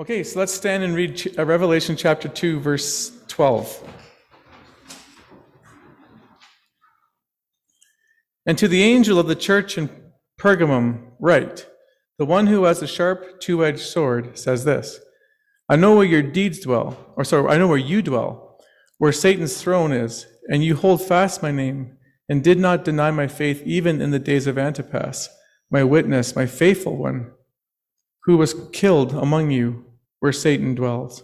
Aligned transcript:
Okay, 0.00 0.24
so 0.24 0.40
let's 0.40 0.52
stand 0.52 0.82
and 0.82 0.92
read 0.92 1.38
uh, 1.38 1.46
Revelation 1.46 1.94
chapter 1.94 2.26
2, 2.26 2.58
verse 2.58 3.12
12. 3.28 3.80
And 8.44 8.58
to 8.58 8.66
the 8.66 8.82
angel 8.82 9.20
of 9.20 9.28
the 9.28 9.36
church 9.36 9.78
in 9.78 9.88
Pergamum, 10.36 11.12
write 11.20 11.68
The 12.18 12.26
one 12.26 12.48
who 12.48 12.64
has 12.64 12.82
a 12.82 12.88
sharp, 12.88 13.40
two 13.40 13.64
edged 13.64 13.82
sword 13.82 14.36
says 14.36 14.64
this 14.64 14.98
I 15.68 15.76
know 15.76 15.94
where 15.94 16.04
your 16.04 16.22
deeds 16.22 16.58
dwell, 16.58 17.12
or 17.14 17.22
sorry, 17.22 17.48
I 17.54 17.58
know 17.58 17.68
where 17.68 17.78
you 17.78 18.02
dwell, 18.02 18.58
where 18.98 19.12
Satan's 19.12 19.62
throne 19.62 19.92
is, 19.92 20.26
and 20.48 20.64
you 20.64 20.74
hold 20.74 21.02
fast 21.02 21.40
my 21.40 21.52
name, 21.52 21.98
and 22.28 22.42
did 22.42 22.58
not 22.58 22.84
deny 22.84 23.12
my 23.12 23.28
faith 23.28 23.62
even 23.64 24.02
in 24.02 24.10
the 24.10 24.18
days 24.18 24.48
of 24.48 24.58
Antipas, 24.58 25.28
my 25.70 25.84
witness, 25.84 26.34
my 26.34 26.46
faithful 26.46 26.96
one 26.96 27.30
who 28.24 28.36
was 28.36 28.54
killed 28.72 29.12
among 29.12 29.50
you 29.50 29.84
where 30.20 30.32
Satan 30.32 30.74
dwells. 30.74 31.22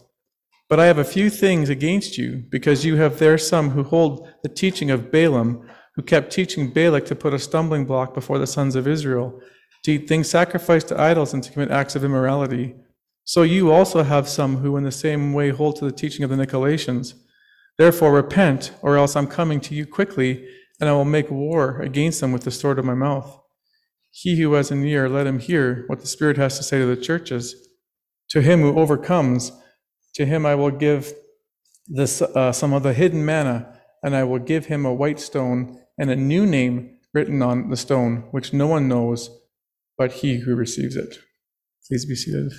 But 0.68 0.78
I 0.78 0.86
have 0.86 0.98
a 0.98 1.04
few 1.04 1.30
things 1.30 1.68
against 1.68 2.16
you, 2.16 2.44
because 2.48 2.84
you 2.84 2.96
have 2.96 3.18
there 3.18 3.38
some 3.38 3.70
who 3.70 3.82
hold 3.82 4.28
the 4.42 4.48
teaching 4.48 4.90
of 4.90 5.10
Balaam, 5.10 5.68
who 5.96 6.02
kept 6.02 6.30
teaching 6.32 6.70
Balak 6.70 7.06
to 7.06 7.16
put 7.16 7.34
a 7.34 7.38
stumbling 7.38 7.86
block 7.86 8.14
before 8.14 8.38
the 8.38 8.46
sons 8.46 8.76
of 8.76 8.86
Israel, 8.86 9.40
to 9.82 9.92
eat 9.92 10.06
things 10.06 10.28
sacrificed 10.28 10.88
to 10.88 11.00
idols 11.00 11.34
and 11.34 11.42
to 11.42 11.50
commit 11.50 11.70
acts 11.70 11.96
of 11.96 12.04
immorality. 12.04 12.74
So 13.24 13.42
you 13.42 13.72
also 13.72 14.02
have 14.02 14.28
some 14.28 14.58
who 14.58 14.76
in 14.76 14.84
the 14.84 14.92
same 14.92 15.32
way 15.32 15.48
hold 15.48 15.76
to 15.76 15.86
the 15.86 15.92
teaching 15.92 16.22
of 16.22 16.30
the 16.30 16.36
Nicolaitans. 16.36 17.14
Therefore 17.78 18.12
repent, 18.12 18.72
or 18.82 18.98
else 18.98 19.16
I'm 19.16 19.26
coming 19.26 19.60
to 19.62 19.74
you 19.74 19.86
quickly, 19.86 20.46
and 20.78 20.88
I 20.88 20.92
will 20.92 21.06
make 21.06 21.30
war 21.30 21.80
against 21.80 22.20
them 22.20 22.32
with 22.32 22.44
the 22.44 22.50
sword 22.50 22.78
of 22.78 22.84
my 22.84 22.94
mouth. 22.94 23.39
He 24.10 24.40
who 24.40 24.52
has 24.54 24.70
an 24.70 24.84
ear, 24.84 25.08
let 25.08 25.26
him 25.26 25.38
hear 25.38 25.84
what 25.86 26.00
the 26.00 26.06
Spirit 26.06 26.36
has 26.36 26.56
to 26.58 26.64
say 26.64 26.78
to 26.78 26.86
the 26.86 27.00
churches. 27.00 27.54
To 28.30 28.42
him 28.42 28.60
who 28.60 28.78
overcomes, 28.78 29.52
to 30.14 30.26
him 30.26 30.44
I 30.46 30.54
will 30.54 30.70
give 30.70 31.12
this, 31.86 32.22
uh, 32.22 32.52
some 32.52 32.72
of 32.72 32.82
the 32.82 32.92
hidden 32.92 33.24
manna, 33.24 33.80
and 34.02 34.14
I 34.14 34.24
will 34.24 34.38
give 34.38 34.66
him 34.66 34.84
a 34.84 34.94
white 34.94 35.20
stone 35.20 35.80
and 35.98 36.10
a 36.10 36.16
new 36.16 36.46
name 36.46 36.98
written 37.12 37.42
on 37.42 37.70
the 37.70 37.76
stone, 37.76 38.28
which 38.30 38.52
no 38.52 38.66
one 38.66 38.88
knows 38.88 39.30
but 40.00 40.12
he 40.12 40.38
who 40.38 40.54
receives 40.54 40.96
it. 40.96 41.18
Please 41.86 42.06
be 42.06 42.14
seated. 42.14 42.50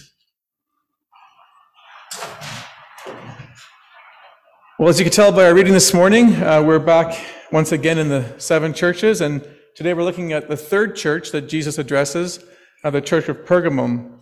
Well, 4.77 4.89
as 4.89 4.99
you 4.99 5.05
can 5.05 5.11
tell 5.11 5.31
by 5.31 5.45
our 5.45 5.55
reading 5.55 5.73
this 5.73 5.91
morning, 5.91 6.35
uh, 6.35 6.61
we're 6.61 6.77
back 6.77 7.19
once 7.51 7.71
again 7.71 7.97
in 7.97 8.09
the 8.09 8.35
seven 8.37 8.75
churches, 8.75 9.21
and 9.21 9.43
today 9.75 9.93
we're 9.93 10.03
looking 10.03 10.33
at 10.33 10.49
the 10.49 10.57
third 10.57 10.95
church 10.95 11.31
that 11.31 11.43
Jesus 11.43 11.77
addresses, 11.77 12.43
uh, 12.83 12.89
the 12.89 13.01
church 13.01 13.29
of 13.29 13.37
Pergamum. 13.45 14.19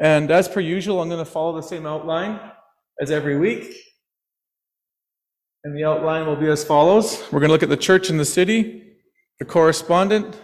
And 0.00 0.30
as 0.30 0.48
per 0.48 0.60
usual, 0.60 1.00
I'm 1.02 1.08
going 1.08 1.24
to 1.24 1.30
follow 1.30 1.54
the 1.54 1.66
same 1.66 1.86
outline 1.86 2.40
as 3.00 3.10
every 3.10 3.38
week. 3.38 3.74
And 5.64 5.76
the 5.76 5.84
outline 5.84 6.26
will 6.26 6.36
be 6.36 6.48
as 6.48 6.64
follows 6.64 7.22
We're 7.30 7.40
going 7.40 7.48
to 7.48 7.52
look 7.52 7.62
at 7.62 7.68
the 7.68 7.76
church 7.76 8.08
in 8.08 8.16
the 8.16 8.24
city, 8.24 8.96
the 9.38 9.44
correspondent, 9.44 10.40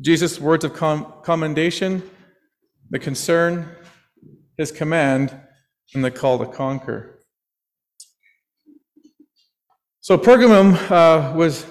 Jesus' 0.00 0.40
words 0.40 0.64
of 0.64 0.74
com- 0.74 1.12
commendation, 1.22 2.02
the 2.90 2.98
concern, 2.98 3.68
his 4.58 4.70
command, 4.70 5.38
and 5.94 6.04
the 6.04 6.10
call 6.10 6.38
to 6.38 6.46
conquer. 6.46 7.20
So, 10.00 10.16
Pergamum 10.16 10.74
uh, 10.90 11.34
was, 11.34 11.66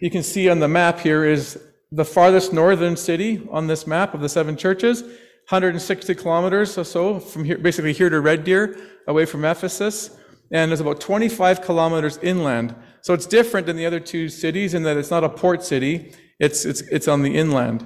you 0.00 0.10
can 0.10 0.22
see 0.22 0.48
on 0.48 0.58
the 0.58 0.68
map 0.68 1.00
here, 1.00 1.24
is 1.24 1.58
the 1.92 2.04
farthest 2.04 2.52
northern 2.52 2.96
city 2.96 3.46
on 3.50 3.66
this 3.66 3.86
map 3.86 4.14
of 4.14 4.20
the 4.20 4.28
seven 4.28 4.56
churches. 4.56 5.02
160 5.02 6.14
kilometers 6.14 6.78
or 6.78 6.84
so 6.84 7.18
from 7.18 7.44
here, 7.44 7.58
basically 7.58 7.92
here 7.92 8.08
to 8.08 8.20
Red 8.20 8.44
Deer, 8.44 8.76
away 9.08 9.26
from 9.26 9.44
Ephesus, 9.44 10.16
and 10.52 10.70
it's 10.70 10.80
about 10.80 11.00
25 11.00 11.62
kilometers 11.62 12.18
inland. 12.18 12.74
So 13.02 13.14
it's 13.14 13.26
different 13.26 13.66
than 13.66 13.76
the 13.76 13.84
other 13.84 13.98
two 13.98 14.28
cities 14.28 14.74
in 14.74 14.84
that 14.84 14.96
it's 14.96 15.10
not 15.10 15.24
a 15.24 15.28
port 15.28 15.64
city, 15.64 16.14
it's, 16.38 16.64
it's, 16.64 16.82
it's 16.82 17.08
on 17.08 17.22
the 17.22 17.34
inland. 17.34 17.84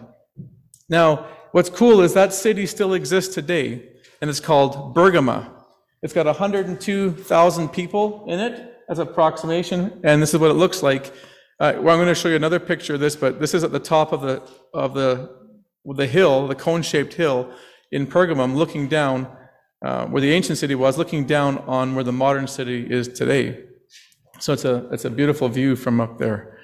Now, 0.90 1.26
what's 1.52 1.70
cool 1.70 2.02
is 2.02 2.12
that 2.12 2.34
city 2.34 2.66
still 2.66 2.92
exists 2.92 3.34
today, 3.34 3.88
and 4.20 4.28
it's 4.28 4.40
called 4.40 4.94
Bergama. 4.94 5.50
It's 6.02 6.12
got 6.12 6.26
102,000 6.26 7.68
people 7.70 8.26
in 8.28 8.40
it 8.40 8.74
as 8.90 8.98
approximation, 8.98 10.00
and 10.04 10.20
this 10.20 10.34
is 10.34 10.40
what 10.40 10.50
it 10.50 10.54
looks 10.54 10.82
like. 10.82 11.14
Well, 11.60 11.90
I'm 11.90 11.98
going 11.98 12.08
to 12.08 12.14
show 12.14 12.28
you 12.28 12.36
another 12.36 12.60
picture 12.60 12.94
of 12.94 13.00
this, 13.00 13.16
but 13.16 13.40
this 13.40 13.54
is 13.54 13.64
at 13.64 13.72
the 13.72 13.78
top 13.78 14.12
of 14.12 14.20
the 14.22 14.42
of 14.72 14.94
the 14.94 15.30
the 15.84 16.06
hill, 16.06 16.48
the 16.48 16.54
cone 16.54 16.82
shaped 16.82 17.14
hill 17.14 17.52
in 17.92 18.06
Pergamum, 18.06 18.54
looking 18.54 18.88
down 18.88 19.28
uh, 19.84 20.06
where 20.06 20.22
the 20.22 20.32
ancient 20.32 20.58
city 20.58 20.74
was, 20.74 20.96
looking 20.96 21.26
down 21.26 21.58
on 21.58 21.94
where 21.94 22.04
the 22.04 22.12
modern 22.12 22.46
city 22.46 22.86
is 22.90 23.06
today. 23.08 23.64
So 24.40 24.54
it's 24.54 24.64
a, 24.64 24.88
it's 24.90 25.04
a 25.04 25.10
beautiful 25.10 25.48
view 25.48 25.76
from 25.76 26.00
up 26.00 26.18
there. 26.18 26.58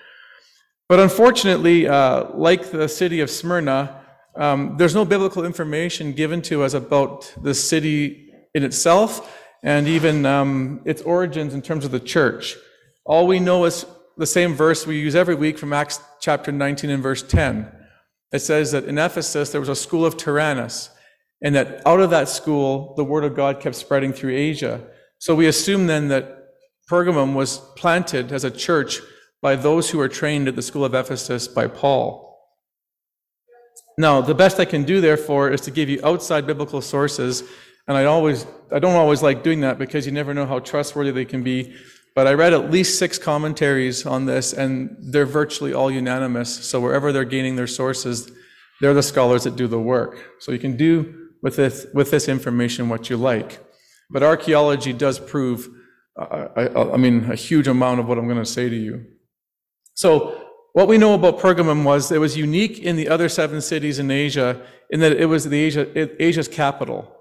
But 0.88 1.00
unfortunately, 1.00 1.86
uh, 1.86 2.30
like 2.34 2.70
the 2.70 2.88
city 2.88 3.20
of 3.20 3.30
Smyrna, 3.30 4.04
um, 4.36 4.76
there's 4.78 4.94
no 4.94 5.04
biblical 5.04 5.44
information 5.44 6.12
given 6.12 6.40
to 6.42 6.62
us 6.62 6.72
about 6.72 7.32
the 7.42 7.54
city 7.54 8.32
in 8.54 8.64
itself 8.64 9.36
and 9.62 9.86
even 9.86 10.24
um, 10.24 10.80
its 10.86 11.02
origins 11.02 11.52
in 11.52 11.62
terms 11.62 11.84
of 11.84 11.90
the 11.90 12.00
church. 12.00 12.56
All 13.04 13.26
we 13.26 13.38
know 13.38 13.66
is 13.66 13.84
the 14.20 14.26
same 14.26 14.54
verse 14.54 14.86
we 14.86 15.00
use 15.00 15.16
every 15.16 15.34
week 15.34 15.58
from 15.58 15.72
Acts 15.72 15.98
chapter 16.20 16.52
19 16.52 16.90
and 16.90 17.02
verse 17.02 17.22
10 17.22 17.72
it 18.32 18.40
says 18.40 18.72
that 18.72 18.84
in 18.84 18.98
Ephesus 18.98 19.50
there 19.50 19.60
was 19.60 19.68
a 19.68 19.76
school 19.76 20.06
of 20.06 20.16
Tyrannus, 20.16 20.90
and 21.42 21.54
that 21.54 21.82
out 21.86 22.00
of 22.00 22.10
that 22.10 22.28
school 22.28 22.94
the 22.96 23.04
word 23.04 23.24
of 23.24 23.34
God 23.34 23.60
kept 23.60 23.76
spreading 23.76 24.12
through 24.12 24.36
Asia. 24.36 24.82
So 25.18 25.34
we 25.34 25.46
assume 25.46 25.86
then 25.86 26.08
that 26.08 26.36
Pergamum 26.88 27.34
was 27.34 27.58
planted 27.76 28.32
as 28.32 28.44
a 28.44 28.50
church 28.50 29.00
by 29.42 29.56
those 29.56 29.90
who 29.90 29.98
were 29.98 30.08
trained 30.08 30.48
at 30.48 30.56
the 30.56 30.62
school 30.62 30.84
of 30.84 30.94
Ephesus 30.94 31.48
by 31.48 31.66
Paul. 31.66 32.26
Now, 33.96 34.20
the 34.20 34.34
best 34.34 34.60
I 34.60 34.64
can 34.64 34.84
do, 34.84 35.00
therefore, 35.00 35.50
is 35.50 35.60
to 35.62 35.70
give 35.70 35.88
you 35.88 36.00
outside 36.04 36.46
biblical 36.46 36.80
sources, 36.80 37.42
and 37.86 37.96
I 37.96 38.04
always 38.04 38.46
I 38.72 38.78
don't 38.78 38.94
always 38.94 39.22
like 39.22 39.42
doing 39.42 39.60
that 39.60 39.78
because 39.78 40.06
you 40.06 40.12
never 40.12 40.32
know 40.32 40.46
how 40.46 40.60
trustworthy 40.60 41.10
they 41.10 41.24
can 41.24 41.42
be. 41.42 41.74
But 42.20 42.26
I 42.26 42.34
read 42.34 42.52
at 42.52 42.70
least 42.70 42.98
six 42.98 43.16
commentaries 43.18 44.04
on 44.04 44.26
this, 44.26 44.52
and 44.52 44.94
they're 45.00 45.24
virtually 45.24 45.72
all 45.72 45.90
unanimous. 45.90 46.54
So 46.66 46.78
wherever 46.78 47.12
they're 47.12 47.24
gaining 47.24 47.56
their 47.56 47.66
sources, 47.66 48.30
they're 48.82 48.92
the 48.92 49.02
scholars 49.02 49.44
that 49.44 49.56
do 49.56 49.66
the 49.66 49.80
work. 49.80 50.36
So 50.38 50.52
you 50.52 50.58
can 50.58 50.76
do 50.76 51.30
with 51.42 51.56
this, 51.56 51.86
with 51.94 52.10
this 52.10 52.28
information 52.28 52.90
what 52.90 53.08
you 53.08 53.16
like. 53.16 53.64
But 54.10 54.22
archaeology 54.22 54.92
does 54.92 55.18
prove, 55.18 55.66
uh, 56.14 56.48
I, 56.54 56.92
I 56.92 56.98
mean, 56.98 57.24
a 57.30 57.34
huge 57.34 57.66
amount 57.66 58.00
of 58.00 58.06
what 58.06 58.18
I'm 58.18 58.26
going 58.26 58.36
to 58.36 58.44
say 58.44 58.68
to 58.68 58.76
you. 58.76 59.06
So 59.94 60.46
what 60.74 60.86
we 60.86 60.98
know 60.98 61.14
about 61.14 61.38
Pergamum 61.38 61.84
was 61.84 62.12
it 62.12 62.18
was 62.18 62.36
unique 62.36 62.80
in 62.80 62.96
the 62.96 63.08
other 63.08 63.30
seven 63.30 63.62
cities 63.62 63.98
in 63.98 64.10
Asia 64.10 64.60
in 64.90 65.00
that 65.00 65.12
it 65.12 65.24
was 65.24 65.48
the 65.48 65.58
Asia, 65.58 66.22
Asia's 66.22 66.48
capital. 66.48 67.16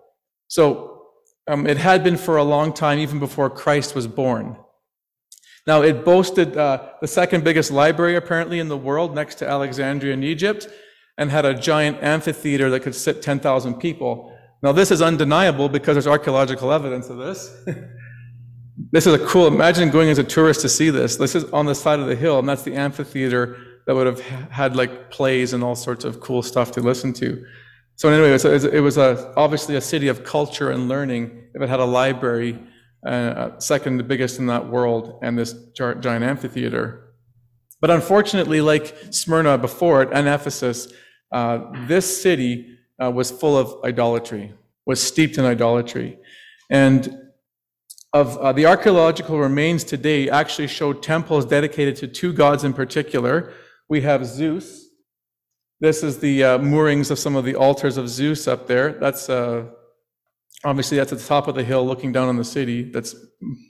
So 0.49 1.03
um, 1.47 1.65
it 1.67 1.77
had 1.77 2.03
been 2.03 2.17
for 2.17 2.35
a 2.35 2.43
long 2.43 2.73
time, 2.73 2.99
even 2.99 3.19
before 3.19 3.49
Christ 3.49 3.95
was 3.95 4.05
born. 4.05 4.57
Now, 5.69 5.83
it 5.83 6.03
boasted 6.03 6.57
uh, 6.57 6.81
the 6.99 7.07
second 7.07 7.43
biggest 7.43 7.69
library 7.69 8.15
apparently 8.15 8.57
in 8.57 8.69
the 8.69 8.75
world 8.75 9.13
next 9.13 9.35
to 9.35 9.47
Alexandria 9.47 10.13
in 10.13 10.23
Egypt 10.23 10.67
and 11.19 11.29
had 11.29 11.45
a 11.45 11.53
giant 11.53 12.01
amphitheater 12.01 12.71
that 12.71 12.79
could 12.79 12.95
sit 12.95 13.21
10,000 13.21 13.75
people. 13.75 14.35
Now, 14.63 14.71
this 14.71 14.89
is 14.89 14.99
undeniable 14.99 15.69
because 15.69 15.93
there's 15.93 16.07
archaeological 16.07 16.71
evidence 16.71 17.11
of 17.11 17.19
this. 17.19 17.55
this 18.91 19.05
is 19.05 19.13
a 19.13 19.23
cool, 19.27 19.45
imagine 19.45 19.91
going 19.91 20.09
as 20.09 20.17
a 20.17 20.23
tourist 20.23 20.61
to 20.61 20.69
see 20.69 20.89
this. 20.89 21.17
This 21.17 21.35
is 21.35 21.43
on 21.51 21.67
the 21.67 21.75
side 21.75 21.99
of 21.99 22.07
the 22.07 22.15
hill, 22.15 22.39
and 22.39 22.49
that's 22.49 22.63
the 22.63 22.73
amphitheater 22.73 23.55
that 23.85 23.93
would 23.93 24.07
have 24.07 24.21
had 24.49 24.75
like 24.75 25.11
plays 25.11 25.53
and 25.53 25.63
all 25.63 25.75
sorts 25.75 26.03
of 26.03 26.19
cool 26.19 26.41
stuff 26.41 26.71
to 26.71 26.81
listen 26.81 27.13
to. 27.13 27.45
So 27.95 28.09
anyway, 28.09 28.29
it 28.29 28.43
was, 28.43 28.65
it 28.65 28.81
was 28.81 28.97
a, 28.97 29.31
obviously 29.37 29.75
a 29.75 29.81
city 29.81 30.07
of 30.07 30.23
culture 30.23 30.71
and 30.71 30.89
learning 30.89 31.43
if 31.53 31.61
it 31.61 31.69
had 31.69 31.79
a 31.79 31.85
library 31.85 32.57
uh, 33.05 33.57
second 33.59 33.97
the 33.97 34.03
biggest 34.03 34.39
in 34.39 34.47
that 34.47 34.67
world, 34.67 35.19
and 35.21 35.37
this 35.37 35.53
giant 35.75 36.05
amphitheater. 36.05 37.13
But 37.81 37.91
unfortunately, 37.91 38.61
like 38.61 38.95
Smyrna 39.11 39.57
before 39.57 40.01
it 40.03 40.09
and 40.11 40.27
Ephesus, 40.27 40.91
uh, 41.31 41.59
this 41.87 42.21
city 42.21 42.77
uh, 43.01 43.09
was 43.11 43.31
full 43.31 43.57
of 43.57 43.83
idolatry, 43.85 44.53
was 44.85 45.01
steeped 45.01 45.37
in 45.37 45.45
idolatry. 45.45 46.17
And 46.69 47.17
of 48.11 48.37
uh, 48.37 48.51
the 48.51 48.65
archaeological 48.65 49.39
remains 49.39 49.83
today 49.83 50.29
actually 50.29 50.67
show 50.67 50.93
temples 50.93 51.45
dedicated 51.45 51.95
to 51.97 52.07
two 52.07 52.33
gods 52.33 52.63
in 52.63 52.73
particular. 52.73 53.53
We 53.87 54.01
have 54.01 54.25
Zeus. 54.25 54.87
This 55.79 56.03
is 56.03 56.19
the 56.19 56.43
uh, 56.43 56.57
moorings 56.57 57.11
of 57.11 57.19
some 57.19 57.35
of 57.35 57.45
the 57.45 57.55
altars 57.55 57.97
of 57.97 58.09
Zeus 58.09 58.47
up 58.47 58.67
there. 58.67 58.93
That's 58.93 59.29
uh, 59.29 59.67
Obviously, 60.65 60.97
that's 60.97 61.11
at 61.11 61.19
the 61.19 61.25
top 61.25 61.47
of 61.47 61.55
the 61.55 61.63
hill 61.63 61.85
looking 61.85 62.11
down 62.11 62.27
on 62.27 62.35
the 62.35 62.43
city. 62.43 62.83
That's 62.83 63.15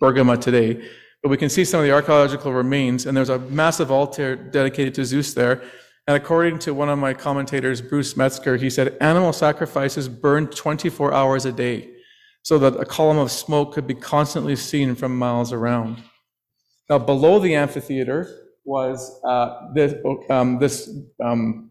Bergama 0.01 0.39
today. 0.41 0.83
But 1.21 1.29
we 1.29 1.37
can 1.37 1.49
see 1.49 1.65
some 1.65 1.81
of 1.81 1.85
the 1.85 1.91
archaeological 1.91 2.53
remains, 2.53 3.05
and 3.05 3.15
there's 3.15 3.29
a 3.29 3.39
massive 3.39 3.91
altar 3.91 4.35
dedicated 4.35 4.95
to 4.95 5.05
Zeus 5.05 5.33
there. 5.33 5.61
And 6.07 6.17
according 6.17 6.57
to 6.59 6.73
one 6.73 6.89
of 6.89 6.97
my 6.97 7.13
commentators, 7.13 7.81
Bruce 7.81 8.17
Metzger, 8.17 8.57
he 8.57 8.69
said 8.69 8.97
animal 8.99 9.31
sacrifices 9.31 10.09
burned 10.09 10.51
24 10.51 11.13
hours 11.13 11.45
a 11.45 11.51
day. 11.51 11.91
so 12.41 12.57
that 12.57 12.73
a 12.77 12.85
column 12.85 13.17
of 13.17 13.29
smoke 13.29 13.73
could 13.73 13.85
be 13.85 13.93
constantly 13.93 14.55
seen 14.55 14.95
from 14.95 15.15
miles 15.15 15.51
around. 15.51 16.01
Now, 16.89 16.97
below 16.97 17.37
the 17.37 17.53
amphitheater 17.53 18.27
was 18.63 19.21
uh, 19.23 19.67
this, 19.75 19.93
um, 20.29 20.57
this 20.57 20.89
um, 21.23 21.68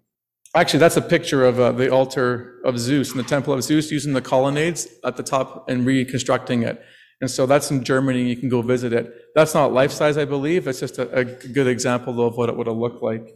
actually, 0.60 0.80
that's 0.80 0.96
a 0.96 1.02
picture 1.02 1.44
of 1.44 1.60
uh, 1.60 1.72
the 1.72 1.90
altar 1.90 2.60
of 2.64 2.78
Zeus 2.78 3.10
and 3.10 3.18
the 3.18 3.28
temple 3.28 3.52
of 3.52 3.62
Zeus 3.62 3.90
using 3.90 4.12
the 4.12 4.20
colonnades 4.20 4.88
at 5.04 5.16
the 5.16 5.22
top 5.22 5.68
and 5.68 5.84
reconstructing 5.86 6.62
it. 6.62 6.82
And 7.20 7.30
so 7.30 7.46
that's 7.46 7.70
in 7.70 7.82
Germany. 7.82 8.28
You 8.28 8.36
can 8.36 8.48
go 8.48 8.62
visit 8.62 8.92
it. 8.92 9.12
That's 9.34 9.54
not 9.54 9.72
life 9.72 9.92
size, 9.92 10.16
I 10.16 10.24
believe. 10.24 10.68
It's 10.68 10.80
just 10.80 10.98
a, 10.98 11.10
a 11.12 11.24
good 11.24 11.66
example, 11.66 12.24
of 12.26 12.36
what 12.36 12.48
it 12.48 12.56
would 12.56 12.66
have 12.66 12.76
looked 12.76 13.02
like. 13.02 13.28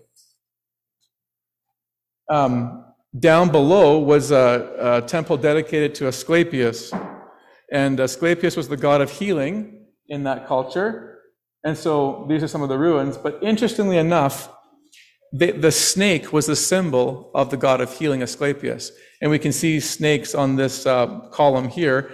Um, 2.30 2.84
down 3.18 3.50
below 3.50 3.98
was 3.98 4.30
a, 4.30 5.00
a, 5.02 5.06
temple 5.06 5.36
dedicated 5.36 5.94
to 5.96 6.06
Asclepius. 6.06 6.92
And 7.70 7.98
Asclepius 7.98 8.56
was 8.56 8.68
the 8.68 8.76
god 8.76 9.00
of 9.00 9.10
healing 9.10 9.86
in 10.08 10.24
that 10.24 10.46
culture. 10.46 11.18
And 11.64 11.76
so 11.76 12.26
these 12.28 12.42
are 12.42 12.48
some 12.48 12.62
of 12.62 12.68
the 12.68 12.78
ruins. 12.78 13.16
But 13.16 13.38
interestingly 13.42 13.98
enough, 13.98 14.48
the, 15.32 15.52
the 15.52 15.72
snake 15.72 16.32
was 16.32 16.46
the 16.46 16.56
symbol 16.56 17.30
of 17.34 17.50
the 17.50 17.56
god 17.56 17.80
of 17.80 17.92
healing, 17.92 18.22
Asclepius. 18.22 18.92
And 19.20 19.30
we 19.30 19.38
can 19.38 19.52
see 19.52 19.80
snakes 19.80 20.34
on 20.34 20.56
this 20.56 20.86
uh, 20.86 21.20
column 21.30 21.68
here 21.68 22.12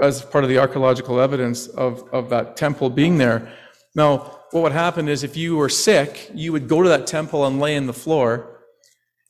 as 0.00 0.22
part 0.22 0.44
of 0.44 0.50
the 0.50 0.58
archaeological 0.58 1.20
evidence 1.20 1.66
of, 1.66 2.08
of 2.12 2.30
that 2.30 2.56
temple 2.56 2.88
being 2.88 3.18
there. 3.18 3.52
Now, 3.94 4.40
what 4.52 4.62
would 4.62 4.72
happen 4.72 5.08
is 5.08 5.24
if 5.24 5.36
you 5.36 5.56
were 5.56 5.68
sick, 5.68 6.30
you 6.34 6.52
would 6.52 6.68
go 6.68 6.82
to 6.82 6.88
that 6.88 7.06
temple 7.06 7.46
and 7.46 7.58
lay 7.58 7.74
in 7.74 7.86
the 7.86 7.92
floor 7.92 8.60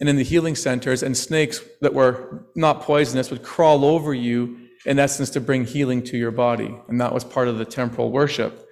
and 0.00 0.08
in 0.08 0.16
the 0.16 0.24
healing 0.24 0.56
centers, 0.56 1.04
and 1.04 1.16
snakes 1.16 1.60
that 1.80 1.94
were 1.94 2.48
not 2.56 2.82
poisonous 2.82 3.30
would 3.30 3.44
crawl 3.44 3.84
over 3.84 4.12
you, 4.12 4.66
in 4.84 4.98
essence, 4.98 5.30
to 5.30 5.40
bring 5.40 5.64
healing 5.64 6.02
to 6.02 6.16
your 6.18 6.32
body. 6.32 6.74
And 6.88 7.00
that 7.00 7.14
was 7.14 7.22
part 7.22 7.46
of 7.46 7.56
the 7.56 7.64
temporal 7.64 8.10
worship. 8.10 8.66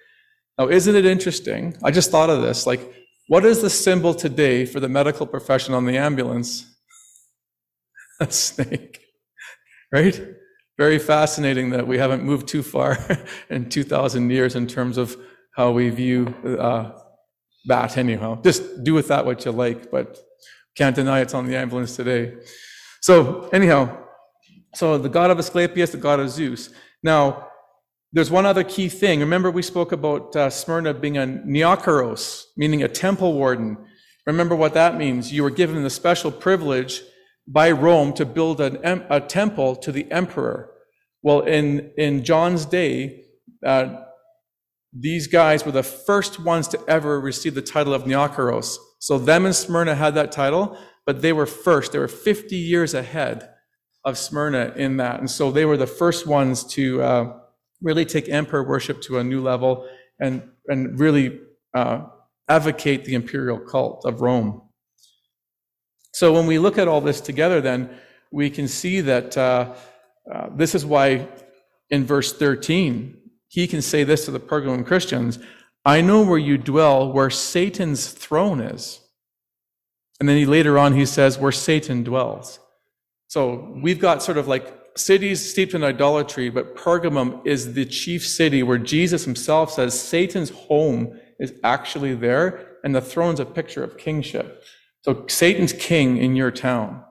Now, 0.58 0.68
isn't 0.68 0.96
it 0.96 1.06
interesting? 1.06 1.76
I 1.84 1.92
just 1.92 2.10
thought 2.10 2.30
of 2.30 2.42
this. 2.42 2.66
Like, 2.66 2.99
what 3.30 3.44
is 3.44 3.62
the 3.62 3.70
symbol 3.70 4.12
today 4.12 4.66
for 4.66 4.80
the 4.80 4.88
medical 4.88 5.24
profession 5.24 5.72
on 5.72 5.84
the 5.84 5.96
ambulance? 5.96 6.66
A 8.20 8.28
snake, 8.28 9.06
right? 9.92 10.20
Very 10.76 10.98
fascinating 10.98 11.70
that 11.70 11.86
we 11.86 11.96
haven't 11.96 12.24
moved 12.24 12.48
too 12.48 12.64
far 12.64 12.98
in 13.48 13.68
2,000 13.68 14.30
years 14.30 14.56
in 14.56 14.66
terms 14.66 14.98
of 14.98 15.16
how 15.52 15.70
we 15.70 15.90
view 15.90 16.26
uh, 16.58 16.90
that, 17.66 17.96
anyhow. 17.96 18.42
Just 18.42 18.82
do 18.82 18.94
with 18.94 19.06
that 19.06 19.24
what 19.24 19.44
you 19.44 19.52
like, 19.52 19.92
but 19.92 20.18
can't 20.76 20.96
deny 20.96 21.20
it's 21.20 21.32
on 21.32 21.46
the 21.46 21.56
ambulance 21.56 21.94
today. 21.94 22.34
So, 23.00 23.48
anyhow, 23.52 24.06
so 24.74 24.98
the 24.98 25.08
god 25.08 25.30
of 25.30 25.38
Asclepius, 25.38 25.92
the 25.92 25.98
god 25.98 26.18
of 26.18 26.30
Zeus. 26.30 26.70
Now, 27.00 27.46
there's 28.12 28.30
one 28.30 28.46
other 28.46 28.64
key 28.64 28.88
thing. 28.88 29.20
Remember, 29.20 29.50
we 29.50 29.62
spoke 29.62 29.92
about 29.92 30.34
uh, 30.34 30.50
Smyrna 30.50 30.94
being 30.94 31.16
a 31.16 31.26
neokoros, 31.26 32.44
meaning 32.56 32.82
a 32.82 32.88
temple 32.88 33.34
warden. 33.34 33.76
Remember 34.26 34.56
what 34.56 34.74
that 34.74 34.96
means. 34.96 35.32
You 35.32 35.44
were 35.44 35.50
given 35.50 35.82
the 35.82 35.90
special 35.90 36.32
privilege 36.32 37.02
by 37.46 37.70
Rome 37.70 38.12
to 38.14 38.26
build 38.26 38.60
an, 38.60 39.04
a 39.10 39.20
temple 39.20 39.76
to 39.76 39.92
the 39.92 40.10
emperor. 40.10 40.72
Well, 41.22 41.40
in, 41.42 41.92
in 41.96 42.24
John's 42.24 42.64
day, 42.64 43.24
uh, 43.64 44.02
these 44.92 45.28
guys 45.28 45.64
were 45.64 45.72
the 45.72 45.82
first 45.82 46.40
ones 46.40 46.66
to 46.68 46.80
ever 46.88 47.20
receive 47.20 47.54
the 47.54 47.62
title 47.62 47.94
of 47.94 48.04
neokoros. 48.04 48.76
So 48.98 49.18
them 49.18 49.46
and 49.46 49.54
Smyrna 49.54 49.94
had 49.94 50.14
that 50.14 50.32
title, 50.32 50.76
but 51.06 51.22
they 51.22 51.32
were 51.32 51.46
first. 51.46 51.92
They 51.92 51.98
were 51.98 52.08
50 52.08 52.56
years 52.56 52.92
ahead 52.92 53.48
of 54.04 54.18
Smyrna 54.18 54.72
in 54.76 54.96
that. 54.96 55.20
And 55.20 55.30
so 55.30 55.50
they 55.50 55.64
were 55.64 55.76
the 55.76 55.86
first 55.86 56.26
ones 56.26 56.64
to 56.74 57.02
uh, 57.02 57.39
really 57.82 58.04
take 58.04 58.28
emperor 58.28 58.62
worship 58.62 59.00
to 59.02 59.18
a 59.18 59.24
new 59.24 59.40
level 59.40 59.88
and, 60.18 60.42
and 60.66 60.98
really 60.98 61.40
uh, 61.74 62.02
advocate 62.48 63.04
the 63.04 63.14
imperial 63.14 63.58
cult 63.58 64.04
of 64.04 64.20
Rome. 64.20 64.62
So 66.12 66.32
when 66.32 66.46
we 66.46 66.58
look 66.58 66.78
at 66.78 66.88
all 66.88 67.00
this 67.00 67.20
together, 67.20 67.60
then 67.60 67.90
we 68.32 68.50
can 68.50 68.68
see 68.68 69.00
that 69.02 69.36
uh, 69.36 69.74
uh, 70.32 70.48
this 70.54 70.74
is 70.74 70.84
why 70.84 71.28
in 71.88 72.04
verse 72.04 72.32
13, 72.32 73.16
he 73.48 73.66
can 73.66 73.82
say 73.82 74.04
this 74.04 74.24
to 74.24 74.30
the 74.30 74.40
Pergamum 74.40 74.86
Christians 74.86 75.38
I 75.82 76.02
know 76.02 76.22
where 76.22 76.38
you 76.38 76.58
dwell, 76.58 77.10
where 77.10 77.30
Satan's 77.30 78.10
throne 78.10 78.60
is. 78.60 79.00
And 80.18 80.28
then 80.28 80.36
he 80.36 80.44
later 80.44 80.78
on 80.78 80.94
he 80.94 81.06
says, 81.06 81.38
where 81.38 81.52
Satan 81.52 82.04
dwells. 82.04 82.60
So 83.28 83.72
we've 83.82 83.98
got 83.98 84.22
sort 84.22 84.36
of 84.36 84.46
like 84.46 84.79
cities 85.04 85.50
steeped 85.50 85.74
in 85.74 85.82
idolatry, 85.82 86.50
but 86.50 86.76
Pergamum 86.76 87.46
is 87.46 87.74
the 87.74 87.84
chief 87.84 88.26
city 88.26 88.62
where 88.62 88.78
Jesus 88.78 89.24
himself 89.24 89.72
says 89.72 90.00
Satan's 90.00 90.50
home 90.50 91.18
is 91.38 91.54
actually 91.64 92.14
there, 92.14 92.78
and 92.84 92.94
the 92.94 93.00
throne's 93.00 93.40
a 93.40 93.46
picture 93.46 93.82
of 93.82 93.98
kingship. 93.98 94.62
So 95.02 95.26
Satan's 95.28 95.72
king 95.72 96.18
in 96.18 96.36
your 96.36 96.50
town. 96.50 97.02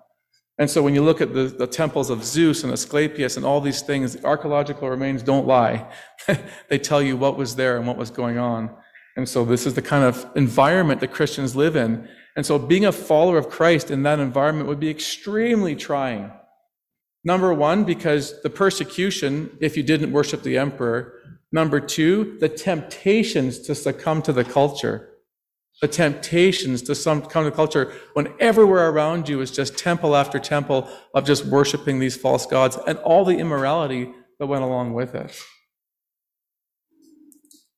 And 0.60 0.70
so 0.70 0.84
when 0.84 0.94
you 0.94 1.02
look 1.02 1.22
at 1.22 1.34
the, 1.34 1.44
the 1.44 1.66
temples 1.66 2.10
of 2.10 2.24
Zeus 2.24 2.64
and 2.64 2.74
Asclepius 2.74 3.38
and 3.38 3.46
all 3.46 3.62
these 3.62 3.82
things, 3.82 4.14
the 4.14 4.26
archaeological 4.26 4.90
remains 4.90 5.24
don't 5.24 5.48
lie. 5.48 5.90
they 6.68 6.78
tell 6.78 7.02
you 7.02 7.16
what 7.16 7.38
was 7.38 7.56
there 7.56 7.78
and 7.78 7.88
what 7.88 7.98
was 7.98 8.12
going 8.12 8.38
on. 8.38 8.70
And 9.16 9.28
so 9.28 9.46
this 9.46 9.66
is 9.66 9.74
the 9.74 9.82
kind 9.82 10.04
of 10.04 10.30
environment 10.36 11.00
that 11.00 11.14
Christians 11.14 11.56
live 11.56 11.76
in. 11.76 12.08
And 12.36 12.46
so 12.46 12.60
being 12.60 12.86
a 12.86 12.92
follower 12.92 13.38
of 13.38 13.50
Christ 13.50 13.90
in 13.90 14.04
that 14.04 14.20
environment 14.20 14.68
would 14.68 14.80
be 14.80 14.90
extremely 14.90 15.76
trying. 15.76 16.32
Number 17.24 17.54
one, 17.54 17.84
because 17.84 18.42
the 18.42 18.50
persecution, 18.50 19.58
if 19.60 19.76
you 19.76 19.84
didn't 19.84 20.12
worship 20.12 20.42
the 20.44 20.58
emperor. 20.58 21.14
Number 21.52 21.80
two, 21.80 22.38
the 22.40 22.50
temptations 22.50 23.60
to 23.62 23.76
succumb 23.76 24.22
to 24.22 24.32
the 24.32 24.44
culture 24.46 25.10
the 25.82 25.88
temptations 25.88 26.82
to 26.84 27.22
kind 27.30 27.48
of 27.48 27.54
culture 27.54 27.94
when 28.14 28.34
everywhere 28.40 28.90
around 28.90 29.30
you 29.30 29.40
is 29.40 29.50
just 29.50 29.78
temple 29.78 30.16
after 30.16 30.38
temple 30.38 30.90
of 31.14 31.26
just 31.26 31.46
worshiping 31.46 32.00
these 32.00 32.18
false 32.18 32.46
gods 32.46 32.78
and 32.88 32.98
all 33.00 33.24
the 33.24 33.38
immorality 33.38 34.12
that 34.40 34.48
went 34.48 34.64
along 34.64 34.94
with 34.94 35.16
it. 35.16 35.42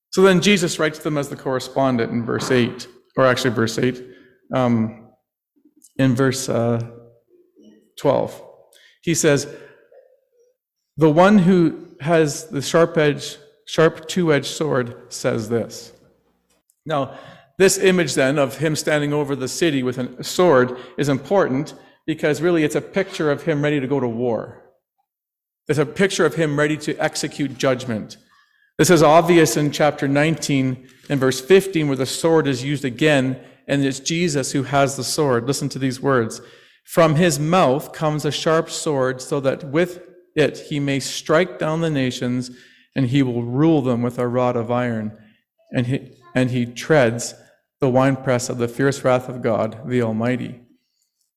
So 0.10 0.24
then 0.24 0.42
Jesus 0.42 0.80
writes 0.80 1.00
them 1.00 1.18
as 1.18 1.30
the 1.30 1.36
correspondent 1.36 2.12
in 2.12 2.26
verse 2.26 2.52
8, 2.52 2.88
or 3.16 3.26
actually 3.26 3.52
verse 3.52 3.78
8, 3.78 4.04
um, 4.54 5.12
in 5.98 6.16
verse 6.16 6.50
uh, 6.50 6.82
12. 8.00 8.44
He 9.02 9.16
says, 9.16 9.48
The 10.98 11.10
one 11.10 11.40
who 11.40 11.88
has 12.00 12.46
the 12.46 12.62
sharp 12.62 12.98
edge, 12.98 13.38
sharp 13.66 14.08
two 14.08 14.34
edged 14.34 14.48
sword 14.48 14.96
says 15.10 15.50
this. 15.50 15.94
Now, 16.86 17.18
this 17.58 17.78
image 17.78 18.16
then 18.16 18.40
of 18.40 18.58
him 18.58 18.76
standing 18.76 19.14
over 19.14 19.36
the 19.36 19.48
city 19.48 19.84
with 19.84 19.98
a 19.98 20.24
sword 20.24 20.78
is 20.98 21.10
important 21.10 21.74
because 22.08 22.42
really 22.42 22.64
it's 22.64 22.76
a 22.76 22.82
picture 22.82 23.32
of 23.32 23.44
him 23.44 23.62
ready 23.62 23.80
to 23.80 23.88
go 23.88 24.00
to 24.00 24.08
war. 24.08 24.64
It's 25.68 25.80
a 25.80 25.86
picture 25.86 26.26
of 26.26 26.36
him 26.36 26.58
ready 26.58 26.76
to 26.78 26.96
execute 26.98 27.58
judgment. 27.58 28.18
This 28.78 28.90
is 28.90 29.04
obvious 29.04 29.58
in 29.58 29.72
chapter 29.72 30.08
19 30.08 30.88
and 31.10 31.20
verse 31.20 31.40
15, 31.40 31.88
where 31.88 31.98
the 31.98 32.06
sword 32.06 32.48
is 32.48 32.64
used 32.64 32.84
again, 32.84 33.40
and 33.68 33.86
it's 33.86 34.00
Jesus 34.00 34.54
who 34.54 34.64
has 34.64 34.98
the 34.98 35.04
sword. 35.04 35.46
Listen 35.46 35.70
to 35.70 35.80
these 35.80 36.02
words 36.02 36.42
From 36.84 37.16
his 37.16 37.40
mouth 37.40 37.94
comes 37.94 38.26
a 38.26 38.32
sharp 38.32 38.70
sword, 38.70 39.22
so 39.22 39.40
that 39.40 39.64
with 39.64 40.02
it 40.36 40.58
he 40.70 40.80
may 40.80 41.00
strike 41.00 41.60
down 41.60 41.82
the 41.82 41.90
nations, 41.90 42.52
and 42.96 43.08
he 43.08 43.24
will 43.24 43.44
rule 43.44 43.82
them 43.82 44.02
with 44.02 44.20
a 44.20 44.28
rod 44.28 44.56
of 44.56 44.72
iron. 44.72 45.18
And 45.72 45.88
he, 45.88 46.12
and 46.36 46.52
he 46.52 46.66
treads 46.66 47.34
the 47.80 47.90
winepress 47.90 48.50
of 48.50 48.58
the 48.58 48.68
fierce 48.68 49.04
wrath 49.04 49.30
of 49.30 49.42
God, 49.42 49.88
the 49.88 50.02
Almighty. 50.02 50.62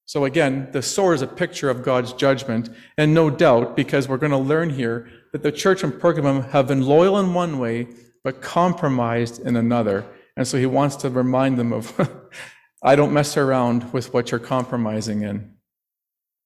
So 0.07 0.25
again, 0.27 0.69
the 0.73 0.83
sword 0.83 1.17
is 1.17 1.23
a 1.23 1.27
picture 1.27 1.71
of 1.71 1.83
God's 1.83 2.13
judgment, 2.13 2.69
and 2.99 3.15
no 3.15 3.31
doubt, 3.31 3.75
because 3.75 4.07
we're 4.07 4.19
going 4.19 4.33
to 4.33 4.39
learn 4.39 4.71
here 4.71 5.09
that 5.33 5.43
the 5.43 5.53
church 5.53 5.83
in 5.83 5.93
Pergamum 5.93 6.51
have 6.51 6.69
been 6.69 6.83
loyal 6.83 7.19
in 7.19 7.33
one 7.33 7.59
way, 7.59 7.89
but 8.23 8.43
compromised 8.43 9.41
in 9.41 9.57
another. 9.57 10.05
And 10.37 10.47
so 10.47 10.59
he 10.59 10.67
wants 10.67 10.97
to 10.97 11.11
remind 11.11 11.59
them 11.59 11.73
of, 11.73 11.99
I 12.85 12.97
don't 12.97 13.15
mess 13.15 13.39
around 13.39 13.91
with 13.95 14.13
what 14.13 14.31
you're 14.31 14.39
compromising 14.39 15.23
in. 15.23 15.55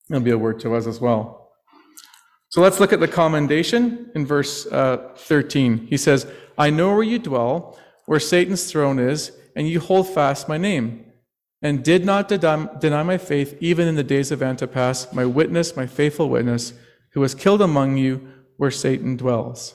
It'll 0.09 0.23
be 0.23 0.31
a 0.31 0.39
word 0.39 0.61
to 0.61 0.77
us 0.77 0.87
as 0.87 1.01
well. 1.01 1.51
So 2.51 2.61
let's 2.61 2.81
look 2.81 2.93
at 2.93 3.01
the 3.01 3.09
commendation 3.09 4.11
in 4.15 4.25
verse 4.25 4.65
uh, 4.67 5.11
13. 5.17 5.89
He 5.89 5.97
says, 5.97 6.27
I 6.57 6.71
know 6.71 6.95
where 6.95 7.03
you 7.03 7.19
dwell, 7.19 7.79
where 8.07 8.21
Satan's 8.21 8.71
throne 8.71 8.99
is 8.99 9.33
and 9.55 9.69
you 9.69 9.81
hold 9.81 10.09
fast 10.09 10.49
my 10.49 10.57
name, 10.57 11.05
and 11.61 11.83
did 11.83 12.05
not 12.05 12.29
deny 12.29 13.03
my 13.03 13.19
faith 13.19 13.57
even 13.61 13.89
in 13.89 13.97
the 13.97 14.05
days 14.05 14.31
of 14.31 14.43
Antipas, 14.43 15.13
my 15.13 15.25
witness, 15.25 15.77
my 15.77 15.87
faithful 15.87 16.29
witness, 16.29 16.73
who 17.13 17.21
was 17.21 17.35
killed 17.35 17.61
among 17.61 17.97
you 17.97 18.29
where 18.57 18.71
Satan 18.71 19.17
dwells. 19.17 19.75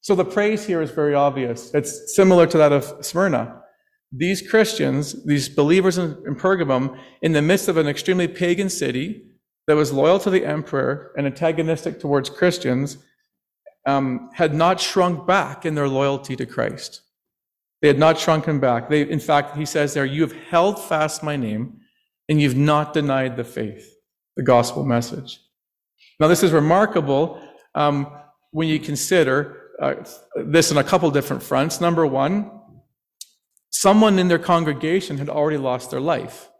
So 0.00 0.16
the 0.16 0.24
praise 0.24 0.66
here 0.66 0.82
is 0.82 0.90
very 0.90 1.14
obvious. 1.14 1.72
It's 1.72 2.16
similar 2.16 2.46
to 2.48 2.58
that 2.58 2.72
of 2.72 3.04
Smyrna. 3.04 3.62
These 4.12 4.48
Christians, 4.48 5.24
these 5.24 5.48
believers 5.48 5.98
in, 5.98 6.16
in 6.26 6.36
Pergamum, 6.36 6.98
in 7.22 7.32
the 7.32 7.42
midst 7.42 7.68
of 7.68 7.76
an 7.76 7.88
extremely 7.88 8.28
pagan 8.28 8.68
city, 8.68 9.26
that 9.66 9.76
was 9.76 9.92
loyal 9.92 10.18
to 10.20 10.30
the 10.30 10.44
emperor 10.44 11.12
and 11.16 11.26
antagonistic 11.26 11.98
towards 12.00 12.30
Christians 12.30 12.98
um, 13.86 14.30
had 14.34 14.54
not 14.54 14.80
shrunk 14.80 15.26
back 15.26 15.66
in 15.66 15.74
their 15.74 15.88
loyalty 15.88 16.36
to 16.36 16.46
Christ. 16.46 17.02
They 17.82 17.88
had 17.88 17.98
not 17.98 18.18
shrunken 18.18 18.58
back. 18.58 18.88
They, 18.88 19.02
in 19.02 19.20
fact, 19.20 19.56
he 19.56 19.66
says 19.66 19.94
there, 19.94 20.04
you 20.04 20.22
have 20.22 20.32
held 20.32 20.82
fast 20.82 21.22
my 21.22 21.36
name 21.36 21.80
and 22.28 22.40
you've 22.40 22.56
not 22.56 22.92
denied 22.92 23.36
the 23.36 23.44
faith, 23.44 23.94
the 24.36 24.42
gospel 24.42 24.84
message. 24.84 25.40
Now, 26.18 26.28
this 26.28 26.42
is 26.42 26.52
remarkable 26.52 27.40
um, 27.74 28.10
when 28.50 28.68
you 28.68 28.78
consider 28.78 29.70
uh, 29.80 29.94
this 30.36 30.72
on 30.72 30.78
a 30.78 30.84
couple 30.84 31.10
different 31.10 31.42
fronts. 31.42 31.80
Number 31.80 32.06
one, 32.06 32.55
someone 33.80 34.18
in 34.18 34.28
their 34.28 34.38
congregation 34.38 35.18
had 35.18 35.28
already 35.28 35.58
lost 35.58 35.90
their 35.90 36.00
life. 36.00 36.50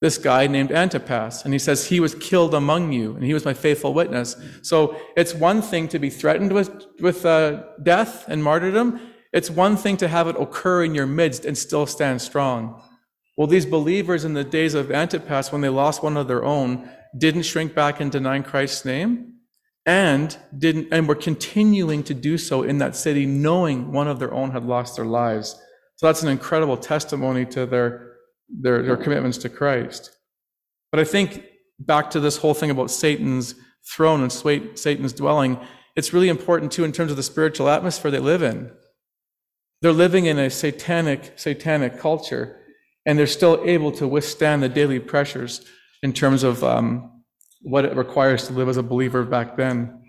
This 0.00 0.18
guy 0.18 0.46
named 0.46 0.72
Antipas, 0.72 1.44
and 1.44 1.52
he 1.52 1.58
says, 1.58 1.86
He 1.86 2.00
was 2.00 2.14
killed 2.14 2.54
among 2.54 2.92
you, 2.92 3.14
and 3.14 3.24
he 3.24 3.34
was 3.34 3.44
my 3.44 3.54
faithful 3.54 3.92
witness. 3.92 4.34
So 4.62 4.96
it's 5.16 5.34
one 5.34 5.60
thing 5.62 5.88
to 5.88 5.98
be 5.98 6.10
threatened 6.10 6.52
with, 6.52 6.86
with 7.00 7.24
uh, 7.26 7.64
death 7.82 8.26
and 8.26 8.42
martyrdom, 8.42 8.98
it's 9.32 9.50
one 9.50 9.76
thing 9.76 9.96
to 9.98 10.08
have 10.08 10.26
it 10.26 10.40
occur 10.40 10.82
in 10.82 10.94
your 10.94 11.06
midst 11.06 11.44
and 11.44 11.56
still 11.56 11.86
stand 11.86 12.20
strong. 12.20 12.82
Well, 13.36 13.46
these 13.46 13.66
believers 13.66 14.24
in 14.24 14.34
the 14.34 14.42
days 14.42 14.74
of 14.74 14.90
Antipas, 14.90 15.52
when 15.52 15.60
they 15.60 15.68
lost 15.68 16.02
one 16.02 16.16
of 16.16 16.26
their 16.26 16.44
own, 16.44 16.90
didn't 17.16 17.42
shrink 17.42 17.74
back 17.74 18.00
in 18.00 18.10
denying 18.10 18.42
Christ's 18.42 18.84
name 18.84 19.34
and 19.86 20.36
didn't 20.58 20.88
and 20.92 21.08
were 21.08 21.14
continuing 21.14 22.02
to 22.04 22.14
do 22.14 22.36
so 22.36 22.62
in 22.62 22.78
that 22.78 22.96
city, 22.96 23.24
knowing 23.26 23.92
one 23.92 24.08
of 24.08 24.18
their 24.18 24.34
own 24.34 24.50
had 24.50 24.64
lost 24.64 24.96
their 24.96 25.06
lives. 25.06 25.60
So 26.00 26.06
that's 26.06 26.22
an 26.22 26.30
incredible 26.30 26.78
testimony 26.78 27.44
to 27.44 27.66
their, 27.66 28.14
their, 28.48 28.82
their 28.82 28.96
commitments 28.96 29.36
to 29.36 29.50
Christ. 29.50 30.10
But 30.90 30.98
I 30.98 31.04
think 31.04 31.44
back 31.78 32.08
to 32.12 32.20
this 32.20 32.38
whole 32.38 32.54
thing 32.54 32.70
about 32.70 32.90
Satan's 32.90 33.54
throne 33.86 34.22
and 34.22 34.32
Satan's 34.32 35.12
dwelling, 35.12 35.60
it's 35.94 36.14
really 36.14 36.30
important 36.30 36.72
too 36.72 36.84
in 36.84 36.92
terms 36.92 37.10
of 37.10 37.18
the 37.18 37.22
spiritual 37.22 37.68
atmosphere 37.68 38.10
they 38.10 38.18
live 38.18 38.42
in. 38.42 38.70
They're 39.82 39.92
living 39.92 40.24
in 40.24 40.38
a 40.38 40.48
satanic, 40.48 41.34
satanic 41.36 41.98
culture, 41.98 42.58
and 43.04 43.18
they're 43.18 43.26
still 43.26 43.60
able 43.66 43.92
to 43.92 44.08
withstand 44.08 44.62
the 44.62 44.70
daily 44.70 45.00
pressures 45.00 45.66
in 46.02 46.14
terms 46.14 46.44
of 46.44 46.64
um, 46.64 47.24
what 47.60 47.84
it 47.84 47.94
requires 47.94 48.46
to 48.46 48.54
live 48.54 48.70
as 48.70 48.78
a 48.78 48.82
believer 48.82 49.22
back 49.22 49.58
then. 49.58 50.02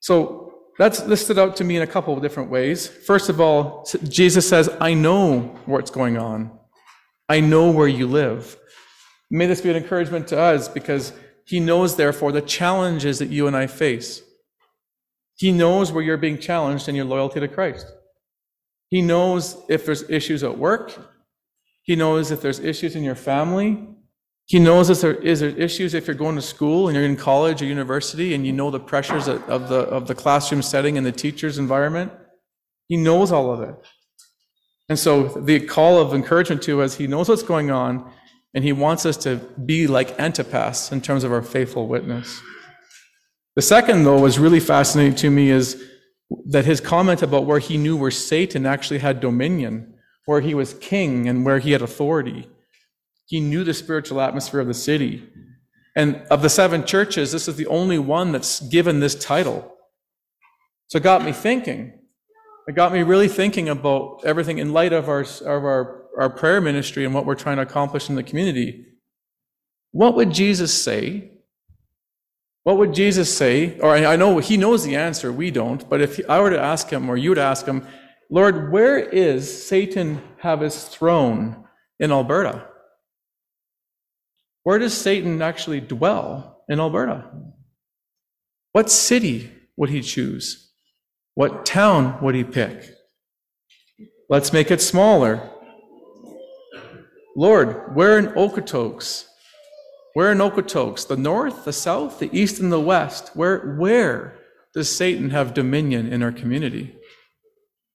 So 0.00 0.43
that's 0.78 1.04
listed 1.04 1.38
out 1.38 1.56
to 1.56 1.64
me 1.64 1.76
in 1.76 1.82
a 1.82 1.86
couple 1.86 2.14
of 2.14 2.22
different 2.22 2.50
ways. 2.50 2.88
First 2.88 3.28
of 3.28 3.40
all, 3.40 3.86
Jesus 4.08 4.48
says, 4.48 4.68
I 4.80 4.94
know 4.94 5.56
what's 5.66 5.90
going 5.90 6.16
on. 6.16 6.50
I 7.28 7.40
know 7.40 7.70
where 7.70 7.88
you 7.88 8.06
live. 8.06 8.56
May 9.30 9.46
this 9.46 9.60
be 9.60 9.70
an 9.70 9.76
encouragement 9.76 10.28
to 10.28 10.38
us 10.38 10.68
because 10.68 11.12
he 11.46 11.60
knows, 11.60 11.96
therefore, 11.96 12.32
the 12.32 12.40
challenges 12.40 13.18
that 13.18 13.28
you 13.28 13.46
and 13.46 13.56
I 13.56 13.66
face. 13.66 14.22
He 15.36 15.52
knows 15.52 15.92
where 15.92 16.02
you're 16.02 16.16
being 16.16 16.38
challenged 16.38 16.88
in 16.88 16.94
your 16.94 17.04
loyalty 17.04 17.40
to 17.40 17.48
Christ. 17.48 17.86
He 18.88 19.02
knows 19.02 19.56
if 19.68 19.84
there's 19.84 20.08
issues 20.08 20.44
at 20.44 20.58
work. 20.58 20.96
He 21.82 21.96
knows 21.96 22.30
if 22.30 22.40
there's 22.40 22.60
issues 22.60 22.96
in 22.96 23.02
your 23.02 23.14
family. 23.14 23.88
He 24.46 24.58
knows 24.58 24.90
if 24.90 25.00
there 25.00 25.14
is 25.14 25.40
there 25.40 25.50
issues 25.50 25.94
if 25.94 26.06
you're 26.06 26.14
going 26.14 26.36
to 26.36 26.42
school 26.42 26.88
and 26.88 26.96
you're 26.96 27.06
in 27.06 27.16
college 27.16 27.62
or 27.62 27.64
university 27.64 28.34
and 28.34 28.46
you 28.46 28.52
know 28.52 28.70
the 28.70 28.80
pressures 28.80 29.26
of 29.26 29.68
the, 29.68 29.80
of 29.80 30.06
the 30.06 30.14
classroom 30.14 30.60
setting 30.60 30.98
and 30.98 31.06
the 31.06 31.12
teacher's 31.12 31.58
environment. 31.58 32.12
He 32.88 32.96
knows 32.96 33.32
all 33.32 33.50
of 33.50 33.62
it. 33.62 33.74
And 34.90 34.98
so 34.98 35.28
the 35.28 35.60
call 35.60 35.98
of 35.98 36.12
encouragement 36.12 36.62
to 36.64 36.82
us, 36.82 36.96
he 36.96 37.06
knows 37.06 37.28
what's 37.28 37.42
going 37.42 37.70
on 37.70 38.12
and 38.52 38.62
he 38.62 38.72
wants 38.72 39.04
us 39.04 39.16
to 39.18 39.36
be 39.64 39.86
like 39.86 40.18
Antipas 40.20 40.92
in 40.92 41.00
terms 41.00 41.24
of 41.24 41.32
our 41.32 41.42
faithful 41.42 41.88
witness. 41.88 42.40
The 43.56 43.62
second, 43.62 44.04
though, 44.04 44.20
was 44.20 44.38
really 44.38 44.60
fascinating 44.60 45.14
to 45.16 45.30
me 45.30 45.50
is 45.50 45.82
that 46.46 46.64
his 46.64 46.80
comment 46.80 47.22
about 47.22 47.46
where 47.46 47.58
he 47.58 47.76
knew 47.76 47.96
where 47.96 48.10
Satan 48.10 48.66
actually 48.66 48.98
had 48.98 49.20
dominion, 49.20 49.94
where 50.26 50.40
he 50.40 50.54
was 50.54 50.74
king 50.74 51.28
and 51.28 51.44
where 51.44 51.58
he 51.58 51.72
had 51.72 51.82
authority. 51.82 52.48
He 53.34 53.40
knew 53.40 53.64
the 53.64 53.74
spiritual 53.74 54.20
atmosphere 54.20 54.60
of 54.60 54.68
the 54.68 54.74
city. 54.74 55.28
And 55.96 56.22
of 56.30 56.40
the 56.40 56.48
seven 56.48 56.84
churches, 56.84 57.32
this 57.32 57.48
is 57.48 57.56
the 57.56 57.66
only 57.66 57.98
one 57.98 58.30
that's 58.30 58.60
given 58.60 59.00
this 59.00 59.16
title. 59.16 59.74
So 60.86 60.98
it 60.98 61.02
got 61.02 61.24
me 61.24 61.32
thinking. 61.32 61.98
It 62.68 62.76
got 62.76 62.92
me 62.92 63.02
really 63.02 63.26
thinking 63.26 63.68
about 63.68 64.20
everything 64.24 64.58
in 64.58 64.72
light 64.72 64.92
of 64.92 65.08
our, 65.08 65.22
of 65.22 65.64
our, 65.64 66.04
our 66.16 66.30
prayer 66.30 66.60
ministry 66.60 67.04
and 67.04 67.12
what 67.12 67.26
we're 67.26 67.34
trying 67.34 67.56
to 67.56 67.62
accomplish 67.62 68.08
in 68.08 68.14
the 68.14 68.22
community. 68.22 68.86
What 69.90 70.14
would 70.14 70.30
Jesus 70.30 70.72
say 70.72 71.32
what 72.62 72.78
would 72.78 72.94
Jesus 72.94 73.36
say? 73.36 73.78
Or 73.80 73.94
I 73.94 74.16
know 74.16 74.38
he 74.38 74.56
knows 74.56 74.84
the 74.84 74.96
answer, 74.96 75.30
we 75.30 75.50
don't, 75.50 75.86
but 75.90 76.00
if 76.00 76.18
I 76.30 76.40
were 76.40 76.48
to 76.48 76.58
ask 76.58 76.88
him, 76.88 77.10
or 77.10 77.16
you 77.18 77.28
would 77.28 77.38
ask 77.38 77.66
him, 77.66 77.86
Lord, 78.30 78.72
where 78.72 78.98
is 78.98 79.66
Satan 79.66 80.22
have 80.38 80.62
his 80.62 80.84
throne 80.84 81.66
in 82.00 82.10
Alberta? 82.10 82.66
Where 84.64 84.78
does 84.78 84.94
Satan 84.94 85.40
actually 85.40 85.80
dwell 85.80 86.64
in 86.68 86.80
Alberta? 86.80 87.30
What 88.72 88.90
city 88.90 89.52
would 89.76 89.90
he 89.90 90.02
choose? 90.02 90.72
What 91.34 91.64
town 91.64 92.18
would 92.22 92.34
he 92.34 92.44
pick? 92.44 92.90
Let's 94.28 94.52
make 94.52 94.70
it 94.70 94.80
smaller. 94.80 95.48
Lord, 97.36 97.94
where 97.94 98.18
in 98.18 98.26
Okotoks 98.28 99.26
where 100.14 100.30
in 100.30 100.38
Okotoks? 100.38 101.06
The 101.06 101.16
north, 101.16 101.64
the 101.64 101.72
south, 101.72 102.20
the 102.20 102.30
east, 102.32 102.60
and 102.60 102.72
the 102.72 102.80
west? 102.80 103.32
Where, 103.34 103.74
where 103.76 104.38
does 104.72 104.94
Satan 104.94 105.30
have 105.30 105.54
dominion 105.54 106.10
in 106.10 106.22
our 106.22 106.32
community? 106.32 106.96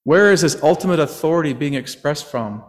Where 0.03 0.31
is 0.31 0.41
his 0.41 0.61
ultimate 0.61 0.99
authority 0.99 1.53
being 1.53 1.75
expressed 1.75 2.25
from? 2.25 2.63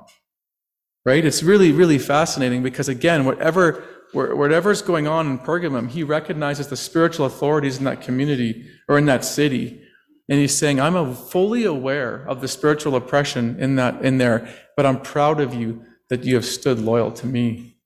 Right? 1.04 1.24
It's 1.24 1.42
really, 1.42 1.72
really 1.72 1.98
fascinating 1.98 2.62
because, 2.62 2.88
again, 2.88 3.24
whatever, 3.24 3.82
whatever's 4.12 4.82
going 4.82 5.08
on 5.08 5.26
in 5.26 5.38
Pergamum, 5.38 5.88
he 5.88 6.02
recognizes 6.02 6.68
the 6.68 6.76
spiritual 6.76 7.24
authorities 7.24 7.78
in 7.78 7.84
that 7.84 8.02
community 8.02 8.68
or 8.86 8.98
in 8.98 9.06
that 9.06 9.24
city. 9.24 9.82
And 10.28 10.38
he's 10.38 10.56
saying, 10.56 10.78
I'm 10.78 11.14
fully 11.14 11.64
aware 11.64 12.24
of 12.28 12.40
the 12.40 12.48
spiritual 12.48 12.96
oppression 12.96 13.58
in 13.58 13.76
that, 13.76 14.04
in 14.04 14.18
there, 14.18 14.48
but 14.76 14.84
I'm 14.84 15.00
proud 15.00 15.40
of 15.40 15.54
you 15.54 15.84
that 16.10 16.24
you 16.24 16.34
have 16.34 16.44
stood 16.44 16.78
loyal 16.78 17.10
to 17.12 17.26
me. 17.26 17.78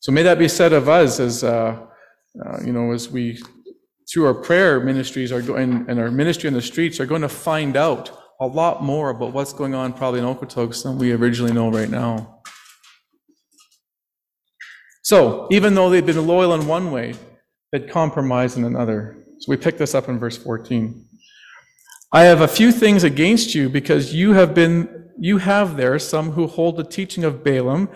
So 0.00 0.10
may 0.10 0.22
that 0.22 0.38
be 0.38 0.48
said 0.48 0.72
of 0.72 0.88
us 0.88 1.20
as, 1.20 1.44
uh, 1.44 1.78
uh, 2.44 2.58
you 2.64 2.72
know, 2.72 2.92
as 2.92 3.10
we, 3.10 3.40
through 4.10 4.26
our 4.26 4.34
prayer 4.34 4.80
ministries 4.80 5.30
are 5.30 5.42
going, 5.42 5.84
and 5.86 6.00
our 6.00 6.10
ministry 6.10 6.48
in 6.48 6.54
the 6.54 6.62
streets, 6.62 6.98
are 6.98 7.06
going 7.06 7.22
to 7.22 7.28
find 7.28 7.76
out 7.76 8.21
a 8.42 8.46
lot 8.46 8.82
more 8.82 9.10
about 9.10 9.32
what's 9.32 9.52
going 9.52 9.72
on 9.72 9.92
probably 9.92 10.18
in 10.18 10.26
Okotoks 10.26 10.82
than 10.82 10.98
we 10.98 11.12
originally 11.12 11.52
know 11.52 11.70
right 11.70 11.88
now. 11.88 12.40
So, 15.04 15.46
even 15.52 15.76
though 15.76 15.88
they've 15.88 16.04
been 16.04 16.26
loyal 16.26 16.52
in 16.54 16.66
one 16.66 16.90
way, 16.90 17.14
they'd 17.70 17.88
compromised 17.88 18.58
in 18.58 18.64
another. 18.64 19.24
So 19.38 19.46
we 19.48 19.56
pick 19.56 19.78
this 19.78 19.94
up 19.94 20.08
in 20.08 20.18
verse 20.18 20.36
14. 20.36 21.06
I 22.12 22.24
have 22.24 22.40
a 22.40 22.48
few 22.48 22.72
things 22.72 23.04
against 23.04 23.54
you 23.54 23.68
because 23.68 24.12
you 24.12 24.32
have 24.32 24.54
been, 24.54 25.10
you 25.18 25.38
have 25.38 25.76
there 25.76 25.96
some 26.00 26.32
who 26.32 26.48
hold 26.48 26.76
the 26.76 26.84
teaching 26.84 27.22
of 27.22 27.44
Balaam 27.44 27.88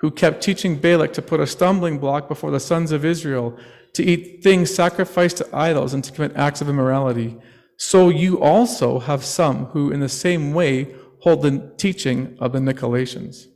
who 0.00 0.10
kept 0.10 0.42
teaching 0.42 0.74
Balak 0.74 1.12
to 1.12 1.22
put 1.22 1.38
a 1.38 1.46
stumbling 1.46 1.98
block 1.98 2.26
before 2.26 2.50
the 2.50 2.58
sons 2.58 2.90
of 2.90 3.04
Israel, 3.04 3.56
to 3.94 4.02
eat 4.02 4.42
things 4.42 4.74
sacrificed 4.74 5.36
to 5.36 5.48
idols, 5.52 5.94
and 5.94 6.02
to 6.02 6.10
commit 6.10 6.34
acts 6.34 6.60
of 6.60 6.68
immorality. 6.68 7.38
So 7.78 8.08
you 8.08 8.40
also 8.40 9.00
have 9.00 9.24
some 9.24 9.66
who, 9.66 9.90
in 9.90 10.00
the 10.00 10.08
same 10.08 10.52
way, 10.52 10.94
hold 11.20 11.42
the 11.42 11.72
teaching 11.76 12.36
of 12.40 12.52
the 12.52 12.58
Nicolaitans. 12.58 13.46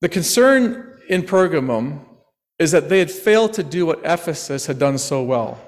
The 0.00 0.08
concern 0.08 0.98
in 1.08 1.22
Pergamum 1.22 2.04
is 2.58 2.70
that 2.72 2.88
they 2.88 2.98
had 2.98 3.10
failed 3.10 3.52
to 3.54 3.62
do 3.62 3.86
what 3.86 4.00
Ephesus 4.04 4.66
had 4.66 4.78
done 4.78 4.98
so 4.98 5.22
well. 5.22 5.60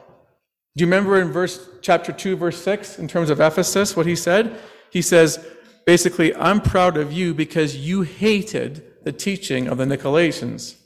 Do 0.76 0.82
you 0.82 0.86
remember 0.86 1.20
in 1.20 1.30
verse 1.32 1.68
chapter 1.82 2.12
2 2.12 2.36
verse 2.36 2.62
6 2.62 2.98
in 2.98 3.08
terms 3.08 3.28
of 3.28 3.40
Ephesus 3.40 3.94
what 3.94 4.06
he 4.06 4.16
said? 4.16 4.58
He 4.90 5.02
says, 5.02 5.44
basically, 5.86 6.34
I'm 6.34 6.60
proud 6.60 6.96
of 6.96 7.12
you 7.12 7.34
because 7.34 7.76
you 7.76 8.02
hated 8.02 8.84
the 9.04 9.12
teaching 9.12 9.68
of 9.68 9.78
the 9.78 9.84
Nicolaitans. 9.84 10.76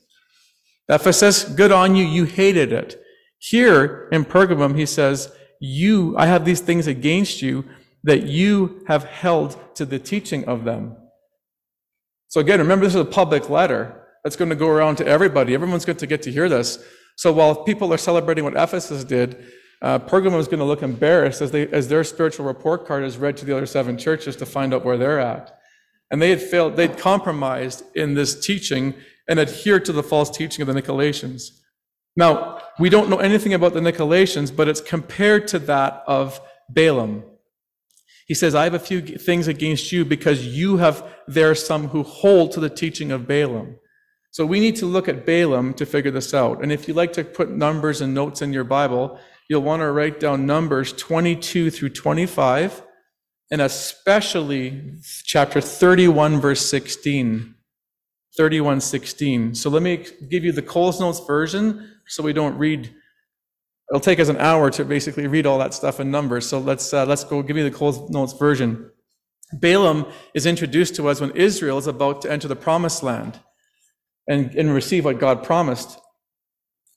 Ephesus, 0.88 1.45
good 1.45 1.73
on 1.73 1.95
you, 1.97 2.05
you 2.05 2.25
hated 2.25 2.73
it. 2.73 3.00
Here 3.38 4.09
in 4.12 4.25
Pergamum, 4.25 4.76
he 4.76 4.87
says, 4.87 5.33
You, 5.61 6.16
I 6.16 6.26
have 6.26 6.45
these 6.45 6.61
things 6.61 6.87
against 6.87 7.43
you 7.43 7.64
that 8.05 8.23
you 8.23 8.85
have 8.87 9.05
held 9.05 9.59
to 9.76 9.85
the 9.85 9.99
teaching 9.99 10.45
of 10.47 10.64
them. 10.64 10.97
So 12.28 12.40
again, 12.40 12.59
remember 12.59 12.85
this 12.85 12.95
is 12.95 13.00
a 13.00 13.05
public 13.05 13.50
letter 13.50 14.02
that's 14.23 14.37
going 14.37 14.50
to 14.50 14.57
go 14.57 14.69
around 14.69 14.97
to 14.97 15.07
everybody. 15.07 15.55
Everyone's 15.55 15.85
going 15.85 15.99
to 15.99 16.07
get 16.07 16.23
to 16.23 16.33
hear 16.33 16.49
this. 16.49 16.85
So 17.16 17.33
while 17.33 17.64
people 17.64 17.93
are 17.93 17.99
celebrating 17.99 18.45
what 18.45 18.55
Ephesus 18.57 19.05
did, 19.05 19.45
uh, 19.83 19.99
Pergamum 19.99 20.38
is 20.38 20.49
going 20.49 20.59
to 20.59 20.64
look 20.64 20.83
embarrassed 20.83 21.43
as, 21.43 21.50
they, 21.50 21.69
as 21.69 21.88
their 21.88 22.05
spiritual 22.05 22.47
report 22.47 22.87
card 22.87 23.05
is 23.05 23.19
read 23.19 23.37
to 23.38 23.45
the 23.45 23.57
other 23.57 23.66
seven 23.66 23.99
churches 23.99 24.37
to 24.37 24.47
find 24.47 24.73
out 24.73 24.85
where 24.85 24.97
they're 24.97 25.21
at. 25.21 25.59
And 26.11 26.23
they 26.23 26.31
had 26.31 26.40
failed, 26.40 26.76
they'd 26.76 26.97
compromised 26.97 27.85
in 27.95 28.14
this 28.14 28.38
teaching 28.38 28.95
and 29.28 29.40
adhered 29.40 29.85
to 29.87 29.93
the 29.93 30.02
false 30.02 30.31
teaching 30.31 30.66
of 30.66 30.73
the 30.73 30.81
Nicolaitans. 30.81 31.50
Now, 32.16 32.58
we 32.78 32.88
don't 32.88 33.11
know 33.11 33.18
anything 33.18 33.54
about 33.54 33.75
the 33.75 33.80
Nicolaitans, 33.80 34.54
but 34.54 34.68
it's 34.68 34.80
compared 34.80 35.49
to 35.49 35.58
that 35.61 36.02
of 36.06 36.40
Balaam. 36.68 37.25
He 38.26 38.35
says, 38.35 38.54
I 38.54 38.64
have 38.64 38.75
a 38.75 38.78
few 38.78 39.00
things 39.00 39.46
against 39.46 39.92
you 39.92 40.04
because 40.04 40.46
you 40.46 40.78
have 40.78 41.06
there 41.28 41.54
some 41.54 41.88
who 41.88 42.02
hold 42.02 42.52
to 42.52 42.61
the 42.61 42.70
teaching 42.70 43.12
of 43.12 43.28
Balaam. 43.28 43.76
So 44.32 44.44
we 44.44 44.61
need 44.61 44.76
to 44.76 44.87
look 44.87 45.08
at 45.08 45.25
Balaam 45.25 45.75
to 45.75 45.87
figure 45.87 46.11
this 46.11 46.35
out. 46.35 46.62
And 46.62 46.73
if 46.73 46.88
you 46.88 46.94
like 46.94 47.12
to 47.14 47.25
put 47.25 47.50
numbers 47.50 48.00
and 48.00 48.12
notes 48.12 48.42
in 48.42 48.52
your 48.52 48.64
Bible, 48.64 49.18
you'll 49.49 49.62
want 49.62 49.80
to 49.80 49.90
write 49.90 50.20
down 50.20 50.44
Numbers 50.44 50.92
22 50.92 51.70
through 51.70 51.90
25, 51.90 52.82
and 53.50 53.61
especially 53.61 54.94
chapter 55.25 55.61
31, 55.61 56.40
verse 56.40 56.68
16. 56.68 57.56
31, 58.37 58.81
16. 58.81 59.55
So 59.55 59.71
let 59.71 59.83
me 59.83 60.07
give 60.28 60.45
you 60.45 60.52
the 60.52 60.62
Coles 60.62 61.00
Notes 61.00 61.21
version 61.21 61.93
so 62.07 62.23
we 62.23 62.33
don't 62.33 62.57
read 62.59 62.95
It'll 63.90 64.00
take 64.00 64.19
us 64.19 64.28
an 64.28 64.38
hour 64.38 64.71
to 64.71 64.85
basically 64.85 65.26
read 65.26 65.47
all 65.47 65.59
that 65.59 65.73
stuff 65.73 66.00
in 66.00 66.11
Numbers. 66.11 66.49
So 66.49 66.59
let's, 66.59 66.93
uh, 66.93 67.07
let's 67.07 67.23
go 67.23 67.43
give 67.43 67.57
you 67.57 67.62
the 67.62 67.71
Coles 67.71 68.11
Notes 68.11 68.33
version. 68.33 68.90
Balaam 69.52 70.07
is 70.35 70.45
introduced 70.45 70.97
to 70.97 71.09
us 71.09 71.21
when 71.21 71.31
Israel 71.33 71.78
is 71.78 71.87
about 71.87 72.21
to 72.23 72.31
enter 72.31 72.49
the 72.49 72.57
promised 72.57 73.05
land 73.05 73.38
and, 74.26 74.52
and 74.57 74.75
receive 74.75 75.05
what 75.05 75.21
God 75.21 75.45
promised. 75.45 76.00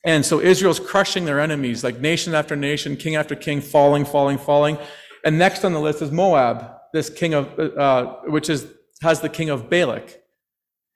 And 0.03 0.25
so 0.25 0.39
Israel's 0.39 0.79
crushing 0.79 1.25
their 1.25 1.39
enemies, 1.39 1.83
like 1.83 1.99
nation 1.99 2.33
after 2.33 2.55
nation, 2.55 2.97
king 2.97 3.15
after 3.15 3.35
king, 3.35 3.61
falling, 3.61 4.03
falling, 4.03 4.39
falling. 4.39 4.79
And 5.23 5.37
next 5.37 5.63
on 5.63 5.73
the 5.73 5.79
list 5.79 6.01
is 6.01 6.11
Moab, 6.11 6.71
this 6.91 7.09
king 7.09 7.35
of, 7.35 7.59
uh, 7.59 8.15
which 8.25 8.49
is, 8.49 8.65
has 9.03 9.21
the 9.21 9.29
king 9.29 9.49
of 9.51 9.69
Balak. 9.69 10.21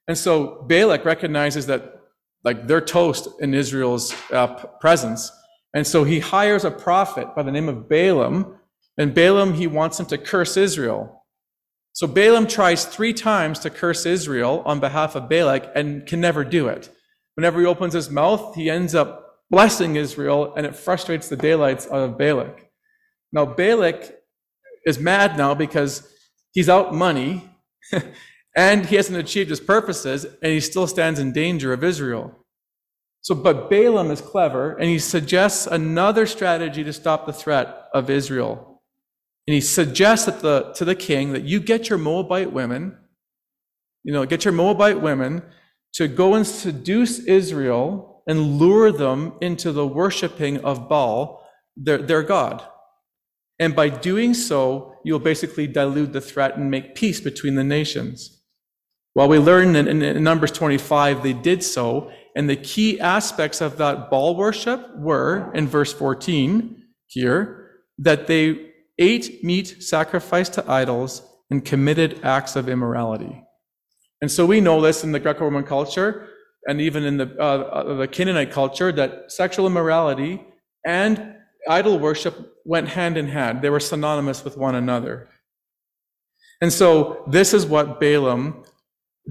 And 0.07 0.17
so 0.17 0.65
Balak 0.67 1.05
recognizes 1.05 1.65
that, 1.67 2.01
like, 2.43 2.67
they're 2.67 2.81
toast 2.81 3.27
in 3.39 3.53
Israel's 3.53 4.13
uh, 4.31 4.47
presence. 4.79 5.31
And 5.73 5.87
so 5.87 6.03
he 6.03 6.19
hires 6.19 6.65
a 6.65 6.71
prophet 6.71 7.35
by 7.35 7.43
the 7.43 7.51
name 7.51 7.69
of 7.69 7.89
Balaam, 7.89 8.57
and 8.97 9.13
Balaam, 9.13 9.53
he 9.53 9.65
wants 9.65 9.99
him 9.99 10.05
to 10.07 10.17
curse 10.17 10.55
Israel. 10.55 11.25
So 11.93 12.07
Balaam 12.07 12.47
tries 12.47 12.85
three 12.85 13.13
times 13.13 13.59
to 13.59 13.69
curse 13.69 14.05
Israel 14.05 14.61
on 14.65 14.79
behalf 14.79 15.15
of 15.15 15.29
Balak 15.29 15.71
and 15.75 16.05
can 16.05 16.21
never 16.21 16.43
do 16.43 16.67
it. 16.67 16.89
Whenever 17.35 17.59
he 17.59 17.65
opens 17.65 17.93
his 17.93 18.09
mouth, 18.09 18.55
he 18.55 18.69
ends 18.69 18.93
up 18.93 19.23
blessing 19.49 19.95
Israel, 19.95 20.53
and 20.55 20.65
it 20.65 20.75
frustrates 20.75 21.29
the 21.29 21.35
daylights 21.35 21.87
out 21.87 22.09
of 22.09 22.17
Balak. 22.17 22.69
Now, 23.31 23.45
Balak 23.45 24.15
is 24.85 24.99
mad 24.99 25.37
now 25.37 25.53
because 25.53 26.07
he's 26.51 26.69
out 26.69 26.93
money 26.93 27.49
and 28.55 28.85
he 28.85 28.95
hasn't 28.95 29.17
achieved 29.17 29.49
his 29.49 29.59
purposes, 29.59 30.25
and 30.25 30.51
he 30.51 30.59
still 30.59 30.87
stands 30.87 31.19
in 31.19 31.31
danger 31.31 31.73
of 31.73 31.83
Israel. 31.83 32.43
So, 33.23 33.33
but 33.33 33.69
Balaam 33.69 34.11
is 34.11 34.19
clever 34.19 34.73
and 34.73 34.89
he 34.89 34.99
suggests 34.99 35.65
another 35.65 36.25
strategy 36.25 36.83
to 36.83 36.91
stop 36.91 37.25
the 37.25 37.31
threat 37.31 37.85
of 37.93 38.09
Israel. 38.09 38.81
And 39.47 39.55
he 39.55 39.61
suggests 39.61 40.25
that 40.25 40.41
the, 40.41 40.73
to 40.75 40.83
the 40.83 40.93
king 40.95 41.31
that 41.31 41.43
you 41.43 41.61
get 41.61 41.87
your 41.87 41.97
Moabite 41.97 42.51
women, 42.51 42.97
you 44.03 44.11
know, 44.11 44.25
get 44.25 44.43
your 44.43 44.51
Moabite 44.51 44.99
women 44.99 45.41
to 45.93 46.09
go 46.09 46.33
and 46.33 46.45
seduce 46.45 47.19
Israel 47.19 48.23
and 48.27 48.59
lure 48.59 48.91
them 48.91 49.33
into 49.39 49.71
the 49.71 49.87
worshiping 49.87 50.59
of 50.59 50.89
Baal, 50.89 51.47
their, 51.77 51.99
their 51.99 52.23
God. 52.23 52.61
And 53.57 53.73
by 53.73 53.87
doing 53.87 54.33
so, 54.33 54.95
you'll 55.05 55.19
basically 55.19 55.67
dilute 55.67 56.11
the 56.11 56.19
threat 56.19 56.57
and 56.57 56.69
make 56.69 56.95
peace 56.95 57.21
between 57.21 57.55
the 57.55 57.63
nations. 57.63 58.42
While 59.13 59.27
we 59.27 59.37
learn 59.37 59.75
in, 59.75 59.87
in, 59.87 60.01
in 60.01 60.23
Numbers 60.23 60.51
25, 60.51 61.21
they 61.21 61.33
did 61.33 61.63
so, 61.63 62.11
and 62.35 62.49
the 62.49 62.55
key 62.55 62.99
aspects 62.99 63.61
of 63.61 63.77
that 63.77 64.09
Baal 64.09 64.35
worship 64.35 64.95
were, 64.97 65.51
in 65.53 65.67
verse 65.67 65.93
14 65.93 66.83
here, 67.07 67.69
that 67.99 68.27
they 68.27 68.71
ate 68.97 69.43
meat 69.43 69.83
sacrificed 69.83 70.53
to 70.53 70.71
idols 70.71 71.21
and 71.51 71.63
committed 71.63 72.19
acts 72.23 72.55
of 72.55 72.67
immorality. 72.67 73.43
And 74.21 74.31
so 74.31 74.45
we 74.45 74.61
know 74.61 74.81
this 74.81 75.03
in 75.03 75.11
the 75.11 75.19
Greco 75.19 75.43
Roman 75.43 75.63
culture 75.63 76.29
and 76.65 76.79
even 76.81 77.03
in 77.03 77.17
the, 77.17 77.35
uh, 77.39 77.43
uh, 77.43 77.93
the 77.95 78.07
Canaanite 78.07 78.51
culture 78.51 78.91
that 78.91 79.31
sexual 79.31 79.67
immorality 79.67 80.43
and 80.85 81.35
idol 81.67 81.99
worship 81.99 82.53
went 82.65 82.87
hand 82.87 83.17
in 83.17 83.27
hand. 83.27 83.61
They 83.61 83.69
were 83.69 83.79
synonymous 83.79 84.43
with 84.43 84.57
one 84.57 84.75
another. 84.75 85.29
And 86.61 86.71
so 86.71 87.23
this 87.27 87.53
is 87.53 87.65
what 87.65 87.99
Balaam 87.99 88.63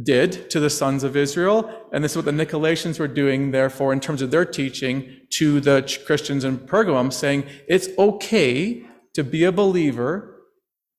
did 0.00 0.48
to 0.50 0.59
the 0.59 0.70
sons 0.70 1.05
of 1.05 1.16
Israel, 1.16 1.70
and 1.92 2.02
this 2.02 2.12
is 2.12 2.16
what 2.16 2.24
the 2.24 2.33
Nicolaitans 2.33 2.98
were 2.98 3.09
doing, 3.09 3.50
therefore, 3.50 3.92
in 3.92 4.00
terms 4.00 4.22
of 4.22 4.31
their 4.31 4.44
teaching 4.44 5.20
to 5.31 5.61
the 5.61 5.83
Christians 6.07 6.44
in 6.44 6.59
Pergamum, 6.59 7.12
saying 7.12 7.44
it's 7.68 7.88
okay 7.98 8.87
to 9.14 9.22
be 9.22 9.44
a 9.44 9.52
believer 9.52 10.40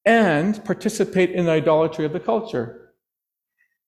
and 0.06 0.64
participate 0.64 1.32
in 1.32 1.46
the 1.46 1.52
idolatry 1.52 2.06
of 2.06 2.14
the 2.14 2.20
culture. 2.20 2.92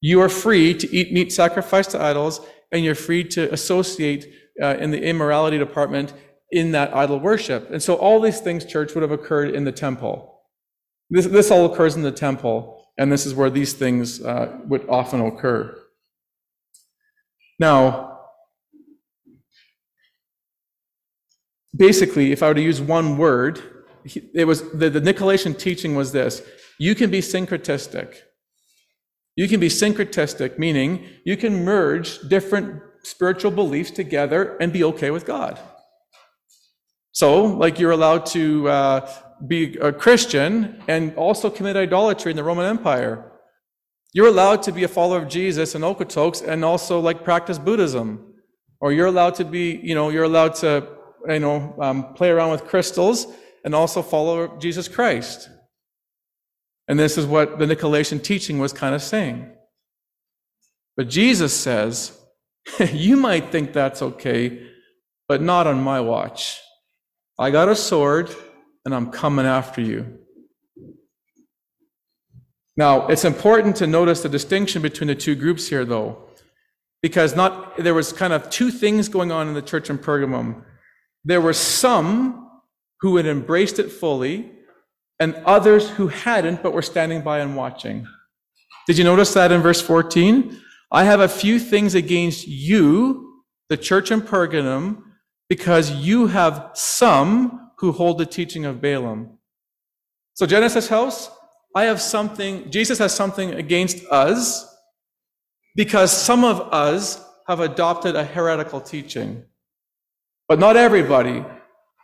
You 0.01 0.21
are 0.21 0.29
free 0.29 0.73
to 0.73 0.95
eat 0.95 1.13
meat 1.13 1.31
sacrificed 1.31 1.91
to 1.91 2.01
idols, 2.01 2.41
and 2.71 2.83
you're 2.83 2.95
free 2.95 3.23
to 3.25 3.51
associate 3.53 4.27
uh, 4.61 4.77
in 4.77 4.91
the 4.91 5.01
immorality 5.01 5.57
department 5.57 6.13
in 6.51 6.71
that 6.71 6.95
idol 6.95 7.19
worship. 7.19 7.69
And 7.71 7.81
so 7.81 7.95
all 7.95 8.19
these 8.19 8.39
things, 8.39 8.65
church, 8.65 8.93
would 8.95 9.01
have 9.01 9.11
occurred 9.11 9.53
in 9.53 9.65
the 9.65 9.71
temple. 9.71 10.41
This, 11.09 11.27
this 11.27 11.51
all 11.51 11.71
occurs 11.71 11.95
in 11.95 12.01
the 12.01 12.11
temple. 12.11 12.74
And 12.97 13.11
this 13.11 13.25
is 13.25 13.33
where 13.33 13.49
these 13.49 13.73
things 13.73 14.23
uh, 14.23 14.57
would 14.65 14.87
often 14.87 15.21
occur. 15.21 15.77
Now, 17.59 18.19
basically, 21.75 22.31
if 22.31 22.41
I 22.41 22.47
were 22.49 22.53
to 22.53 22.61
use 22.61 22.81
one 22.81 23.17
word, 23.17 23.61
it 24.33 24.45
was 24.45 24.69
the, 24.71 24.89
the 24.89 25.01
Nicolaitan 25.01 25.57
teaching 25.57 25.95
was 25.95 26.11
this 26.11 26.41
you 26.77 26.95
can 26.95 27.09
be 27.09 27.21
syncretistic. 27.21 28.15
You 29.35 29.47
can 29.47 29.59
be 29.59 29.67
syncretistic, 29.67 30.57
meaning 30.57 31.05
you 31.25 31.35
can 31.35 31.65
merge 31.65 32.19
different 32.29 32.81
spiritual 33.03 33.51
beliefs 33.51 33.91
together 33.91 34.57
and 34.59 34.71
be 34.71 34.83
okay 34.83 35.11
with 35.11 35.25
God. 35.25 35.59
So, 37.11 37.43
like 37.45 37.79
you're 37.79 37.91
allowed 37.91 38.25
to 38.27 38.67
uh, 38.67 39.11
be 39.47 39.75
a 39.77 39.91
Christian 39.91 40.81
and 40.87 41.15
also 41.15 41.49
commit 41.49 41.75
idolatry 41.75 42.31
in 42.31 42.37
the 42.37 42.43
Roman 42.43 42.65
Empire. 42.65 43.31
You're 44.13 44.27
allowed 44.27 44.63
to 44.63 44.71
be 44.71 44.83
a 44.83 44.87
follower 44.87 45.17
of 45.17 45.27
Jesus 45.27 45.75
in 45.75 45.81
Okotoks 45.81 46.45
and 46.45 46.63
also 46.63 46.99
like 46.99 47.23
practice 47.23 47.59
Buddhism. 47.59 48.33
Or 48.79 48.93
you're 48.93 49.07
allowed 49.07 49.35
to 49.35 49.45
be, 49.45 49.79
you 49.83 49.95
know, 49.95 50.09
you're 50.09 50.23
allowed 50.23 50.55
to, 50.55 50.87
you 51.27 51.39
know, 51.39 51.75
um, 51.79 52.13
play 52.13 52.29
around 52.29 52.51
with 52.51 52.65
crystals 52.65 53.27
and 53.63 53.75
also 53.75 54.01
follow 54.01 54.57
Jesus 54.57 54.87
Christ. 54.87 55.49
And 56.87 56.99
this 56.99 57.17
is 57.17 57.25
what 57.25 57.57
the 57.57 57.65
Nicolaitan 57.65 58.23
teaching 58.23 58.59
was 58.59 58.71
kind 58.71 58.93
of 58.93 59.01
saying. 59.01 59.51
But 60.95 61.09
Jesus 61.09 61.53
says, 61.53 62.17
you 62.93 63.17
might 63.17 63.51
think 63.51 63.73
that's 63.73 64.01
okay, 64.01 64.67
but 65.27 65.41
not 65.41 65.67
on 65.67 65.81
my 65.81 65.99
watch. 65.99 66.61
I 67.37 67.51
got 67.51 67.67
a 67.67 67.75
sword 67.75 68.33
and 68.85 68.93
I'm 68.93 69.11
coming 69.11 69.45
after 69.45 69.81
you. 69.81 70.19
Now, 72.77 73.07
it's 73.07 73.25
important 73.25 73.75
to 73.77 73.87
notice 73.87 74.21
the 74.21 74.29
distinction 74.29 74.81
between 74.81 75.07
the 75.07 75.15
two 75.15 75.35
groups 75.35 75.67
here, 75.67 75.85
though, 75.85 76.23
because 77.01 77.35
not 77.35 77.77
there 77.77 77.93
was 77.93 78.13
kind 78.13 78.33
of 78.33 78.49
two 78.49 78.69
things 78.69 79.09
going 79.09 79.31
on 79.31 79.47
in 79.47 79.53
the 79.53 79.61
church 79.61 79.89
in 79.89 79.97
Pergamum. 79.97 80.63
There 81.23 81.41
were 81.41 81.53
some 81.53 82.49
who 82.99 83.17
had 83.17 83.25
embraced 83.25 83.79
it 83.79 83.91
fully, 83.91 84.51
and 85.19 85.35
others 85.45 85.89
who 85.91 86.07
hadn't, 86.07 86.61
but 86.61 86.73
were 86.73 86.81
standing 86.81 87.21
by 87.21 87.39
and 87.39 87.55
watching. 87.55 88.05
Did 88.87 88.97
you 88.97 89.03
notice 89.03 89.33
that 89.33 89.51
in 89.51 89.61
verse 89.61 89.81
14? 89.81 90.61
I 90.91 91.05
have 91.05 91.21
a 91.21 91.29
few 91.29 91.59
things 91.59 91.95
against 91.95 92.47
you, 92.47 93.43
the 93.69 93.77
church 93.77 94.11
in 94.11 94.21
Pergamum, 94.21 95.01
because 95.49 95.91
you 95.91 96.27
have 96.27 96.71
some 96.73 97.64
who 97.77 97.91
hold 97.91 98.17
the 98.17 98.25
teaching 98.25 98.65
of 98.65 98.81
Balaam. 98.81 99.37
So, 100.33 100.45
Genesis 100.45 100.87
House, 100.87 101.29
I 101.75 101.83
have 101.85 102.01
something, 102.01 102.71
Jesus 102.71 102.99
has 102.99 103.13
something 103.13 103.51
against 103.51 104.05
us 104.07 104.73
because 105.75 106.11
some 106.11 106.43
of 106.43 106.61
us 106.73 107.23
have 107.47 107.59
adopted 107.59 108.15
a 108.15 108.23
heretical 108.23 108.81
teaching. 108.81 109.43
But 110.47 110.59
not 110.59 110.77
everybody. 110.77 111.43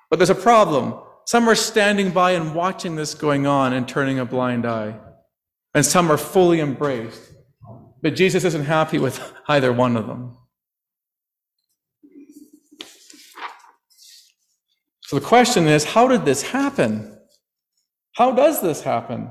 But 0.10 0.19
there's 0.19 0.29
a 0.29 0.36
problem. 0.36 0.95
Some 1.25 1.47
are 1.47 1.55
standing 1.55 2.12
by 2.12 2.31
and 2.31 2.53
watching 2.53 2.95
this 2.95 3.13
going 3.13 3.47
on 3.47 3.73
and 3.73 3.88
turning 3.88 4.19
a 4.19 4.25
blind 4.25 4.65
eye. 4.65 4.99
And 5.73 5.86
some 5.86 6.12
are 6.12 6.17
fully 6.17 6.60
embraced. 6.60 7.31
But 8.01 8.15
Jesus 8.15 8.43
isn't 8.43 8.65
happy 8.65 8.97
with 8.97 9.21
either 9.47 9.71
one 9.71 9.95
of 9.95 10.07
them. 10.07 10.38
So 15.12 15.19
the 15.19 15.26
question 15.26 15.67
is 15.67 15.84
how 15.84 16.08
did 16.08 16.24
this 16.24 16.41
happen? 16.41 17.19
How 18.13 18.32
does 18.32 18.62
this 18.62 18.82
happen? 18.82 19.30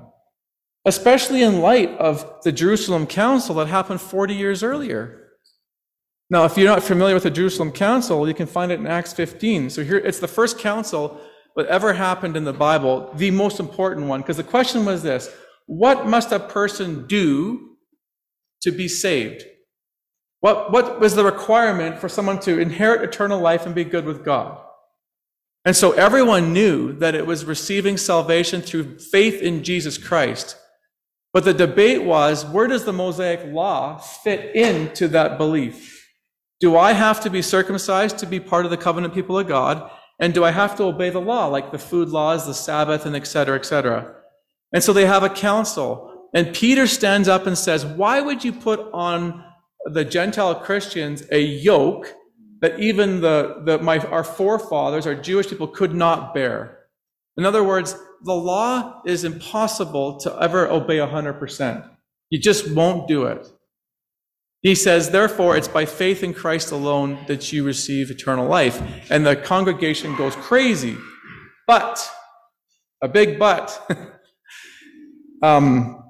especially 0.84 1.42
in 1.42 1.60
light 1.60 1.90
of 1.98 2.42
the 2.42 2.52
Jerusalem 2.52 3.06
Council 3.06 3.54
that 3.56 3.66
happened 3.66 4.00
40 4.00 4.34
years 4.34 4.62
earlier. 4.62 5.28
Now, 6.30 6.44
if 6.44 6.56
you're 6.56 6.68
not 6.68 6.82
familiar 6.82 7.14
with 7.14 7.24
the 7.24 7.30
Jerusalem 7.30 7.72
Council, 7.72 8.26
you 8.26 8.34
can 8.34 8.46
find 8.46 8.70
it 8.72 8.80
in 8.80 8.86
Acts 8.86 9.12
15. 9.12 9.70
So 9.70 9.84
here, 9.84 9.98
it's 9.98 10.20
the 10.20 10.28
first 10.28 10.58
council 10.58 11.20
that 11.56 11.66
ever 11.66 11.92
happened 11.92 12.36
in 12.36 12.44
the 12.44 12.52
Bible, 12.52 13.10
the 13.14 13.30
most 13.30 13.58
important 13.60 14.06
one, 14.06 14.20
because 14.20 14.36
the 14.36 14.44
question 14.44 14.84
was 14.84 15.02
this 15.02 15.28
What 15.66 16.06
must 16.06 16.32
a 16.32 16.38
person 16.38 17.06
do 17.06 17.76
to 18.62 18.70
be 18.70 18.88
saved? 18.88 19.44
What, 20.40 20.72
what 20.72 21.00
was 21.00 21.14
the 21.14 21.24
requirement 21.24 21.98
for 21.98 22.08
someone 22.08 22.40
to 22.40 22.58
inherit 22.58 23.02
eternal 23.02 23.40
life 23.40 23.66
and 23.66 23.74
be 23.74 23.84
good 23.84 24.06
with 24.06 24.24
God? 24.24 24.62
And 25.64 25.76
so 25.76 25.92
everyone 25.92 26.52
knew 26.52 26.92
that 26.94 27.14
it 27.14 27.26
was 27.26 27.44
receiving 27.44 27.96
salvation 27.96 28.62
through 28.62 28.98
faith 28.98 29.42
in 29.42 29.62
Jesus 29.62 29.98
Christ. 29.98 30.56
But 31.32 31.44
the 31.44 31.54
debate 31.54 32.02
was 32.02 32.44
where 32.46 32.66
does 32.66 32.84
the 32.84 32.92
Mosaic 32.92 33.52
law 33.52 33.98
fit 33.98 34.54
into 34.56 35.06
that 35.08 35.38
belief? 35.38 36.08
Do 36.60 36.76
I 36.76 36.92
have 36.92 37.20
to 37.20 37.30
be 37.30 37.42
circumcised 37.42 38.18
to 38.18 38.26
be 38.26 38.40
part 38.40 38.64
of 38.64 38.70
the 38.70 38.76
covenant 38.76 39.14
people 39.14 39.38
of 39.38 39.48
God? 39.48 39.90
And 40.18 40.34
do 40.34 40.44
I 40.44 40.50
have 40.50 40.76
to 40.76 40.84
obey 40.84 41.10
the 41.10 41.20
law, 41.20 41.46
like 41.46 41.72
the 41.72 41.78
food 41.78 42.08
laws, 42.08 42.46
the 42.46 42.54
Sabbath, 42.54 43.06
and 43.06 43.16
et 43.16 43.26
cetera, 43.26 43.56
et 43.56 43.64
cetera? 43.64 44.14
And 44.72 44.82
so 44.82 44.92
they 44.92 45.06
have 45.06 45.22
a 45.22 45.30
council. 45.30 46.28
And 46.34 46.54
Peter 46.54 46.86
stands 46.86 47.28
up 47.28 47.46
and 47.46 47.56
says, 47.56 47.84
Why 47.86 48.20
would 48.20 48.44
you 48.44 48.52
put 48.52 48.80
on 48.92 49.44
the 49.86 50.04
Gentile 50.04 50.54
Christians 50.54 51.24
a 51.32 51.40
yoke 51.40 52.14
that 52.60 52.78
even 52.78 53.20
the, 53.20 53.62
the 53.64 53.78
my, 53.78 53.98
our 53.98 54.24
forefathers, 54.24 55.06
our 55.06 55.14
Jewish 55.14 55.48
people, 55.48 55.66
could 55.66 55.94
not 55.94 56.34
bear? 56.34 56.78
In 57.36 57.44
other 57.44 57.64
words, 57.64 57.96
the 58.22 58.34
law 58.34 59.02
is 59.06 59.24
impossible 59.24 60.18
to 60.20 60.42
ever 60.42 60.68
obey 60.68 60.98
100%. 60.98 61.88
You 62.28 62.38
just 62.38 62.70
won't 62.70 63.08
do 63.08 63.24
it. 63.24 63.46
He 64.62 64.74
says, 64.74 65.10
therefore, 65.10 65.56
it's 65.56 65.68
by 65.68 65.86
faith 65.86 66.22
in 66.22 66.34
Christ 66.34 66.70
alone 66.70 67.18
that 67.28 67.50
you 67.50 67.64
receive 67.64 68.10
eternal 68.10 68.46
life. 68.46 68.82
And 69.10 69.24
the 69.24 69.34
congregation 69.34 70.14
goes 70.16 70.36
crazy. 70.36 70.98
But, 71.66 72.10
a 73.02 73.08
big 73.08 73.38
but, 73.38 73.90
um, 75.42 76.04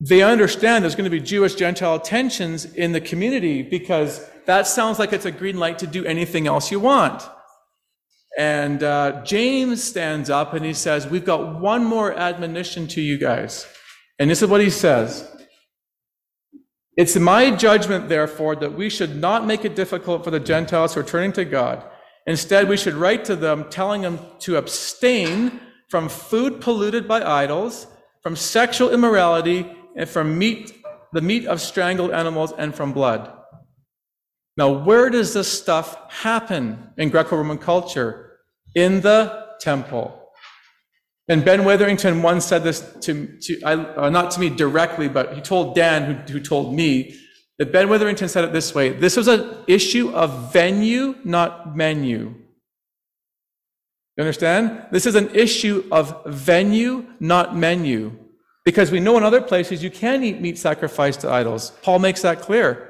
they 0.00 0.22
understand 0.22 0.82
there's 0.82 0.96
going 0.96 1.04
to 1.04 1.10
be 1.10 1.20
Jewish 1.20 1.54
Gentile 1.54 2.00
tensions 2.00 2.64
in 2.64 2.90
the 2.92 3.00
community 3.00 3.62
because 3.62 4.26
that 4.50 4.66
sounds 4.66 4.98
like 4.98 5.12
it's 5.12 5.26
a 5.26 5.30
green 5.30 5.58
light 5.58 5.78
to 5.78 5.86
do 5.86 6.04
anything 6.04 6.46
else 6.46 6.70
you 6.70 6.80
want. 6.80 7.22
And 8.36 8.82
uh, 8.82 9.22
James 9.24 9.82
stands 9.82 10.28
up 10.28 10.54
and 10.54 10.64
he 10.64 10.74
says, 10.74 11.06
We've 11.06 11.24
got 11.24 11.60
one 11.60 11.84
more 11.84 12.12
admonition 12.12 12.86
to 12.88 13.00
you 13.00 13.16
guys. 13.16 13.66
And 14.18 14.28
this 14.28 14.42
is 14.42 14.48
what 14.48 14.60
he 14.60 14.70
says 14.70 15.26
it's 16.96 17.16
my 17.16 17.50
judgment, 17.54 18.08
therefore, 18.08 18.56
that 18.56 18.74
we 18.74 18.90
should 18.90 19.16
not 19.16 19.46
make 19.46 19.64
it 19.64 19.74
difficult 19.74 20.24
for 20.24 20.30
the 20.30 20.40
Gentiles 20.40 20.94
who 20.94 21.00
are 21.00 21.04
turning 21.04 21.32
to 21.32 21.44
God. 21.44 21.84
Instead, 22.26 22.68
we 22.68 22.76
should 22.76 22.94
write 22.94 23.24
to 23.24 23.36
them 23.36 23.70
telling 23.70 24.02
them 24.02 24.18
to 24.40 24.56
abstain 24.56 25.60
from 25.88 26.08
food 26.08 26.60
polluted 26.60 27.08
by 27.08 27.22
idols, 27.22 27.86
from 28.22 28.36
sexual 28.36 28.90
immorality, 28.90 29.70
and 29.96 30.08
from 30.08 30.36
meat, 30.38 30.72
the 31.12 31.22
meat 31.22 31.46
of 31.46 31.60
strangled 31.60 32.10
animals, 32.10 32.52
and 32.58 32.74
from 32.74 32.92
blood. 32.92 33.32
Now, 34.60 34.68
where 34.68 35.08
does 35.08 35.32
this 35.32 35.50
stuff 35.50 35.96
happen 36.10 36.90
in 36.98 37.08
Greco 37.08 37.34
Roman 37.34 37.56
culture? 37.56 38.40
In 38.74 39.00
the 39.00 39.46
temple. 39.58 40.32
And 41.28 41.42
Ben 41.46 41.64
Witherington 41.64 42.20
once 42.20 42.44
said 42.44 42.62
this 42.62 42.80
to, 43.00 43.38
to 43.40 43.62
uh, 43.62 44.10
not 44.10 44.30
to 44.32 44.40
me 44.40 44.50
directly, 44.50 45.08
but 45.08 45.32
he 45.32 45.40
told 45.40 45.74
Dan, 45.74 46.04
who, 46.04 46.32
who 46.34 46.40
told 46.40 46.74
me, 46.74 47.18
that 47.58 47.72
Ben 47.72 47.88
Witherington 47.88 48.28
said 48.28 48.44
it 48.44 48.52
this 48.52 48.74
way 48.74 48.90
this 48.90 49.16
was 49.16 49.28
an 49.28 49.48
issue 49.66 50.10
of 50.10 50.52
venue, 50.52 51.14
not 51.24 51.74
menu. 51.74 52.18
You 54.18 54.24
understand? 54.24 54.88
This 54.92 55.06
is 55.06 55.14
an 55.14 55.34
issue 55.34 55.88
of 55.90 56.22
venue, 56.26 57.06
not 57.18 57.56
menu. 57.56 58.14
Because 58.66 58.90
we 58.90 59.00
know 59.00 59.16
in 59.16 59.24
other 59.24 59.40
places 59.40 59.82
you 59.82 59.90
can 59.90 60.22
eat 60.22 60.42
meat 60.42 60.58
sacrificed 60.58 61.22
to 61.22 61.30
idols. 61.30 61.70
Paul 61.80 61.98
makes 61.98 62.20
that 62.20 62.42
clear. 62.42 62.89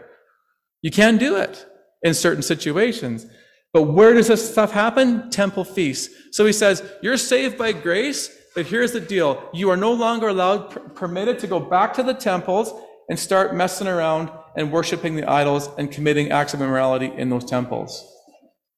You 0.83 0.91
can 0.91 1.19
do 1.19 1.37
it 1.37 1.67
in 2.03 2.15
certain 2.15 2.43
situations. 2.43 3.27
But 3.73 3.83
where 3.83 4.15
does 4.15 4.29
this 4.29 4.51
stuff 4.51 4.73
happen? 4.73 5.31
Temple 5.31 5.65
feasts. 5.65 6.13
So 6.33 6.45
he 6.47 6.53
says, 6.53 6.83
You're 7.03 7.17
saved 7.17 7.57
by 7.57 7.73
grace, 7.73 8.37
but 8.55 8.67
here's 8.67 8.93
the 8.93 9.01
deal. 9.01 9.49
You 9.53 9.71
are 9.71 9.77
no 9.77 9.93
longer 9.93 10.29
allowed, 10.29 10.95
permitted 10.95 11.39
to 11.41 11.47
go 11.47 11.61
back 11.61 11.95
to 11.95 12.03
the 12.03 12.15
temples 12.15 12.73
and 13.09 13.19
start 13.19 13.55
messing 13.55 13.87
around 13.87 14.31
and 14.57 14.73
worshiping 14.73 15.17
the 15.17 15.29
idols 15.31 15.69
and 15.79 15.91
committing 15.91 16.31
acts 16.31 16.55
of 16.55 16.61
immorality 16.61 17.13
in 17.17 17.31
those 17.31 17.45
temples. 17.45 18.07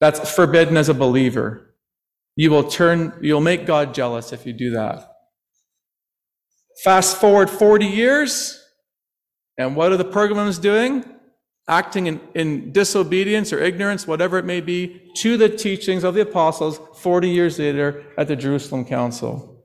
That's 0.01 0.35
forbidden 0.35 0.77
as 0.77 0.89
a 0.89 0.95
believer. 0.95 1.75
You 2.37 2.51
will 2.51 2.65
turn, 2.65 3.19
you'll 3.23 3.41
make 3.41 3.67
God 3.67 3.95
jealous 3.95 4.33
if 4.33 4.47
you 4.47 4.53
do 4.53 4.71
that. 4.71 5.07
Fast 6.83 7.19
forward 7.19 7.49
40 7.49 7.87
years, 7.87 8.63
and 9.59 9.77
what 9.77 9.93
are 9.93 9.97
the 9.97 10.05
Pergamums 10.05 10.61
doing? 10.61 11.05
Acting 11.73 12.07
in, 12.07 12.21
in, 12.35 12.71
disobedience 12.71 13.51
or 13.51 13.59
ignorance, 13.59 14.07
whatever 14.07 14.37
it 14.37 14.45
may 14.45 14.61
be, 14.61 15.11
to 15.15 15.39
the 15.39 15.49
teachings 15.49 16.05
of 16.05 16.13
the 16.15 16.21
apostles 16.21 16.79
40 16.97 17.31
years 17.31 17.59
later 17.59 18.05
at 18.19 18.29
the 18.29 18.37
Jerusalem 18.37 18.85
Council. 18.85 19.65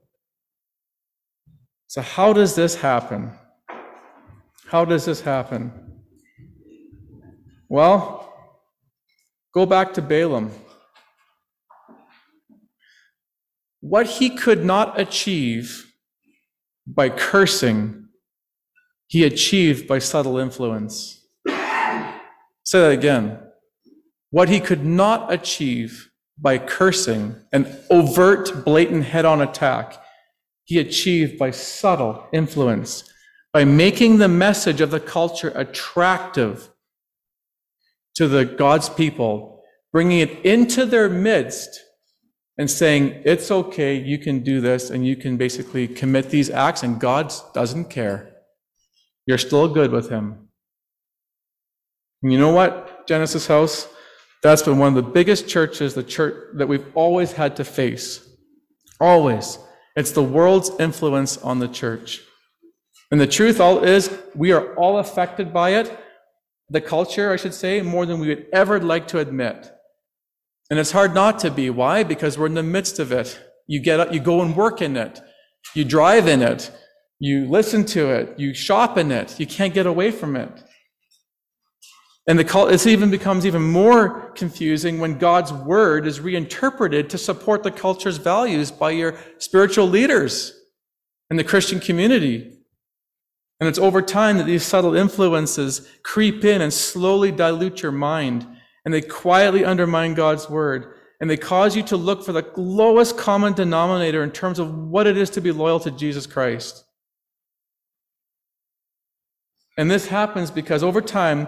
So, 1.88 2.02
how 2.02 2.32
does 2.32 2.56
this 2.56 2.76
happen? 2.76 3.32
How 4.68 4.86
does 4.86 5.04
this 5.06 5.22
happen? 5.22 5.64
Well, 7.68 8.34
go 9.54 9.66
back 9.66 9.94
to 9.96 10.02
Balaam. 10.02 10.52
What 13.82 14.06
he 14.06 14.30
could 14.30 14.64
not 14.64 15.00
achieve 15.00 15.94
by 16.86 17.10
cursing, 17.10 18.08
he 19.08 19.26
achieved 19.26 19.88
by 19.88 20.00
subtle 20.00 20.38
influence. 20.38 21.17
Say 22.68 22.82
that 22.82 22.92
again. 22.92 23.40
What 24.30 24.50
he 24.50 24.60
could 24.60 24.84
not 24.84 25.32
achieve 25.32 26.12
by 26.38 26.58
cursing, 26.58 27.38
an 27.54 27.66
overt, 27.90 28.66
blatant 28.66 29.06
head 29.06 29.24
on 29.24 29.42
attack, 29.42 29.98
he 30.66 30.78
achieved 30.78 31.40
by 31.40 31.52
subtle 31.52 32.28
influence, 32.34 33.10
by 33.54 33.64
making 33.64 34.18
the 34.18 34.28
message 34.28 34.82
of 34.82 34.92
the 34.92 35.00
culture 35.00 35.54
attractive 35.56 36.70
to 38.16 38.28
the 38.28 38.44
God's 38.44 38.90
people, 38.90 39.64
bringing 39.94 40.20
it 40.20 40.44
into 40.44 40.86
their 40.86 41.08
midst 41.08 41.80
and 42.58 42.70
saying, 42.70 43.22
it's 43.24 43.50
okay, 43.50 43.96
you 43.96 44.18
can 44.18 44.44
do 44.44 44.60
this, 44.60 44.90
and 44.90 45.08
you 45.08 45.16
can 45.16 45.38
basically 45.38 45.88
commit 45.88 46.32
these 46.32 46.50
acts, 46.50 46.84
and 46.84 47.00
God 47.00 47.34
doesn't 47.54 47.86
care. 47.86 48.30
You're 49.26 49.38
still 49.38 49.70
good 49.70 49.92
with 49.92 50.10
him. 50.10 50.47
And 52.24 52.32
you 52.32 52.40
know 52.40 52.52
what, 52.52 53.08
Genesis 53.08 53.48
House? 53.48 53.88
That's 54.44 54.62
been 54.62 54.78
one 54.78 54.90
of 54.90 54.96
the 54.96 55.12
biggest 55.12 55.48
churches 55.48 55.94
the 55.94 56.04
church 56.04 56.36
that 56.56 56.68
we've 56.68 56.86
always 56.96 57.34
had 57.34 57.56
to 57.58 57.64
face. 57.64 58.28
Always. 59.00 59.60
It's 59.96 60.12
the 60.12 60.24
world's 60.24 60.72
influence 60.80 61.38
on 61.38 61.60
the 61.60 61.68
church. 61.68 62.22
And 63.12 63.20
the 63.20 63.28
truth 63.28 63.60
all 63.60 63.84
is 63.84 64.16
we 64.36 64.52
are 64.52 64.76
all 64.76 65.00
affected 65.00 65.54
by 65.54 65.72
it, 65.72 65.98
the 66.70 66.82
culture, 66.82 67.32
I 67.32 67.38
should 67.38 67.54
say, 67.54 67.82
more 67.82 68.06
than 68.06 68.20
we 68.20 68.28
would 68.28 68.48
ever 68.52 68.80
like 68.80 69.08
to 69.10 69.20
admit. 69.20 69.72
And 70.70 70.78
it's 70.80 70.92
hard 70.92 71.14
not 71.14 71.40
to 71.40 71.52
be. 71.52 71.70
Why? 71.70 72.04
Because 72.04 72.38
we're 72.38 72.48
in 72.48 72.54
the 72.54 72.64
midst 72.64 73.00
of 73.00 73.12
it. 73.12 73.40
You 73.68 73.82
get 73.82 74.00
up, 74.00 74.14
you 74.14 74.20
go 74.20 74.42
and 74.42 74.56
work 74.56 74.82
in 74.82 74.98
it. 74.98 75.20
You 75.74 75.86
drive 75.86 76.28
in 76.28 76.42
it. 76.42 76.72
You 77.20 77.48
listen 77.48 77.86
to 77.86 78.12
it. 78.12 78.38
You 78.38 78.54
shop 78.54 78.98
in 78.98 79.12
it. 79.12 79.40
You 79.40 79.48
can't 79.48 79.74
get 79.74 79.86
away 79.86 80.12
from 80.12 80.36
it. 80.36 80.64
And 82.28 82.38
the, 82.38 82.68
it 82.68 82.86
even 82.86 83.10
becomes 83.10 83.46
even 83.46 83.62
more 83.62 84.32
confusing 84.32 85.00
when 85.00 85.18
God's 85.18 85.54
word 85.54 86.06
is 86.06 86.20
reinterpreted 86.20 87.10
to 87.10 87.18
support 87.18 87.64
the 87.64 87.72
culture's 87.72 88.18
values 88.18 88.70
by 88.70 88.92
your 88.92 89.18
spiritual 89.38 89.88
leaders 89.88 90.54
in 91.30 91.38
the 91.38 91.44
Christian 91.46 91.80
community. 91.80 92.54
And 93.60 93.70
it's 93.70 93.80
over 93.80 94.02
time 94.02 94.38
that 94.38 94.46
these 94.46 94.64
subtle 94.64 94.94
influences 94.94 95.90
creep 96.04 96.44
in 96.44 96.62
and 96.62 96.72
slowly 96.72 97.32
dilute 97.32 97.82
your 97.82 97.94
mind, 97.94 98.46
and 98.84 98.94
they 98.94 99.02
quietly 99.02 99.64
undermine 99.64 100.14
God's 100.14 100.50
word, 100.50 100.96
and 101.22 101.30
they 101.30 101.38
cause 101.38 101.76
you 101.78 101.84
to 101.84 101.98
look 101.98 102.24
for 102.24 102.34
the 102.34 102.46
lowest 102.58 103.18
common 103.18 103.54
denominator 103.54 104.22
in 104.22 104.32
terms 104.32 104.60
of 104.60 104.76
what 104.76 105.08
it 105.08 105.18
is 105.18 105.30
to 105.32 105.42
be 105.42 105.52
loyal 105.52 105.80
to 105.80 105.92
Jesus 105.92 106.28
Christ. 106.28 106.84
And 109.78 109.90
this 109.90 110.08
happens 110.08 110.52
because 110.52 110.84
over 110.84 111.02
time, 111.02 111.48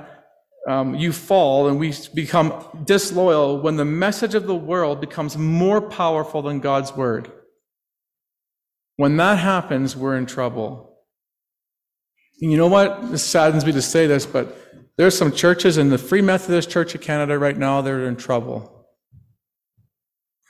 um, 0.67 0.95
you 0.95 1.13
fall 1.13 1.67
and 1.67 1.79
we 1.79 1.93
become 2.13 2.53
disloyal 2.83 3.59
when 3.59 3.77
the 3.77 3.85
message 3.85 4.35
of 4.35 4.45
the 4.45 4.55
world 4.55 4.99
becomes 4.99 5.37
more 5.37 5.81
powerful 5.81 6.41
than 6.41 6.59
God's 6.59 6.95
word. 6.95 7.31
When 8.97 9.17
that 9.17 9.39
happens, 9.39 9.95
we're 9.95 10.17
in 10.17 10.25
trouble. 10.25 10.97
And 12.41 12.51
you 12.51 12.57
know 12.57 12.67
what? 12.67 13.11
This 13.11 13.23
saddens 13.23 13.65
me 13.65 13.71
to 13.71 13.81
say 13.81 14.07
this, 14.07 14.25
but 14.25 14.55
there's 14.97 15.17
some 15.17 15.31
churches 15.31 15.77
in 15.77 15.89
the 15.89 15.97
Free 15.97 16.21
Methodist 16.21 16.69
Church 16.69 16.93
of 16.93 17.01
Canada 17.01 17.39
right 17.39 17.57
now 17.57 17.81
that 17.81 17.91
are 17.91 18.07
in 18.07 18.17
trouble. 18.17 18.87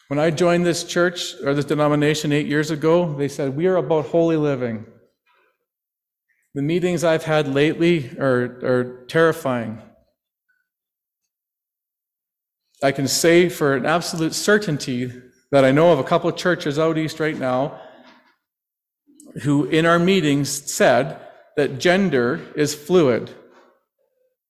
When 0.08 0.18
I 0.18 0.32
joined 0.32 0.66
this 0.66 0.84
church 0.84 1.36
or 1.44 1.54
this 1.54 1.66
denomination 1.66 2.32
eight 2.32 2.48
years 2.48 2.72
ago, 2.72 3.14
they 3.14 3.28
said, 3.28 3.56
We 3.56 3.68
are 3.68 3.76
about 3.76 4.08
holy 4.08 4.38
living. 4.38 4.88
The 6.56 6.64
meetings 6.64 7.04
I've 7.04 7.26
had 7.26 7.48
lately 7.48 8.18
are, 8.18 8.60
are 8.66 9.06
terrifying. 9.08 9.84
I 12.82 12.92
can 12.92 13.08
say 13.08 13.50
for 13.50 13.76
an 13.76 13.86
absolute 13.86 14.34
certainty 14.34 15.12
that 15.52 15.66
I 15.66 15.72
know 15.72 15.92
of 15.92 16.00
a 16.00 16.04
couple 16.04 16.30
of 16.30 16.38
churches 16.38 16.80
out 16.80 16.98
east 16.98 17.20
right 17.20 17.38
now 17.38 17.82
who, 19.44 19.66
in 19.66 19.86
our 19.86 20.00
meetings, 20.00 20.50
said 20.50 21.20
that 21.58 21.80
gender 21.80 22.40
is 22.56 22.74
fluid. 22.74 23.32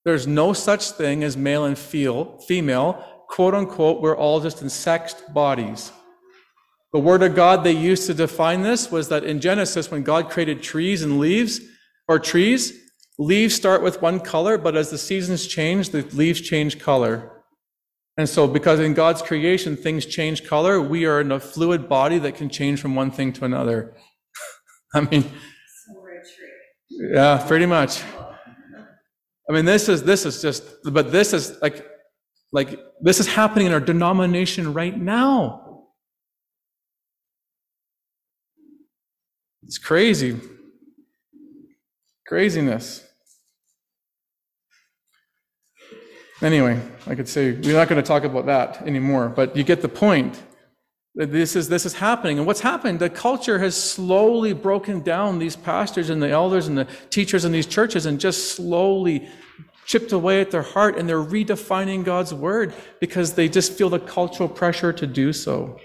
There's 0.04 0.26
no 0.26 0.52
such 0.52 0.92
thing 0.92 1.24
as 1.24 1.36
male 1.36 1.64
and 1.64 1.78
female. 1.78 3.04
Quote 3.28 3.54
unquote, 3.54 4.00
we're 4.00 4.16
all 4.16 4.40
just 4.40 4.62
in 4.62 4.70
sexed 4.70 5.32
bodies. 5.34 5.92
The 6.92 6.98
word 6.98 7.22
of 7.22 7.36
God 7.36 7.62
they 7.62 7.72
used 7.72 8.06
to 8.06 8.14
define 8.14 8.62
this 8.62 8.90
was 8.90 9.08
that 9.08 9.24
in 9.24 9.40
Genesis, 9.40 9.90
when 9.90 10.02
God 10.02 10.30
created 10.30 10.62
trees 10.62 11.02
and 11.02 11.20
leaves, 11.20 11.60
or 12.08 12.18
trees, 12.18 12.90
leaves 13.18 13.54
start 13.54 13.82
with 13.82 14.02
one 14.02 14.18
color, 14.18 14.58
but 14.58 14.76
as 14.76 14.90
the 14.90 14.98
seasons 14.98 15.46
change, 15.46 15.90
the 15.90 16.02
leaves 16.12 16.40
change 16.40 16.80
color. 16.80 17.39
And 18.16 18.28
so, 18.28 18.46
because 18.46 18.80
in 18.80 18.94
God's 18.94 19.22
creation 19.22 19.76
things 19.76 20.04
change 20.04 20.46
color, 20.46 20.80
we 20.80 21.06
are 21.06 21.20
in 21.20 21.32
a 21.32 21.40
fluid 21.40 21.88
body 21.88 22.18
that 22.18 22.34
can 22.34 22.48
change 22.48 22.80
from 22.80 22.94
one 22.94 23.10
thing 23.10 23.32
to 23.34 23.44
another. 23.44 23.94
I 24.94 25.00
mean, 25.02 25.24
yeah, 26.90 27.42
pretty 27.46 27.66
much. 27.66 28.02
I 29.48 29.52
mean, 29.52 29.64
this 29.64 29.88
is 29.88 30.02
this 30.02 30.26
is 30.26 30.42
just, 30.42 30.64
but 30.84 31.10
this 31.10 31.32
is 31.32 31.60
like, 31.62 31.86
like 32.52 32.78
this 33.00 33.20
is 33.20 33.26
happening 33.26 33.66
in 33.66 33.72
our 33.72 33.80
denomination 33.80 34.74
right 34.74 34.96
now. 34.96 35.86
It's 39.62 39.78
crazy. 39.78 40.38
Craziness. 42.26 43.09
Anyway, 46.42 46.80
I 47.06 47.14
could 47.14 47.28
say 47.28 47.52
we're 47.52 47.74
not 47.74 47.88
going 47.88 48.02
to 48.02 48.06
talk 48.06 48.24
about 48.24 48.46
that 48.46 48.82
anymore, 48.86 49.28
but 49.28 49.54
you 49.54 49.62
get 49.62 49.82
the 49.82 49.88
point. 49.88 50.42
This 51.14 51.54
is, 51.54 51.68
this 51.68 51.84
is 51.84 51.92
happening. 51.92 52.38
And 52.38 52.46
what's 52.46 52.60
happened, 52.60 52.98
the 52.98 53.10
culture 53.10 53.58
has 53.58 53.76
slowly 53.76 54.54
broken 54.54 55.00
down 55.02 55.38
these 55.38 55.56
pastors 55.56 56.08
and 56.08 56.22
the 56.22 56.30
elders 56.30 56.66
and 56.66 56.78
the 56.78 56.86
teachers 57.10 57.44
in 57.44 57.52
these 57.52 57.66
churches 57.66 58.06
and 58.06 58.18
just 58.18 58.52
slowly 58.52 59.28
chipped 59.84 60.12
away 60.12 60.40
at 60.40 60.50
their 60.50 60.62
heart 60.62 60.96
and 60.96 61.08
they're 61.08 61.22
redefining 61.22 62.04
God's 62.04 62.32
word 62.32 62.72
because 63.00 63.34
they 63.34 63.48
just 63.48 63.72
feel 63.72 63.90
the 63.90 63.98
cultural 63.98 64.48
pressure 64.48 64.92
to 64.92 65.06
do 65.06 65.32
so. 65.32 65.78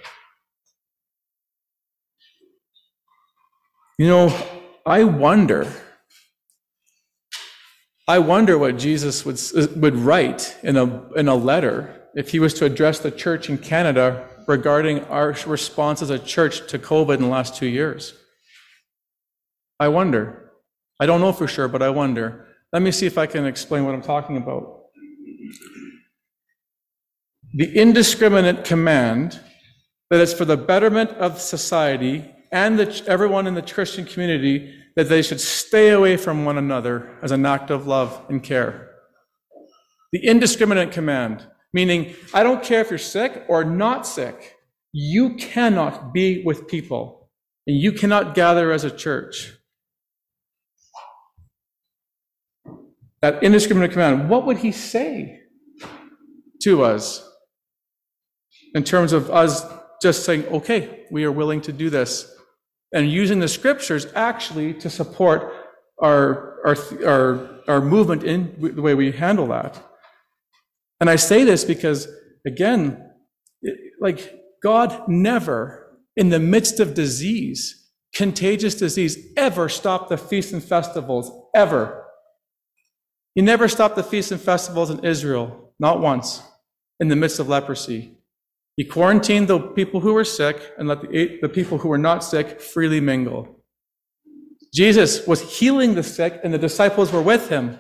You 3.98 4.08
know, 4.08 4.48
I 4.86 5.04
wonder 5.04 5.74
I 8.08 8.20
wonder 8.20 8.58
what 8.58 8.78
Jesus 8.78 9.26
would, 9.26 9.40
would 9.78 9.96
write 9.96 10.56
in 10.62 10.78
a, 10.78 11.12
in 11.14 11.28
a 11.28 11.36
letter 11.36 12.04
if 12.14 12.32
he 12.32 12.40
was 12.40 12.54
to 12.56 12.66
address 12.66 13.00
the 13.00 13.10
church 13.10 13.50
in 13.50 13.58
Canada 13.58 14.28
regarding 14.48 15.04
our 15.06 15.36
response 15.48 16.02
as 16.04 16.12
a 16.12 16.20
church 16.20 16.68
to 16.70 16.78
COVID 16.78 17.16
in 17.16 17.22
the 17.22 17.28
last 17.28 17.56
two 17.56 17.66
years. 17.66 18.14
I 19.80 19.88
wonder. 19.88 20.52
I 21.00 21.08
don't 21.08 21.20
know 21.20 21.34
for 21.34 21.48
sure, 21.48 21.68
but 21.68 21.82
I 21.82 21.90
wonder. 21.90 22.46
Let 22.72 22.84
me 22.84 22.92
see 22.92 23.08
if 23.08 23.18
I 23.18 23.26
can 23.26 23.46
explain 23.46 23.86
what 23.86 23.96
I'm 23.96 24.02
talking 24.02 24.38
about. 24.38 24.84
The 27.54 27.76
indiscriminate 27.76 28.66
command 28.66 29.40
that 30.10 30.22
it's 30.22 30.34
for 30.34 30.46
the 30.46 30.58
betterment 30.58 31.10
of 31.12 31.42
society 31.42 32.30
and 32.52 32.78
the, 32.78 33.04
everyone 33.08 33.48
in 33.48 33.56
the 33.56 33.62
Christian 33.62 34.06
community 34.06 34.74
that 34.96 35.10
they 35.10 35.22
should 35.22 35.42
stay 35.42 35.90
away 35.90 36.18
from 36.18 36.46
one 36.46 36.58
another 36.58 37.18
as 37.22 37.32
an 37.32 37.46
act 37.46 37.70
of 37.70 37.86
love 37.86 38.26
and 38.30 38.42
care. 38.42 38.92
The 40.12 40.26
indiscriminate 40.26 40.92
command, 40.92 41.46
meaning, 41.74 42.16
I 42.34 42.44
don't 42.44 42.64
care 42.64 42.82
if 42.82 42.90
you're 42.90 42.98
sick 42.98 43.44
or 43.50 43.66
not 43.66 44.08
sick, 44.08 44.56
you 44.94 45.36
cannot 45.36 46.14
be 46.14 46.42
with 46.44 46.68
people 46.68 47.30
and 47.68 47.76
you 47.78 47.92
cannot 47.92 48.36
gather 48.36 48.72
as 48.72 48.86
a 48.86 48.92
church. 48.92 49.54
That 53.22 53.44
indiscriminate 53.44 53.92
command, 53.92 54.30
what 54.30 54.46
would 54.46 54.58
he 54.58 54.72
say 54.72 55.42
to 56.62 56.84
us 56.84 57.28
in 58.74 58.84
terms 58.84 59.12
of 59.12 59.30
us 59.32 59.66
just 60.02 60.24
saying, 60.24 60.46
okay, 60.48 61.06
we 61.12 61.26
are 61.26 61.32
willing 61.32 61.60
to 61.62 61.74
do 61.74 61.90
this? 61.90 62.32
And 62.96 63.12
using 63.12 63.40
the 63.40 63.48
scriptures 63.48 64.08
actually 64.16 64.74
to 64.74 64.90
support 64.90 65.54
our, 66.02 66.58
our, 66.66 66.78
our, 67.06 67.60
our 67.68 67.82
movement 67.82 68.24
in 68.24 68.56
the 68.74 68.82
way 68.82 68.96
we 68.96 69.12
handle 69.12 69.48
that. 69.48 69.84
And 71.02 71.10
I 71.10 71.18
say 71.18 71.44
this 71.44 71.66
because, 71.66 72.08
again, 72.48 73.12
like 74.00 74.34
God 74.64 75.10
never, 75.10 76.00
in 76.16 76.30
the 76.30 76.40
midst 76.40 76.80
of 76.80 76.94
disease, 76.94 77.92
contagious 78.16 78.76
disease, 78.76 79.18
ever 79.36 79.68
stopped 79.68 80.08
the 80.08 80.18
feasts 80.18 80.54
and 80.54 80.64
festivals, 80.64 81.30
ever. 81.54 82.06
He 83.36 83.42
never 83.42 83.68
stopped 83.68 83.98
the 83.98 84.04
feasts 84.04 84.32
and 84.32 84.40
festivals 84.40 84.90
in 84.90 85.04
Israel, 85.04 85.74
not 85.80 86.00
once, 86.00 86.42
in 87.02 87.10
the 87.10 87.18
midst 87.18 87.40
of 87.40 87.50
leprosy. 87.50 88.15
He 88.78 88.84
quarantined 88.84 89.48
the 89.48 89.60
people 89.60 90.02
who 90.02 90.14
were 90.14 90.26
sick 90.26 90.74
and 90.78 90.88
let 90.88 91.02
the, 91.02 91.40
the 91.42 91.50
people 91.50 91.78
who 91.78 91.88
were 91.88 91.98
not 91.98 92.24
sick 92.24 92.60
freely 92.60 93.00
mingle. 93.00 93.64
Jesus 94.74 95.26
was 95.26 95.60
healing 95.60 95.96
the 95.96 96.04
sick, 96.04 96.40
and 96.44 96.54
the 96.54 96.58
disciples 96.58 97.12
were 97.12 97.22
with 97.22 97.48
him. 97.48 97.80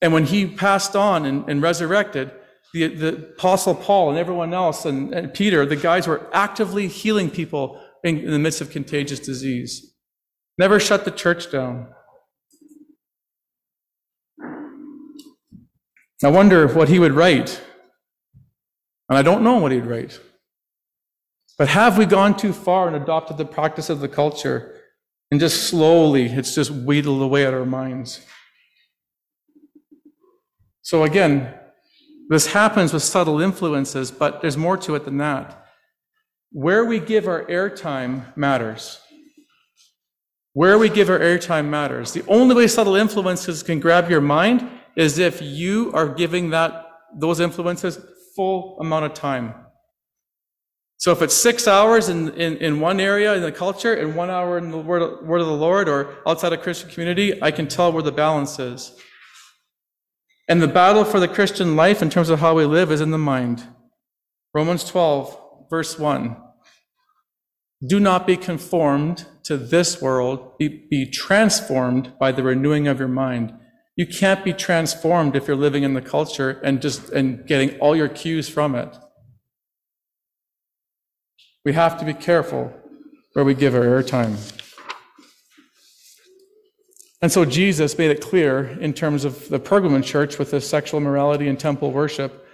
And 0.00 0.12
when 0.12 0.26
he 0.26 0.46
passed 0.46 0.94
on 0.94 1.24
and, 1.24 1.48
and 1.48 1.60
resurrected, 1.60 2.30
the, 2.72 2.88
the, 2.88 3.16
Apostle 3.36 3.74
Paul 3.74 4.10
and 4.10 4.18
everyone 4.18 4.54
else 4.54 4.84
and, 4.84 5.12
and, 5.12 5.34
Peter, 5.34 5.66
the 5.66 5.76
guys 5.76 6.06
were 6.06 6.28
actively 6.32 6.86
healing 6.86 7.30
people 7.30 7.80
in, 8.04 8.18
in 8.18 8.30
the 8.30 8.38
midst 8.38 8.60
of 8.60 8.70
contagious 8.70 9.18
disease. 9.18 9.94
Never 10.58 10.78
shut 10.78 11.04
the 11.04 11.10
church 11.10 11.50
down. 11.50 11.88
I 16.22 16.28
wonder 16.28 16.68
what 16.68 16.88
he 16.88 16.98
would 16.98 17.12
write 17.12 17.60
and 19.08 19.18
I 19.18 19.22
don't 19.22 19.42
know 19.42 19.58
what 19.58 19.72
he'd 19.72 19.86
write. 19.86 20.18
But 21.58 21.68
have 21.68 21.98
we 21.98 22.06
gone 22.06 22.36
too 22.36 22.52
far 22.52 22.86
and 22.86 22.96
adopted 22.96 23.36
the 23.36 23.44
practice 23.44 23.90
of 23.90 24.00
the 24.00 24.08
culture 24.08 24.80
and 25.30 25.38
just 25.38 25.64
slowly 25.68 26.26
it's 26.26 26.54
just 26.54 26.70
wheedled 26.70 27.22
away 27.22 27.46
at 27.46 27.54
our 27.54 27.66
minds? 27.66 28.20
So 30.82 31.04
again, 31.04 31.54
this 32.28 32.48
happens 32.48 32.92
with 32.92 33.02
subtle 33.02 33.40
influences, 33.40 34.10
but 34.10 34.40
there's 34.40 34.56
more 34.56 34.76
to 34.78 34.94
it 34.94 35.04
than 35.04 35.18
that. 35.18 35.66
Where 36.50 36.84
we 36.84 37.00
give 37.00 37.28
our 37.28 37.44
airtime 37.44 38.36
matters. 38.36 39.00
Where 40.52 40.78
we 40.78 40.88
give 40.88 41.10
our 41.10 41.18
airtime 41.18 41.68
matters. 41.68 42.12
The 42.12 42.24
only 42.28 42.54
way 42.54 42.66
subtle 42.66 42.96
influences 42.96 43.62
can 43.62 43.80
grab 43.80 44.10
your 44.10 44.20
mind 44.20 44.68
is 44.96 45.18
if 45.18 45.42
you 45.42 45.92
are 45.94 46.08
giving 46.08 46.50
that 46.50 46.86
those 47.16 47.40
influences 47.40 47.98
full 48.34 48.78
amount 48.80 49.04
of 49.04 49.14
time. 49.14 49.54
So 50.96 51.12
if 51.12 51.20
it's 51.20 51.34
six 51.34 51.68
hours 51.68 52.08
in, 52.08 52.32
in, 52.34 52.56
in 52.58 52.80
one 52.80 53.00
area 53.00 53.34
in 53.34 53.42
the 53.42 53.52
culture 53.52 53.92
and 53.92 54.16
one 54.16 54.30
hour 54.30 54.56
in 54.56 54.70
the 54.70 54.78
word, 54.78 55.26
word 55.26 55.40
of 55.40 55.46
the 55.46 55.52
Lord 55.52 55.88
or 55.88 56.16
outside 56.26 56.52
a 56.52 56.56
Christian 56.56 56.88
community, 56.90 57.42
I 57.42 57.50
can 57.50 57.68
tell 57.68 57.92
where 57.92 58.02
the 58.02 58.12
balance 58.12 58.58
is. 58.58 58.96
And 60.48 60.62
the 60.62 60.68
battle 60.68 61.04
for 61.04 61.20
the 61.20 61.28
Christian 61.28 61.76
life 61.76 62.00
in 62.02 62.10
terms 62.10 62.28
of 62.28 62.40
how 62.40 62.54
we 62.54 62.64
live 62.64 62.90
is 62.90 63.00
in 63.00 63.10
the 63.10 63.18
mind. 63.18 63.64
Romans 64.54 64.84
12, 64.84 65.66
verse 65.68 65.98
1. 65.98 66.36
Do 67.86 68.00
not 68.00 68.26
be 68.26 68.36
conformed 68.36 69.26
to 69.44 69.56
this 69.56 70.00
world, 70.00 70.56
be, 70.58 70.86
be 70.90 71.10
transformed 71.10 72.18
by 72.18 72.32
the 72.32 72.42
renewing 72.42 72.88
of 72.88 72.98
your 72.98 73.08
mind. 73.08 73.52
You 73.96 74.06
can't 74.06 74.44
be 74.44 74.52
transformed 74.52 75.36
if 75.36 75.46
you're 75.46 75.56
living 75.56 75.84
in 75.84 75.94
the 75.94 76.02
culture 76.02 76.60
and 76.64 76.82
just 76.82 77.10
and 77.10 77.46
getting 77.46 77.78
all 77.78 77.94
your 77.94 78.08
cues 78.08 78.48
from 78.48 78.74
it. 78.74 78.96
We 81.64 81.72
have 81.74 81.98
to 82.00 82.04
be 82.04 82.12
careful 82.12 82.72
where 83.32 83.44
we 83.44 83.54
give 83.54 83.74
our 83.74 83.82
airtime. 83.82 84.36
And 87.22 87.32
so 87.32 87.44
Jesus 87.46 87.96
made 87.96 88.10
it 88.10 88.20
clear 88.20 88.66
in 88.80 88.92
terms 88.92 89.24
of 89.24 89.48
the 89.48 89.58
Pergamon 89.58 90.04
church 90.04 90.38
with 90.38 90.50
the 90.50 90.60
sexual 90.60 91.00
morality 91.00 91.48
and 91.48 91.58
temple 91.58 91.90
worship 91.90 92.46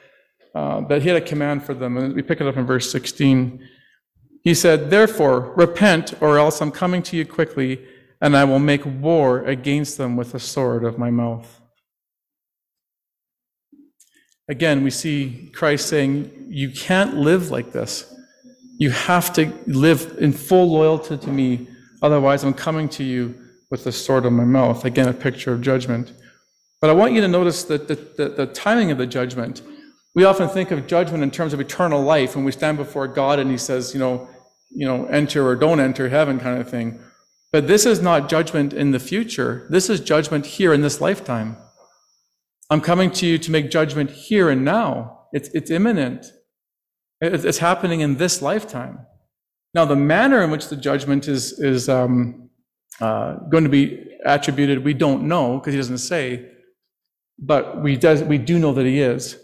uh, 0.54 0.82
that 0.82 1.02
he 1.02 1.08
had 1.08 1.16
a 1.16 1.26
command 1.26 1.64
for 1.64 1.74
them. 1.74 1.96
And 1.96 2.14
we 2.14 2.22
pick 2.22 2.40
it 2.40 2.46
up 2.46 2.56
in 2.56 2.66
verse 2.66 2.90
16. 2.92 3.66
He 4.42 4.54
said, 4.54 4.90
Therefore, 4.90 5.52
repent, 5.56 6.14
or 6.22 6.38
else 6.38 6.62
I'm 6.62 6.70
coming 6.70 7.02
to 7.04 7.16
you 7.16 7.26
quickly, 7.26 7.84
and 8.20 8.36
I 8.36 8.44
will 8.44 8.58
make 8.58 8.84
war 8.84 9.40
against 9.44 9.96
them 9.96 10.16
with 10.16 10.32
the 10.32 10.40
sword 10.40 10.84
of 10.84 10.98
my 10.98 11.10
mouth. 11.10 11.60
Again, 14.48 14.82
we 14.82 14.90
see 14.90 15.50
Christ 15.54 15.88
saying, 15.88 16.48
You 16.48 16.70
can't 16.70 17.16
live 17.16 17.50
like 17.50 17.72
this. 17.72 18.12
You 18.78 18.90
have 18.90 19.32
to 19.34 19.52
live 19.66 20.16
in 20.18 20.32
full 20.32 20.70
loyalty 20.70 21.16
to 21.18 21.30
me, 21.30 21.68
otherwise, 22.02 22.42
I'm 22.44 22.54
coming 22.54 22.88
to 22.90 23.04
you 23.04 23.34
with 23.70 23.84
the 23.84 23.92
sword 23.92 24.26
of 24.26 24.32
my 24.32 24.44
mouth. 24.44 24.84
Again, 24.84 25.08
a 25.08 25.12
picture 25.12 25.52
of 25.52 25.60
judgment. 25.60 26.12
But 26.80 26.90
I 26.90 26.94
want 26.94 27.12
you 27.12 27.20
to 27.20 27.28
notice 27.28 27.62
that 27.64 27.88
the, 27.88 27.94
the, 27.94 28.28
the 28.30 28.46
timing 28.46 28.90
of 28.90 28.98
the 28.98 29.06
judgment. 29.06 29.62
We 30.14 30.24
often 30.24 30.48
think 30.48 30.72
of 30.72 30.88
judgment 30.88 31.22
in 31.22 31.30
terms 31.30 31.52
of 31.52 31.60
eternal 31.60 32.02
life 32.02 32.34
when 32.34 32.44
we 32.44 32.52
stand 32.52 32.78
before 32.78 33.06
God 33.06 33.38
and 33.38 33.50
He 33.50 33.58
says, 33.58 33.94
you 33.94 34.00
know, 34.00 34.28
you 34.70 34.86
know, 34.86 35.06
enter 35.06 35.46
or 35.46 35.54
don't 35.54 35.78
enter 35.78 36.08
heaven 36.08 36.40
kind 36.40 36.60
of 36.60 36.68
thing. 36.68 37.00
But 37.52 37.66
this 37.66 37.84
is 37.84 38.00
not 38.00 38.28
judgment 38.28 38.72
in 38.72 38.92
the 38.92 39.00
future. 39.00 39.66
This 39.70 39.90
is 39.90 40.00
judgment 40.00 40.46
here 40.46 40.72
in 40.72 40.82
this 40.82 41.00
lifetime. 41.00 41.56
I'm 42.70 42.80
coming 42.80 43.10
to 43.12 43.26
you 43.26 43.38
to 43.38 43.50
make 43.50 43.70
judgment 43.70 44.10
here 44.10 44.50
and 44.50 44.64
now. 44.64 45.26
It's, 45.32 45.48
it's 45.48 45.70
imminent. 45.70 46.26
It's 47.20 47.58
happening 47.58 48.00
in 48.00 48.16
this 48.16 48.40
lifetime. 48.40 49.00
Now, 49.74 49.84
the 49.84 49.96
manner 49.96 50.42
in 50.42 50.50
which 50.50 50.68
the 50.68 50.76
judgment 50.76 51.28
is, 51.28 51.58
is 51.58 51.88
um, 51.88 52.50
uh, 53.00 53.34
going 53.50 53.64
to 53.64 53.70
be 53.70 54.06
attributed, 54.24 54.84
we 54.84 54.94
don't 54.94 55.24
know 55.24 55.58
because 55.58 55.74
he 55.74 55.78
doesn't 55.78 55.98
say, 55.98 56.48
but 57.38 57.82
we, 57.82 57.96
does, 57.96 58.22
we 58.22 58.38
do 58.38 58.58
know 58.58 58.72
that 58.72 58.86
he 58.86 59.00
is. 59.00 59.36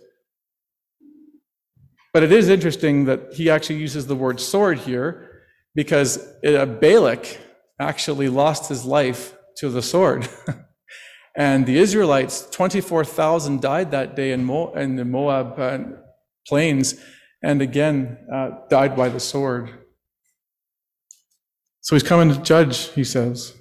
But 2.13 2.23
it 2.23 2.33
is 2.33 2.49
interesting 2.49 3.05
that 3.07 3.35
he 3.35 3.51
actually 3.51 3.79
uses 3.79 4.07
the 4.07 4.17
word 4.17 4.41
sword 4.41 4.79
here 4.79 5.43
because 5.75 6.19
uh, 6.45 6.65
Balak 6.67 7.39
actually 7.79 8.29
lost 8.29 8.69
his 8.69 8.85
life 8.85 9.35
to 9.57 9.69
the 9.69 9.83
sword. 9.83 10.29
and 11.37 11.67
the 11.67 11.79
Israelites, 11.79 12.49
24,000 12.51 13.61
died 13.61 13.91
that 13.91 14.17
day 14.17 14.33
in, 14.33 14.45
Mo- 14.45 14.73
in 14.75 14.97
the 14.97 15.05
Moab 15.05 15.59
uh, 15.59 15.79
plains 16.47 16.95
and 17.43 17.61
again 17.61 18.19
uh, 18.33 18.51
died 18.69 18.97
by 18.97 19.09
the 19.09 19.21
sword. 19.21 19.71
So 21.81 21.95
he's 21.95 22.03
coming 22.03 22.35
to 22.35 22.41
judge, 22.41 22.89
he 22.95 23.05
says. 23.05 23.55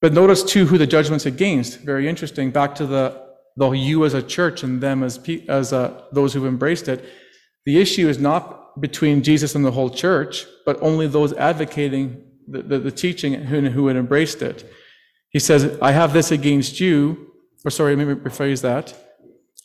But 0.00 0.12
notice 0.12 0.42
too 0.42 0.66
who 0.66 0.78
the 0.78 0.86
judgment's 0.86 1.26
against. 1.26 1.80
Very 1.80 2.08
interesting. 2.08 2.50
Back 2.50 2.74
to 2.76 2.86
the, 2.86 3.22
the 3.56 3.70
you 3.70 4.04
as 4.04 4.14
a 4.14 4.22
church 4.22 4.62
and 4.62 4.80
them 4.80 5.02
as, 5.02 5.18
as 5.48 5.72
uh, 5.72 6.02
those 6.12 6.32
who've 6.32 6.46
embraced 6.46 6.88
it. 6.88 7.04
The 7.64 7.80
issue 7.80 8.08
is 8.08 8.18
not 8.18 8.65
between 8.78 9.22
Jesus 9.22 9.54
and 9.54 9.64
the 9.64 9.70
whole 9.70 9.90
church, 9.90 10.44
but 10.64 10.80
only 10.82 11.06
those 11.06 11.32
advocating 11.34 12.22
the, 12.48 12.62
the, 12.62 12.78
the 12.78 12.90
teaching 12.90 13.34
who, 13.34 13.68
who 13.70 13.86
had 13.88 13.96
embraced 13.96 14.42
it. 14.42 14.70
He 15.30 15.38
says, 15.38 15.78
I 15.82 15.92
have 15.92 16.12
this 16.12 16.30
against 16.30 16.80
you, 16.80 17.32
or 17.64 17.70
sorry, 17.70 17.96
let 17.96 18.06
me 18.06 18.14
rephrase 18.14 18.62
that 18.62 18.94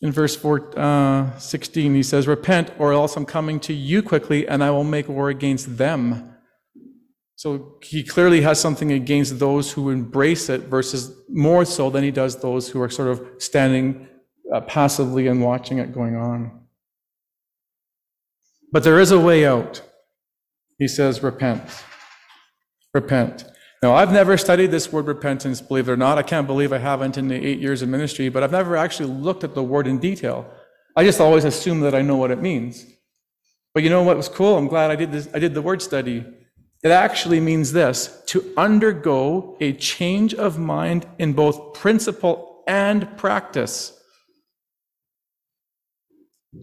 in 0.01 0.11
verse 0.11 0.35
four, 0.35 0.77
uh, 0.77 1.37
16, 1.37 1.93
he 1.93 2.03
says, 2.03 2.27
Repent, 2.27 2.71
or 2.79 2.91
else 2.91 3.15
I'm 3.15 3.25
coming 3.25 3.59
to 3.61 3.73
you 3.73 4.01
quickly, 4.01 4.47
and 4.47 4.63
I 4.63 4.71
will 4.71 4.83
make 4.83 5.07
war 5.07 5.29
against 5.29 5.77
them. 5.77 6.35
So 7.35 7.77
he 7.83 8.03
clearly 8.03 8.41
has 8.41 8.59
something 8.59 8.91
against 8.91 9.39
those 9.39 9.71
who 9.71 9.89
embrace 9.89 10.49
it 10.49 10.61
versus 10.61 11.15
more 11.29 11.65
so 11.65 11.89
than 11.89 12.03
he 12.03 12.11
does 12.11 12.39
those 12.39 12.69
who 12.69 12.81
are 12.81 12.89
sort 12.89 13.09
of 13.09 13.25
standing 13.39 14.07
uh, 14.53 14.61
passively 14.61 15.27
and 15.27 15.41
watching 15.41 15.77
it 15.77 15.93
going 15.93 16.15
on. 16.15 16.60
But 18.71 18.83
there 18.83 18.99
is 18.99 19.11
a 19.11 19.19
way 19.19 19.45
out. 19.45 19.81
He 20.77 20.87
says, 20.87 21.21
Repent. 21.21 21.63
Repent. 22.93 23.45
Now, 23.81 23.95
I've 23.95 24.11
never 24.11 24.37
studied 24.37 24.69
this 24.69 24.91
word 24.91 25.07
repentance, 25.07 25.59
believe 25.59 25.89
it 25.89 25.91
or 25.91 25.97
not. 25.97 26.19
I 26.19 26.23
can't 26.23 26.45
believe 26.45 26.71
I 26.71 26.77
haven't 26.77 27.17
in 27.17 27.27
the 27.27 27.35
eight 27.35 27.59
years 27.59 27.81
of 27.81 27.89
ministry, 27.89 28.29
but 28.29 28.43
I've 28.43 28.51
never 28.51 28.77
actually 28.77 29.09
looked 29.09 29.43
at 29.43 29.55
the 29.55 29.63
word 29.63 29.87
in 29.87 29.97
detail. 29.97 30.47
I 30.95 31.03
just 31.03 31.19
always 31.19 31.45
assume 31.45 31.79
that 31.79 31.95
I 31.95 32.01
know 32.01 32.15
what 32.15 32.31
it 32.31 32.39
means. 32.39 32.85
But 33.73 33.83
you 33.83 33.89
know 33.89 34.03
what 34.03 34.17
was 34.17 34.29
cool? 34.29 34.57
I'm 34.57 34.67
glad 34.67 34.91
I 34.91 34.95
did 34.95 35.11
this. 35.11 35.29
I 35.33 35.39
did 35.39 35.53
the 35.53 35.61
word 35.61 35.81
study. 35.81 36.25
It 36.83 36.91
actually 36.91 37.39
means 37.39 37.71
this 37.71 38.21
to 38.27 38.53
undergo 38.57 39.57
a 39.59 39.73
change 39.73 40.33
of 40.33 40.59
mind 40.59 41.07
in 41.17 41.33
both 41.33 41.73
principle 41.73 42.63
and 42.67 43.17
practice. 43.17 43.97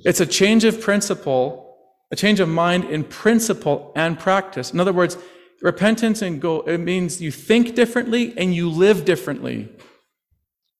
It's 0.05 0.21
a 0.21 0.27
change 0.27 0.65
of 0.65 0.81
principle, 0.81 1.68
a 2.11 2.17
change 2.17 2.41
of 2.41 2.49
mind 2.49 2.85
in 2.85 3.05
principle 3.05 3.93
and 3.95 4.19
practice. 4.19 4.73
In 4.73 4.81
other 4.81 4.93
words, 4.93 5.19
repentance 5.61 6.23
and 6.23 6.41
go, 6.41 6.61
it 6.63 6.79
means 6.79 7.21
you 7.21 7.31
think 7.31 7.75
differently 7.75 8.37
and 8.37 8.55
you 8.55 8.69
live 8.71 9.05
differently. 9.05 9.69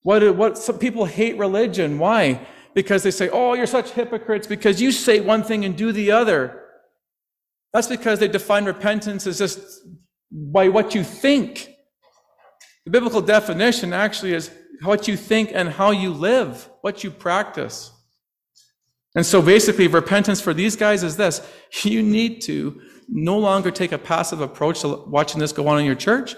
What, 0.03 0.37
what 0.37 0.57
some 0.57 0.79
people 0.79 1.05
hate 1.05 1.37
religion. 1.37 1.99
Why? 1.99 2.47
Because 2.75 3.03
they 3.03 3.11
say, 3.11 3.29
oh, 3.29 3.55
you're 3.55 3.67
such 3.67 3.91
hypocrites 3.91 4.47
because 4.47 4.81
you 4.81 4.93
say 4.93 5.21
one 5.21 5.43
thing 5.43 5.65
and 5.65 5.77
do 5.77 5.93
the 5.93 6.13
other. 6.13 6.65
That's 7.73 7.89
because 7.89 8.19
they 8.19 8.29
define 8.29 8.65
repentance 8.65 9.27
as 9.27 9.39
just 9.39 9.61
by 10.31 10.69
what 10.69 10.95
you 10.95 11.05
think. 11.05 11.75
The 12.85 12.91
biblical 12.91 13.21
definition 13.21 13.93
actually 13.93 14.33
is 14.33 14.51
what 14.83 15.09
you 15.09 15.17
think 15.17 15.51
and 15.53 15.69
how 15.69 15.91
you 15.91 16.13
live, 16.13 16.71
what 16.81 17.05
you 17.05 17.11
practice. 17.11 17.91
And 19.15 19.25
so 19.25 19.41
basically, 19.41 19.89
repentance 19.89 20.41
for 20.41 20.55
these 20.55 20.77
guys 20.77 21.03
is 21.03 21.17
this 21.17 21.47
you 21.83 22.03
need 22.03 22.41
to 22.43 22.81
no 23.09 23.39
longer 23.39 23.71
take 23.71 23.93
a 23.93 23.99
passive 23.99 24.41
approach 24.41 24.81
to 24.81 25.05
watching 25.07 25.41
this 25.41 25.53
go 25.53 25.67
on 25.69 25.79
in 25.79 25.87
your 25.87 25.95
church. 25.95 26.35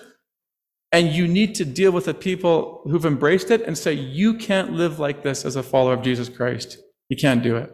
And 0.92 1.09
you 1.09 1.28
need 1.28 1.54
to 1.56 1.64
deal 1.64 1.92
with 1.92 2.06
the 2.06 2.14
people 2.14 2.83
who've 2.85 3.04
embraced 3.06 3.52
it 3.52 3.62
and 3.62 3.78
say, 3.78 3.92
you 3.92 4.35
can't 4.35 4.72
live 4.72 4.98
like 4.98 5.22
this 5.22 5.44
as 5.44 5.54
a 5.54 5.62
follower 5.62 5.94
of 5.94 6.02
Jesus 6.02 6.28
Christ. 6.28 6.78
You 7.09 7.16
can't 7.16 7.44
do 7.44 7.56
it. 7.56 7.72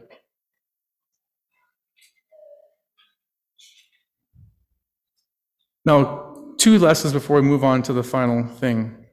Now, 5.87 6.55
two 6.59 6.79
lessons 6.79 7.13
before 7.13 7.37
we 7.37 7.43
move 7.43 7.65
on 7.65 7.83
to 7.85 7.93
the 7.93 8.03
final 8.03 8.47
thing 8.47 9.07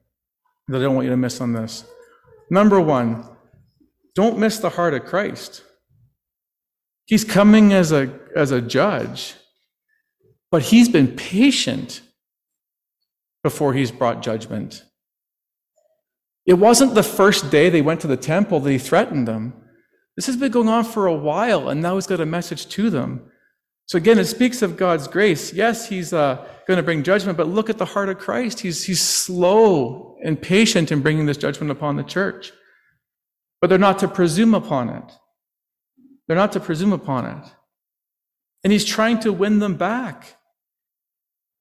that 0.67 0.80
I 0.80 0.82
don't 0.82 0.96
want 0.96 1.06
you 1.06 1.12
to 1.12 1.17
miss 1.17 1.39
on 1.39 1.54
this. 1.54 1.86
Number 2.50 2.82
one, 2.82 3.26
don't 4.15 4.38
miss 4.38 4.58
the 4.58 4.72
heart 4.72 4.93
of 4.93 5.06
Christ. 5.06 5.63
He's 7.06 7.24
coming 7.24 7.74
as 7.74 7.92
a, 7.92 8.20
as 8.36 8.52
a 8.52 8.62
judge. 8.62 9.36
But 10.52 10.62
he's 10.63 10.88
been 10.88 11.16
patient 11.16 12.02
before 13.44 13.74
he's 13.74 13.92
brought 13.92 14.22
judgment. 14.22 14.84
It 16.46 16.54
wasn't 16.56 16.96
the 16.96 17.04
first 17.04 17.50
day 17.50 17.70
they 17.70 17.82
went 17.82 18.02
to 18.02 18.08
the 18.08 18.18
temple 18.18 18.60
that 18.60 18.72
he 18.72 18.78
threatened 18.78 19.28
them. 19.28 19.54
This 20.16 20.28
has 20.28 20.38
been 20.38 20.52
going 20.52 20.70
on 20.70 20.84
for 20.84 21.08
a 21.08 21.16
while, 21.16 21.70
and 21.70 21.82
now 21.82 21.96
he's 21.96 22.08
got 22.08 22.20
a 22.20 22.26
message 22.26 22.68
to 22.70 22.89
them. 22.89 23.32
So 23.88 23.98
again, 23.98 24.20
it 24.20 24.26
speaks 24.26 24.62
of 24.62 24.78
God's 24.78 25.08
grace. 25.08 25.54
Yes, 25.54 25.89
he's 25.89 26.13
uh, 26.13 26.46
going 26.68 26.78
to 26.78 26.84
bring 26.84 27.04
judgment, 27.04 27.38
but 27.38 27.48
look 27.48 27.70
at 27.70 27.78
the 27.78 27.86
heart 27.86 28.10
of 28.10 28.20
Christ. 28.20 28.60
He's, 28.60 28.84
he's 28.84 29.02
slow 29.02 30.18
and 30.24 30.42
patient 30.42 30.92
in 30.92 31.02
bringing 31.02 31.26
this 31.26 31.38
judgment 31.38 31.72
upon 31.72 31.96
the 31.98 32.04
church. 32.04 32.52
But 33.60 33.70
they're 33.70 33.80
not 33.80 34.00
to 34.00 34.08
presume 34.08 34.54
upon 34.54 34.89
it. 34.89 35.12
They're 36.34 36.41
not 36.41 36.54
to 36.54 36.60
presume 36.60 36.93
upon 36.93 37.28
it. 37.28 37.46
And 38.63 38.74
he's 38.74 38.84
trying 38.84 39.19
to 39.19 39.32
win 39.32 39.60
them 39.60 39.76
back. 39.76 40.36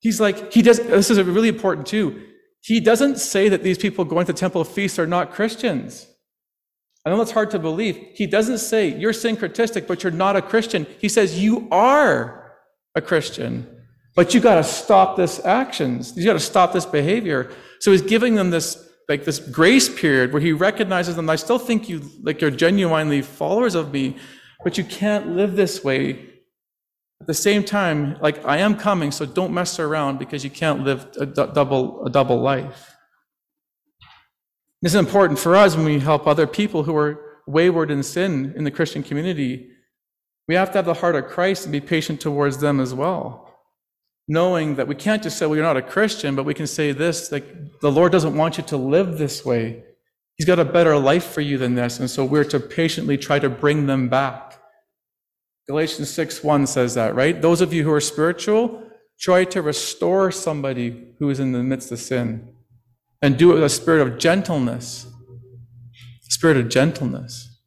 He's 0.01 0.19
like, 0.19 0.51
he 0.51 0.63
does, 0.63 0.79
this 0.79 1.11
is 1.11 1.21
really 1.21 1.49
important 1.49 1.87
too. 1.87 2.23
He 2.63 2.81
doesn't 2.81 3.19
say 3.19 3.51
that 3.51 3.63
these 3.63 3.77
people 3.77 4.07
going 4.07 4.25
to 4.25 4.33
temple 4.33 4.65
feasts 4.65 4.99
are 4.99 5.07
not 5.07 5.31
Christians. 5.31 6.07
I 7.05 7.11
know 7.11 7.19
that's 7.19 7.33
hard 7.33 7.51
to 7.51 7.59
believe. 7.59 8.03
He 8.15 8.27
doesn't 8.27 8.61
say 8.61 8.99
you're 8.99 9.13
syncretistic, 9.13 9.87
but 9.87 10.03
you're 10.03 10.11
not 10.11 10.37
a 10.37 10.41
Christian. 10.41 10.87
He 10.99 11.11
says 11.11 11.39
you 11.39 11.69
are 11.71 12.55
a 12.95 13.03
Christian, 13.03 13.67
but 14.17 14.33
you 14.33 14.41
got 14.41 14.55
to 14.55 14.65
stop 14.65 15.19
this 15.19 15.45
actions. 15.45 16.17
You 16.17 16.25
got 16.25 16.33
to 16.33 16.41
stop 16.41 16.73
this 16.73 16.87
behavior. 16.87 17.53
So 17.81 17.91
he's 17.91 18.01
giving 18.01 18.37
them 18.37 18.49
this 18.49 18.89
like 19.07 19.27
this 19.27 19.39
grace 19.39 19.91
period 19.91 20.33
where 20.33 20.41
he 20.41 20.53
recognizes 20.53 21.17
them. 21.17 21.29
I 21.29 21.37
still 21.37 21.59
think 21.59 21.91
you 21.91 22.01
like 22.23 22.41
you're 22.41 22.51
genuinely 22.51 23.21
followers 23.21 23.75
of 23.75 23.93
me, 23.93 24.17
but 24.65 24.79
you 24.79 24.85
can't 24.85 25.37
live 25.37 25.57
this 25.57 25.83
way 25.83 26.33
at 27.23 27.29
the 27.29 27.35
same 27.35 27.63
time, 27.63 28.17
like 28.21 28.45
I 28.45 28.57
am 28.57 28.77
coming, 28.77 29.13
so 29.13 29.25
don't 29.25 29.55
mess 29.55 29.79
around 29.79 30.19
because 30.19 30.43
you 30.43 30.51
can't 30.51 30.83
live 30.83 31.07
a 31.21 31.25
double 31.25 32.05
a 32.05 32.11
double 32.11 32.41
life. 32.41 32.97
This 34.83 34.93
is 34.95 34.99
important 34.99 35.39
for 35.39 35.55
us 35.55 35.77
when 35.77 35.85
we 35.85 36.01
help 36.01 36.27
other 36.27 36.49
people 36.49 36.83
who 36.83 36.97
are 36.97 37.39
wayward 37.47 37.93
in 37.93 38.03
sin 38.03 38.53
in 38.57 38.65
the 38.65 38.73
Christian 38.73 39.05
community. 39.05 39.71
We 40.49 40.57
have 40.57 40.73
to 40.73 40.79
have 40.79 40.85
the 40.85 40.95
heart 40.95 41.15
of 41.15 41.29
Christ 41.29 41.63
and 41.63 41.71
be 41.71 41.81
patient 41.81 42.21
towards 42.21 42.59
them 42.59 42.81
as 42.81 42.93
well. 42.93 43.57
Knowing 44.27 44.75
that 44.75 44.89
we 44.89 44.97
can't 44.97 45.23
just 45.23 45.39
say, 45.39 45.47
well, 45.47 45.55
you're 45.55 45.65
not 45.65 45.77
a 45.77 45.83
Christian, 45.83 46.35
but 46.35 46.45
we 46.45 46.55
can 46.55 46.67
say 46.67 46.91
this, 46.91 47.31
like 47.31 47.47
the 47.81 47.93
Lord 47.93 48.11
doesn't 48.11 48.37
want 48.37 48.59
you 48.59 48.65
to 48.65 48.77
live 48.77 49.17
this 49.17 49.45
way. 49.45 49.85
He's 50.43 50.47
got 50.47 50.59
a 50.59 50.65
better 50.65 50.99
life 50.99 51.27
for 51.27 51.41
you 51.41 51.57
than 51.57 51.77
this. 51.77 52.01
And 52.01 52.11
so 52.11 52.25
we're 52.25 52.45
to 52.45 52.59
patiently 52.59 53.17
try 53.17 53.39
to 53.39 53.49
bring 53.49 53.87
them 53.87 54.09
back 54.09 54.53
Galatians 55.67 56.11
6 56.11 56.43
1 56.43 56.67
says 56.67 56.95
that, 56.95 57.15
right? 57.15 57.41
Those 57.41 57.61
of 57.61 57.73
you 57.73 57.85
who 57.85 57.93
are 57.93 58.01
spiritual, 58.01 58.83
try 59.21 59.45
to 59.45 59.63
restore 59.63 60.33
somebody 60.33 61.15
who 61.19 61.31
is 61.31 61.39
in 61.39 61.53
the 61.53 61.63
midst 61.63 61.93
of 61.93 62.01
sin 62.01 62.49
and 63.21 63.39
do 63.39 63.53
it 63.53 63.55
with 63.55 63.65
a 63.65 63.69
spirit 63.69 64.03
of 64.07 64.19
gentleness. 64.19 65.07
Spirit 66.23 66.57
of 66.57 66.69
gentleness. 66.69 67.61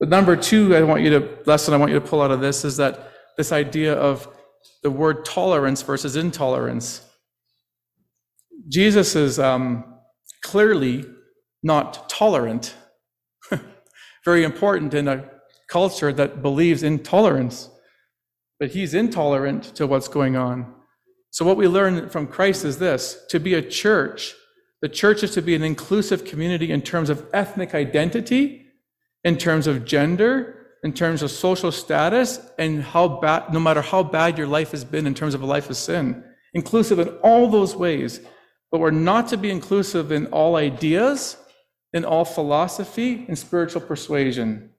But 0.00 0.08
number 0.08 0.36
two, 0.36 0.74
I 0.74 0.82
want 0.82 1.02
you 1.02 1.10
to 1.10 1.38
lesson 1.46 1.74
I 1.74 1.76
want 1.76 1.92
you 1.92 2.00
to 2.00 2.06
pull 2.06 2.22
out 2.22 2.30
of 2.30 2.40
this 2.40 2.64
is 2.64 2.76
that 2.78 3.12
this 3.36 3.52
idea 3.52 3.94
of 3.94 4.28
the 4.82 4.90
word 4.90 5.24
tolerance 5.24 5.82
versus 5.82 6.16
intolerance. 6.16 7.06
Jesus 8.68 9.14
is 9.14 9.38
um, 9.38 9.93
clearly 10.44 11.04
not 11.64 12.08
tolerant. 12.08 12.74
Very 14.24 14.44
important 14.44 14.94
in 14.94 15.08
a 15.08 15.28
culture 15.68 16.12
that 16.12 16.42
believes 16.42 16.84
in 16.84 17.00
tolerance. 17.00 17.70
But 18.60 18.70
he's 18.70 18.94
intolerant 18.94 19.74
to 19.74 19.88
what's 19.88 20.06
going 20.06 20.36
on. 20.36 20.72
So, 21.30 21.44
what 21.44 21.56
we 21.56 21.66
learn 21.66 22.08
from 22.10 22.28
Christ 22.28 22.64
is 22.64 22.78
this 22.78 23.24
to 23.30 23.40
be 23.40 23.54
a 23.54 23.62
church, 23.62 24.34
the 24.80 24.88
church 24.88 25.24
is 25.24 25.32
to 25.32 25.42
be 25.42 25.56
an 25.56 25.64
inclusive 25.64 26.24
community 26.24 26.70
in 26.70 26.82
terms 26.82 27.10
of 27.10 27.26
ethnic 27.32 27.74
identity, 27.74 28.66
in 29.24 29.36
terms 29.36 29.66
of 29.66 29.84
gender, 29.84 30.66
in 30.84 30.92
terms 30.92 31.22
of 31.22 31.30
social 31.30 31.72
status, 31.72 32.38
and 32.58 32.82
how 32.82 33.08
bad, 33.08 33.52
no 33.52 33.58
matter 33.58 33.80
how 33.80 34.02
bad 34.02 34.38
your 34.38 34.46
life 34.46 34.70
has 34.70 34.84
been 34.84 35.06
in 35.06 35.14
terms 35.14 35.34
of 35.34 35.42
a 35.42 35.46
life 35.46 35.68
of 35.70 35.76
sin. 35.76 36.22
Inclusive 36.52 37.00
in 37.00 37.08
all 37.24 37.48
those 37.48 37.74
ways. 37.74 38.20
But 38.74 38.80
we're 38.80 38.90
not 38.90 39.28
to 39.28 39.36
be 39.36 39.52
inclusive 39.52 40.10
in 40.10 40.26
all 40.32 40.56
ideas, 40.56 41.36
in 41.92 42.04
all 42.04 42.24
philosophy, 42.24 43.24
and 43.28 43.38
spiritual 43.38 43.82
persuasion 43.82 44.74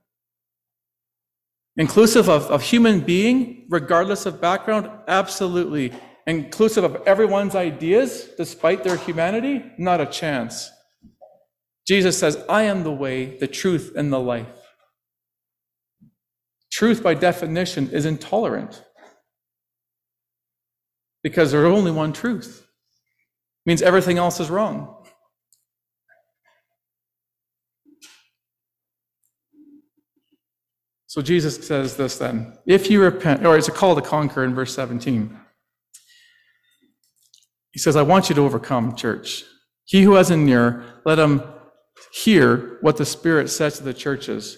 inclusive 1.78 2.30
of, 2.30 2.44
of 2.48 2.62
human 2.62 3.00
being, 3.00 3.66
regardless 3.70 4.26
of 4.26 4.42
background, 4.42 4.90
absolutely. 5.08 5.94
Inclusive 6.28 6.84
of 6.84 7.02
everyone's 7.06 7.56
ideas, 7.56 8.30
despite 8.38 8.84
their 8.84 8.98
humanity, 8.98 9.64
not 9.78 10.02
a 10.02 10.06
chance. 10.06 10.70
Jesus 11.88 12.20
says, 12.20 12.44
I 12.50 12.64
am 12.64 12.84
the 12.84 12.92
way, 12.92 13.38
the 13.38 13.48
truth, 13.48 13.94
and 13.96 14.12
the 14.12 14.20
life. 14.20 14.48
Truth, 16.70 17.02
by 17.02 17.14
definition, 17.14 17.90
is 17.92 18.06
intolerant 18.06 18.84
because 21.24 21.54
there's 21.54 21.66
only 21.66 21.92
one 21.92 22.12
truth. 22.12 22.65
Means 23.66 23.82
everything 23.82 24.18
else 24.18 24.40
is 24.40 24.50
wrong. 24.50 24.96
So 31.08 31.22
Jesus 31.22 31.66
says 31.66 31.96
this 31.96 32.18
then 32.18 32.58
if 32.66 32.90
you 32.90 33.02
repent, 33.02 33.46
or 33.46 33.58
it's 33.58 33.70
a 33.70 33.72
call 33.72 33.96
to 33.96 34.02
conquer 34.02 34.44
in 34.44 34.54
verse 34.54 34.76
17. 34.76 35.40
He 37.72 37.80
says, 37.80 37.96
I 37.96 38.02
want 38.04 38.30
you 38.30 38.36
to 38.36 38.42
overcome, 38.42 38.96
church. 38.96 39.44
He 39.86 40.04
who 40.04 40.14
has 40.14 40.32
an 40.32 40.48
ear, 40.48 40.84
let 41.06 41.20
him 41.20 41.42
hear 42.14 42.78
what 42.82 42.98
the 42.98 43.06
Spirit 43.06 43.50
says 43.50 43.78
to 43.78 43.84
the 43.84 43.94
churches. 43.94 44.58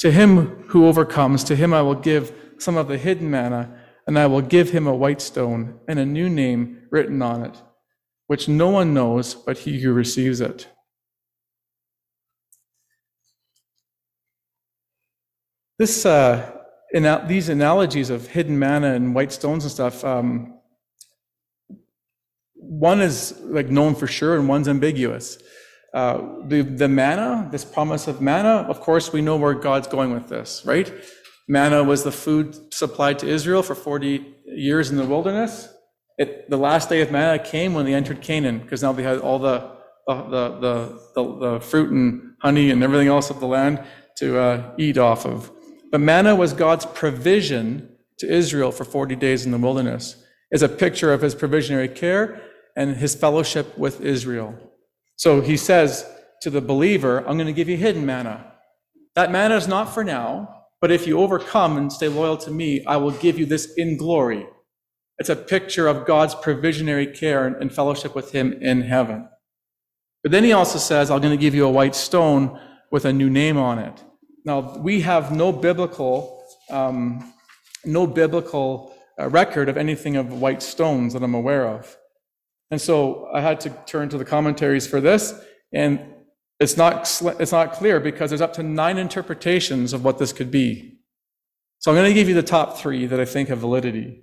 To 0.00 0.10
him 0.10 0.64
who 0.68 0.86
overcomes, 0.86 1.44
to 1.44 1.56
him 1.56 1.72
I 1.72 1.82
will 1.82 1.94
give 1.94 2.32
some 2.58 2.76
of 2.76 2.88
the 2.88 2.98
hidden 2.98 3.30
manna, 3.30 3.76
and 4.06 4.18
I 4.18 4.26
will 4.26 4.42
give 4.42 4.70
him 4.70 4.86
a 4.86 4.94
white 4.94 5.20
stone 5.20 5.78
and 5.88 5.98
a 5.98 6.06
new 6.06 6.28
name 6.28 6.88
written 6.90 7.22
on 7.22 7.44
it, 7.44 7.56
which 8.30 8.46
no 8.46 8.68
one 8.68 8.94
knows 8.94 9.34
but 9.34 9.58
he 9.58 9.80
who 9.80 9.92
receives 9.92 10.40
it. 10.40 10.68
This, 15.80 16.06
uh, 16.06 16.52
in, 16.92 17.02
these 17.26 17.48
analogies 17.48 18.08
of 18.08 18.28
hidden 18.28 18.56
manna 18.56 18.94
and 18.94 19.16
white 19.16 19.32
stones 19.32 19.64
and 19.64 19.72
stuff, 19.72 20.04
um, 20.04 20.60
one 22.54 23.00
is 23.00 23.36
like 23.42 23.68
known 23.68 23.96
for 23.96 24.06
sure 24.06 24.38
and 24.38 24.48
one's 24.48 24.68
ambiguous. 24.68 25.38
Uh, 25.92 26.22
the, 26.44 26.62
the 26.62 26.86
manna, 26.86 27.48
this 27.50 27.64
promise 27.64 28.06
of 28.06 28.20
manna, 28.20 28.64
of 28.68 28.80
course, 28.80 29.12
we 29.12 29.20
know 29.20 29.38
where 29.38 29.54
God's 29.54 29.88
going 29.88 30.14
with 30.14 30.28
this, 30.28 30.62
right? 30.64 30.92
Manna 31.48 31.82
was 31.82 32.04
the 32.04 32.12
food 32.12 32.72
supplied 32.72 33.18
to 33.18 33.26
Israel 33.26 33.64
for 33.64 33.74
40 33.74 34.24
years 34.46 34.92
in 34.92 34.98
the 34.98 35.04
wilderness. 35.04 35.68
It, 36.20 36.50
the 36.50 36.58
last 36.58 36.90
day 36.90 37.00
of 37.00 37.10
manna 37.10 37.42
came 37.42 37.72
when 37.72 37.86
they 37.86 37.94
entered 37.94 38.20
Canaan, 38.20 38.58
because 38.58 38.82
now 38.82 38.92
they 38.92 39.02
had 39.02 39.20
all 39.20 39.38
the, 39.38 39.72
uh, 40.06 40.28
the, 40.28 40.58
the, 40.60 41.00
the, 41.14 41.38
the, 41.38 41.60
fruit 41.60 41.90
and 41.90 42.34
honey 42.42 42.70
and 42.70 42.82
everything 42.82 43.08
else 43.08 43.30
of 43.30 43.40
the 43.40 43.46
land 43.46 43.82
to 44.18 44.38
uh, 44.38 44.74
eat 44.76 44.98
off 44.98 45.24
of. 45.24 45.50
But 45.90 46.02
manna 46.02 46.36
was 46.36 46.52
God's 46.52 46.84
provision 46.84 47.96
to 48.18 48.30
Israel 48.30 48.70
for 48.70 48.84
40 48.84 49.16
days 49.16 49.46
in 49.46 49.50
the 49.50 49.56
wilderness, 49.56 50.22
is 50.50 50.62
a 50.62 50.68
picture 50.68 51.10
of 51.10 51.22
his 51.22 51.34
provisionary 51.34 51.92
care 51.94 52.42
and 52.76 52.98
his 52.98 53.14
fellowship 53.14 53.78
with 53.78 54.02
Israel. 54.02 54.54
So 55.16 55.40
he 55.40 55.56
says 55.56 56.04
to 56.42 56.50
the 56.50 56.60
believer, 56.60 57.20
I'm 57.20 57.38
going 57.38 57.46
to 57.46 57.54
give 57.54 57.70
you 57.70 57.78
hidden 57.78 58.04
manna. 58.04 58.52
That 59.14 59.32
manna 59.32 59.56
is 59.56 59.66
not 59.66 59.94
for 59.94 60.04
now, 60.04 60.66
but 60.82 60.90
if 60.90 61.06
you 61.06 61.18
overcome 61.18 61.78
and 61.78 61.90
stay 61.90 62.08
loyal 62.08 62.36
to 62.38 62.50
me, 62.50 62.84
I 62.84 62.98
will 62.98 63.12
give 63.12 63.38
you 63.38 63.46
this 63.46 63.72
in 63.78 63.96
glory. 63.96 64.46
It's 65.20 65.28
a 65.28 65.36
picture 65.36 65.86
of 65.86 66.06
God's 66.06 66.34
provisionary 66.34 67.14
care 67.14 67.46
and 67.46 67.70
fellowship 67.72 68.14
with 68.14 68.32
him 68.32 68.54
in 68.54 68.80
heaven. 68.80 69.28
But 70.22 70.32
then 70.32 70.44
he 70.44 70.52
also 70.52 70.78
says, 70.78 71.10
I'm 71.10 71.20
going 71.20 71.36
to 71.36 71.40
give 71.40 71.54
you 71.54 71.66
a 71.66 71.70
white 71.70 71.94
stone 71.94 72.58
with 72.90 73.04
a 73.04 73.12
new 73.12 73.28
name 73.28 73.58
on 73.58 73.78
it. 73.78 74.02
Now, 74.46 74.78
we 74.78 75.02
have 75.02 75.30
no 75.30 75.52
biblical, 75.52 76.42
um, 76.70 77.34
no 77.84 78.06
biblical 78.06 78.94
uh, 79.18 79.28
record 79.28 79.68
of 79.68 79.76
anything 79.76 80.16
of 80.16 80.40
white 80.40 80.62
stones 80.62 81.12
that 81.12 81.22
I'm 81.22 81.34
aware 81.34 81.68
of. 81.68 81.94
And 82.70 82.80
so 82.80 83.28
I 83.34 83.42
had 83.42 83.60
to 83.60 83.70
turn 83.86 84.08
to 84.08 84.18
the 84.18 84.24
commentaries 84.24 84.86
for 84.86 85.02
this, 85.02 85.34
and 85.72 86.00
it's 86.60 86.78
not, 86.78 87.00
it's 87.38 87.52
not 87.52 87.72
clear 87.72 88.00
because 88.00 88.30
there's 88.30 88.40
up 88.40 88.54
to 88.54 88.62
nine 88.62 88.96
interpretations 88.96 89.92
of 89.92 90.02
what 90.02 90.18
this 90.18 90.32
could 90.32 90.50
be. 90.50 90.98
So 91.78 91.90
I'm 91.90 91.96
going 91.96 92.08
to 92.08 92.14
give 92.14 92.28
you 92.28 92.34
the 92.34 92.42
top 92.42 92.78
three 92.78 93.04
that 93.06 93.20
I 93.20 93.26
think 93.26 93.50
have 93.50 93.58
validity. 93.58 94.22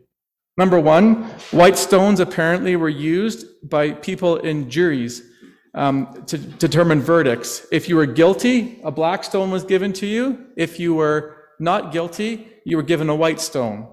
Number 0.58 0.80
one, 0.80 1.24
white 1.52 1.78
stones 1.78 2.20
apparently 2.20 2.76
were 2.76 2.90
used 2.90 3.46
by 3.70 3.92
people 3.92 4.38
in 4.38 4.70
juries 4.70 5.22
um, 5.76 6.24
to 6.26 6.38
determine 6.38 7.00
verdicts. 7.00 7.66
If 7.72 7.88
you 7.88 7.96
were 7.96 8.08
guilty, 8.08 8.80
a 8.84 8.90
black 8.90 9.24
stone 9.24 9.52
was 9.52 9.64
given 9.64 9.94
to 9.94 10.08
you. 10.08 10.48
If 10.58 10.80
you 10.80 10.96
were 10.96 11.36
not 11.60 11.92
guilty, 11.92 12.48
you 12.66 12.76
were 12.76 12.84
given 12.84 13.10
a 13.10 13.16
white 13.16 13.40
stone. 13.40 13.88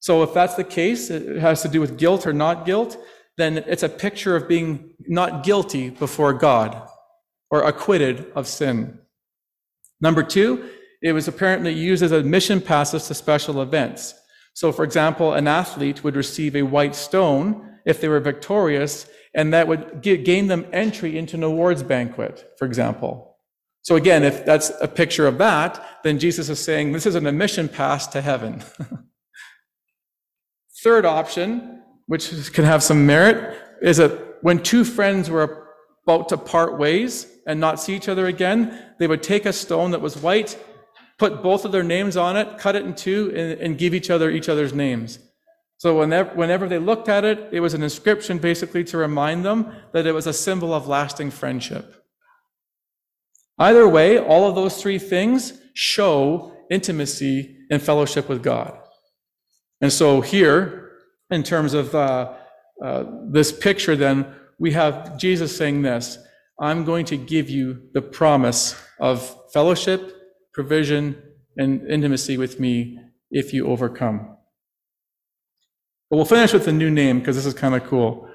So 0.00 0.22
if 0.22 0.34
that's 0.34 0.54
the 0.54 0.64
case, 0.64 1.10
it 1.10 1.38
has 1.38 1.62
to 1.62 1.68
do 1.68 1.80
with 1.80 1.96
guilt 1.96 2.26
or 2.26 2.34
not 2.34 2.66
guilt, 2.66 2.98
then 3.38 3.58
it's 3.66 3.82
a 3.82 3.88
picture 3.88 4.36
of 4.36 4.48
being 4.48 4.90
not 5.00 5.44
guilty 5.44 5.88
before 5.88 6.34
God 6.34 6.88
or 7.50 7.62
acquitted 7.62 8.30
of 8.34 8.46
sin. 8.46 8.98
Number 10.00 10.22
two, 10.22 10.68
it 11.00 11.12
was 11.12 11.26
apparently 11.26 11.72
used 11.72 12.02
as 12.02 12.12
admission 12.12 12.60
passes 12.60 13.06
to 13.08 13.14
special 13.14 13.62
events. 13.62 14.14
So, 14.54 14.72
for 14.72 14.84
example, 14.84 15.32
an 15.32 15.48
athlete 15.48 16.04
would 16.04 16.16
receive 16.16 16.54
a 16.54 16.62
white 16.62 16.94
stone 16.94 17.78
if 17.84 18.00
they 18.00 18.08
were 18.08 18.20
victorious 18.20 19.06
and 19.34 19.52
that 19.54 19.66
would 19.66 20.02
gain 20.02 20.48
them 20.48 20.66
entry 20.72 21.16
into 21.16 21.36
an 21.36 21.42
awards 21.42 21.82
banquet, 21.82 22.52
for 22.58 22.66
example. 22.66 23.38
So 23.82 23.96
again, 23.96 24.22
if 24.22 24.44
that's 24.44 24.70
a 24.80 24.86
picture 24.86 25.26
of 25.26 25.38
that, 25.38 25.84
then 26.04 26.18
Jesus 26.18 26.48
is 26.48 26.60
saying 26.60 26.92
this 26.92 27.06
is 27.06 27.14
an 27.14 27.26
admission 27.26 27.68
pass 27.68 28.06
to 28.08 28.20
heaven. 28.20 28.62
Third 30.84 31.04
option, 31.04 31.82
which 32.06 32.52
can 32.52 32.64
have 32.64 32.82
some 32.82 33.06
merit, 33.06 33.56
is 33.80 33.96
that 33.96 34.38
when 34.42 34.62
two 34.62 34.84
friends 34.84 35.30
were 35.30 35.68
about 36.04 36.28
to 36.28 36.36
part 36.36 36.78
ways 36.78 37.26
and 37.46 37.58
not 37.58 37.80
see 37.80 37.96
each 37.96 38.08
other 38.08 38.26
again, 38.26 38.78
they 38.98 39.06
would 39.06 39.22
take 39.22 39.46
a 39.46 39.52
stone 39.52 39.92
that 39.92 40.00
was 40.00 40.16
white, 40.16 40.58
put 41.22 41.40
both 41.40 41.64
of 41.64 41.70
their 41.70 41.84
names 41.84 42.16
on 42.16 42.36
it, 42.36 42.58
cut 42.58 42.74
it 42.74 42.84
in 42.84 42.92
two, 42.96 43.32
and, 43.36 43.60
and 43.60 43.78
give 43.78 43.94
each 43.94 44.10
other 44.10 44.28
each 44.28 44.48
other's 44.48 44.72
names. 44.72 45.20
So 45.76 45.96
whenever, 46.00 46.34
whenever 46.34 46.68
they 46.68 46.80
looked 46.80 47.08
at 47.08 47.24
it, 47.24 47.48
it 47.52 47.60
was 47.60 47.74
an 47.74 47.82
inscription 47.84 48.38
basically 48.38 48.82
to 48.90 48.96
remind 48.96 49.44
them 49.44 49.72
that 49.92 50.04
it 50.04 50.14
was 50.14 50.26
a 50.26 50.32
symbol 50.32 50.74
of 50.74 50.88
lasting 50.88 51.30
friendship. 51.30 52.04
Either 53.56 53.88
way, 53.88 54.18
all 54.18 54.48
of 54.48 54.56
those 54.56 54.82
three 54.82 54.98
things 54.98 55.52
show 55.74 56.56
intimacy 56.72 57.56
and 57.70 57.80
fellowship 57.80 58.28
with 58.28 58.42
God. 58.42 58.76
And 59.80 59.92
so 59.92 60.22
here, 60.22 60.90
in 61.30 61.44
terms 61.44 61.72
of 61.72 61.94
uh, 61.94 62.32
uh, 62.84 63.04
this 63.30 63.52
picture, 63.52 63.94
then, 63.94 64.26
we 64.58 64.72
have 64.72 65.18
Jesus 65.18 65.56
saying 65.56 65.82
this 65.82 66.18
I'm 66.58 66.84
going 66.84 67.06
to 67.06 67.16
give 67.16 67.48
you 67.48 67.90
the 67.94 68.02
promise 68.02 68.74
of 68.98 69.16
fellowship, 69.52 70.21
provision, 70.52 71.20
and 71.56 71.86
intimacy 71.88 72.38
with 72.38 72.58
me 72.60 72.98
if 73.30 73.52
you 73.52 73.66
overcome. 73.66 74.36
But 76.10 76.16
we'll 76.16 76.24
finish 76.24 76.52
with 76.52 76.68
a 76.68 76.72
new 76.72 76.90
name 76.90 77.18
because 77.18 77.36
this 77.36 77.46
is 77.46 77.54
kind 77.54 77.74
of 77.74 77.84
cool. 77.84 78.28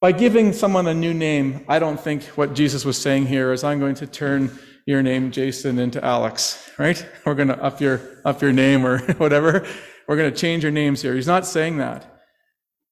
By 0.00 0.12
giving 0.12 0.52
someone 0.52 0.86
a 0.86 0.94
new 0.94 1.12
name, 1.12 1.64
I 1.68 1.78
don't 1.78 2.00
think 2.00 2.24
what 2.36 2.54
Jesus 2.54 2.84
was 2.84 2.96
saying 2.96 3.26
here 3.26 3.52
is 3.52 3.64
I'm 3.64 3.78
going 3.78 3.94
to 3.96 4.06
turn 4.06 4.50
your 4.86 5.02
name, 5.02 5.30
Jason, 5.30 5.78
into 5.78 6.02
Alex, 6.04 6.70
right? 6.78 7.06
We're 7.26 7.34
going 7.34 7.48
to 7.48 7.62
up 7.62 7.80
your, 7.80 8.00
up 8.24 8.40
your 8.40 8.52
name 8.52 8.84
or 8.86 8.98
whatever. 9.18 9.66
We're 10.08 10.16
going 10.16 10.32
to 10.32 10.36
change 10.36 10.62
your 10.62 10.72
names 10.72 11.02
here. 11.02 11.14
He's 11.14 11.26
not 11.26 11.46
saying 11.46 11.78
that. 11.78 12.20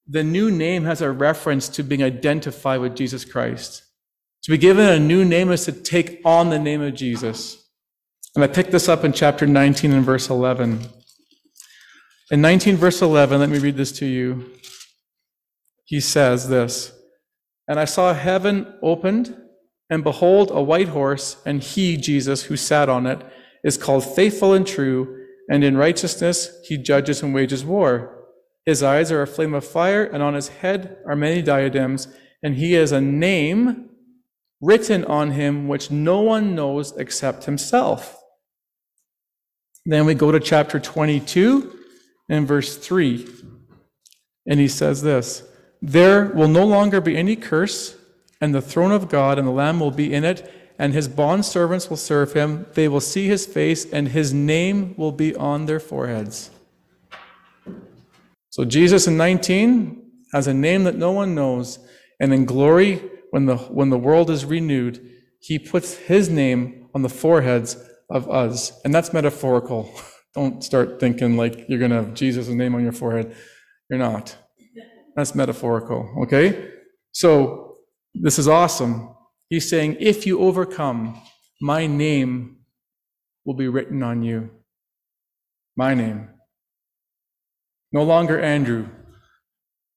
The 0.07 0.23
new 0.23 0.51
name 0.51 0.85
has 0.85 1.03
a 1.03 1.11
reference 1.11 1.69
to 1.71 1.83
being 1.83 2.03
identified 2.03 2.81
with 2.81 2.95
Jesus 2.95 3.25
Christ. 3.25 3.83
To 4.45 4.51
be 4.51 4.59
given 4.59 4.89
a 4.89 4.99
new 4.99 5.25
name 5.25 5.51
is 5.51 5.64
to 5.64 5.73
take 5.73 6.21
on 6.25 6.49
the 6.49 6.59
name 6.59 6.81
of 6.81 6.95
Jesus. 6.95 7.58
And 8.39 8.45
I 8.45 8.55
picked 8.55 8.70
this 8.70 8.89
up 8.89 9.03
in 9.03 9.12
chapter 9.12 9.49
19 9.49 9.91
and 9.91 10.05
verse 10.05 10.30
11. 10.30 10.86
In 12.30 12.41
19 12.41 12.76
verse 12.76 13.03
11, 13.03 13.41
let 13.41 13.51
me 13.51 13.59
read 13.59 13.76
this 13.76 13.91
to 13.99 14.07
you. 14.07 14.53
He 15.86 15.99
says 15.99 16.49
this, 16.49 16.93
And 17.66 17.80
I 17.80 17.84
saw 17.84 18.14
heaven 18.14 18.72
opened, 18.80 19.36
and 19.91 20.05
behold, 20.05 20.53
a 20.53 20.62
white 20.62 20.91
horse, 20.91 21.39
and 21.45 21.61
he, 21.61 21.97
Jesus, 21.97 22.45
who 22.45 22.57
sat 22.57 22.89
on 22.89 23.09
it, 23.09 23.26
is 23.64 23.76
called 23.76 24.05
faithful 24.05 24.55
and 24.55 24.64
true, 24.64 25.20
and 25.51 25.64
in 25.64 25.76
righteousness 25.76 26.61
he 26.64 26.78
judges 26.78 27.24
and 27.24 27.34
wages 27.34 27.64
war. 27.64 28.24
His 28.64 28.84
eyes 28.84 29.11
are 29.11 29.22
a 29.22 29.26
flame 29.26 29.53
of 29.53 29.66
fire, 29.66 30.05
and 30.05 30.22
on 30.22 30.34
his 30.34 30.47
head 30.47 30.99
are 31.09 31.16
many 31.16 31.43
diadems, 31.43 32.07
and 32.41 32.55
he 32.55 32.74
has 32.74 32.93
a 32.93 33.01
name 33.01 33.89
written 34.61 35.05
on 35.07 35.32
him 35.32 35.66
which 35.66 35.91
no 35.91 36.20
one 36.20 36.55
knows 36.55 36.97
except 36.99 37.47
himself. 37.47 38.14
Then 39.89 40.05
we 40.05 40.12
go 40.12 40.30
to 40.30 40.39
chapter 40.39 40.78
22 40.78 41.74
and 42.28 42.47
verse 42.47 42.76
3. 42.76 43.26
And 44.47 44.61
he 44.61 44.68
says 44.68 45.01
this 45.01 45.43
There 45.80 46.26
will 46.26 46.47
no 46.47 46.66
longer 46.66 47.01
be 47.01 47.16
any 47.16 47.36
curse, 47.36 47.97
and 48.39 48.55
the 48.55 48.61
throne 48.61 48.93
of 48.93 49.09
God 49.09 49.39
and 49.39 49.49
the 49.49 49.53
Lamb 49.53 49.80
will 49.80 49.91
be 49.91 50.12
in 50.12 50.24
it, 50.24 50.74
and 50.78 50.93
his 50.93 51.09
bond 51.09 51.47
servants 51.47 51.89
will 51.89 51.97
serve 51.97 52.34
him. 52.34 52.66
They 52.74 52.86
will 52.86 53.01
see 53.01 53.28
his 53.28 53.47
face, 53.47 53.91
and 53.91 54.09
his 54.09 54.34
name 54.34 54.95
will 54.99 55.11
be 55.11 55.34
on 55.34 55.64
their 55.64 55.80
foreheads. 55.80 56.51
So 58.51 58.66
Jesus 58.66 59.07
in 59.07 59.16
19 59.16 60.03
has 60.34 60.47
a 60.47 60.53
name 60.53 60.84
that 60.84 60.97
no 60.97 61.12
one 61.12 61.34
knows, 61.34 61.78
and 62.20 62.34
in 62.34 62.45
glory, 62.45 63.03
when 63.30 63.47
the, 63.47 63.57
when 63.57 63.89
the 63.89 63.97
world 63.97 64.28
is 64.28 64.45
renewed, 64.45 65.01
he 65.41 65.59
puts 65.59 65.97
his 65.97 66.28
name 66.28 66.91
on 66.95 67.01
the 67.01 67.09
foreheads 67.09 67.88
of 68.11 68.31
us. 68.31 68.73
And 68.85 68.95
that's 68.95 69.13
metaphorical. 69.13 69.91
Don't 70.35 70.63
start 70.63 71.01
thinking 71.01 71.37
like 71.37 71.69
you're 71.69 71.79
going 71.79 71.91
to 71.91 71.97
have 71.97 72.15
Jesus' 72.15 72.49
name 72.49 72.75
on 72.75 72.83
your 72.83 72.93
forehead. 72.93 73.35
You're 73.91 73.99
not. 73.99 74.37
That's 75.17 75.35
metaphorical, 75.35 76.09
okay? 76.23 76.71
So 77.13 77.79
this 78.15 78.39
is 78.39 78.47
awesome. 78.47 79.15
He's 79.49 79.69
saying, 79.69 79.97
if 79.99 80.27
you 80.27 80.41
overcome, 80.41 81.21
my 81.61 81.87
name 81.87 82.59
will 83.45 83.55
be 83.55 83.67
written 83.67 84.03
on 84.03 84.23
you. 84.23 84.51
My 85.77 85.95
name. 85.95 86.29
No 87.91 88.03
longer 88.03 88.41
Andrew. 88.41 88.89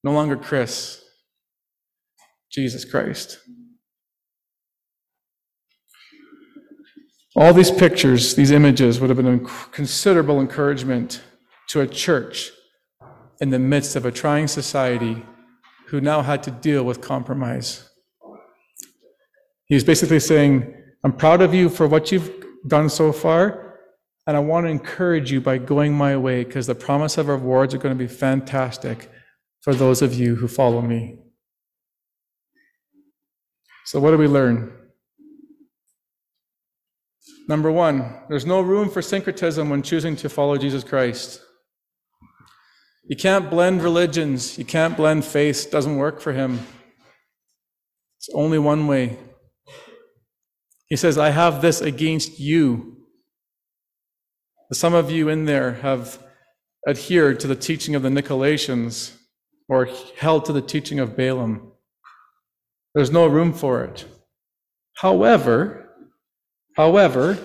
No 0.03 0.12
longer 0.12 0.38
Chris. 0.38 1.03
Jesus 2.51 2.86
Christ. 2.86 3.39
All 7.36 7.53
these 7.53 7.71
pictures, 7.71 8.36
these 8.36 8.51
images 8.51 8.99
would 8.99 9.09
have 9.09 9.17
been 9.17 9.45
a 9.45 9.69
considerable 9.71 10.41
encouragement 10.41 11.21
to 11.69 11.79
a 11.79 11.88
church 11.88 12.51
in 13.39 13.51
the 13.51 13.59
midst 13.59 13.95
of 13.95 14.05
a 14.05 14.11
trying 14.11 14.47
society 14.47 15.25
who 15.88 16.01
now 16.01 16.21
had 16.21 16.43
to 16.43 16.51
deal 16.51 16.84
with 16.84 16.99
compromise. 16.99 17.89
He's 19.65 19.86
basically 19.86 20.19
saying, 20.19 20.73
I'm 21.05 21.13
proud 21.13 21.41
of 21.41 21.53
you 21.53 21.69
for 21.69 21.88
what 21.88 22.11
you've 22.11 22.29
done 22.67 22.89
so 22.89 23.13
far, 23.13 23.79
and 24.27 24.36
I 24.36 24.41
want 24.41 24.65
to 24.65 24.69
encourage 24.69 25.32
you 25.32 25.39
by 25.39 25.57
going 25.57 25.93
my 25.93 26.17
way 26.17 26.43
because 26.43 26.67
the 26.67 26.75
promise 26.75 27.17
of 27.17 27.29
rewards 27.29 27.73
are 27.73 27.77
going 27.77 27.97
to 27.97 28.03
be 28.03 28.13
fantastic 28.13 29.09
for 29.61 29.73
those 29.73 30.01
of 30.01 30.13
you 30.13 30.36
who 30.36 30.49
follow 30.49 30.82
me. 30.82 31.17
So, 33.86 33.99
what 34.01 34.11
do 34.11 34.17
we 34.17 34.27
learn? 34.27 34.80
Number 37.52 37.70
one, 37.70 38.14
there's 38.30 38.45
no 38.45 38.62
room 38.62 38.89
for 38.89 39.02
syncretism 39.02 39.70
when 39.70 39.82
choosing 39.82 40.16
to 40.16 40.30
follow 40.30 40.56
Jesus 40.56 40.86
Christ. 40.86 41.41
You 43.04 43.18
can't 43.18 43.49
blend 43.49 43.84
religions, 43.84 44.58
you 44.58 44.64
can't 44.64 44.95
blend 44.95 45.26
faiths, 45.26 45.66
it 45.66 45.72
doesn't 45.72 45.97
work 45.97 46.22
for 46.22 46.32
him. 46.32 46.66
It's 48.18 48.30
only 48.34 48.58
one 48.58 48.88
way. 48.88 49.18
He 50.88 50.95
says, 50.95 51.18
I 51.18 51.32
have 51.32 51.62
this 51.62 51.82
against 51.82 52.39
you. 52.39 52.95
Some 54.72 54.93
of 54.93 55.12
you 55.12 55.28
in 55.28 55.43
there 55.43 55.74
have 55.74 56.20
adhered 56.88 57.41
to 57.41 57.47
the 57.47 57.56
teaching 57.58 57.95
of 57.95 58.02
the 58.02 58.08
Nicolaitans 58.08 59.12
or 59.68 59.89
held 60.18 60.45
to 60.45 60.54
the 60.54 60.62
teaching 60.62 61.02
of 61.02 61.18
Balaam. 61.18 61.74
There's 62.95 63.12
no 63.12 63.28
room 63.28 63.52
for 63.52 63.84
it. 63.84 64.06
However, 64.99 65.80
However, 66.76 67.38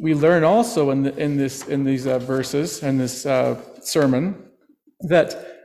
we 0.00 0.14
learn 0.14 0.44
also 0.44 0.90
in, 0.90 1.02
the, 1.02 1.16
in, 1.16 1.36
this, 1.36 1.66
in 1.66 1.84
these 1.84 2.06
uh, 2.06 2.18
verses 2.18 2.82
and 2.82 3.00
this 3.00 3.26
uh, 3.26 3.60
sermon 3.80 4.44
that 5.00 5.58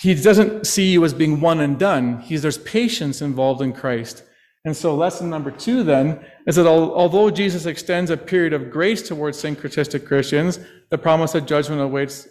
he 0.00 0.14
doesn't 0.14 0.66
see 0.66 0.92
you 0.92 1.04
as 1.04 1.14
being 1.14 1.40
one 1.40 1.60
and 1.60 1.78
done. 1.78 2.20
He's, 2.20 2.42
there's 2.42 2.58
patience 2.58 3.22
involved 3.22 3.62
in 3.62 3.72
Christ. 3.72 4.24
And 4.64 4.76
so, 4.76 4.94
lesson 4.94 5.28
number 5.28 5.50
two 5.50 5.82
then 5.82 6.24
is 6.46 6.56
that 6.56 6.66
although 6.66 7.30
Jesus 7.30 7.66
extends 7.66 8.10
a 8.10 8.16
period 8.16 8.52
of 8.52 8.70
grace 8.70 9.06
towards 9.06 9.42
syncretistic 9.42 10.06
Christians, 10.06 10.60
the 10.90 10.98
promise 10.98 11.34
of 11.34 11.46
judgment 11.46 11.80
awaits 11.80 12.28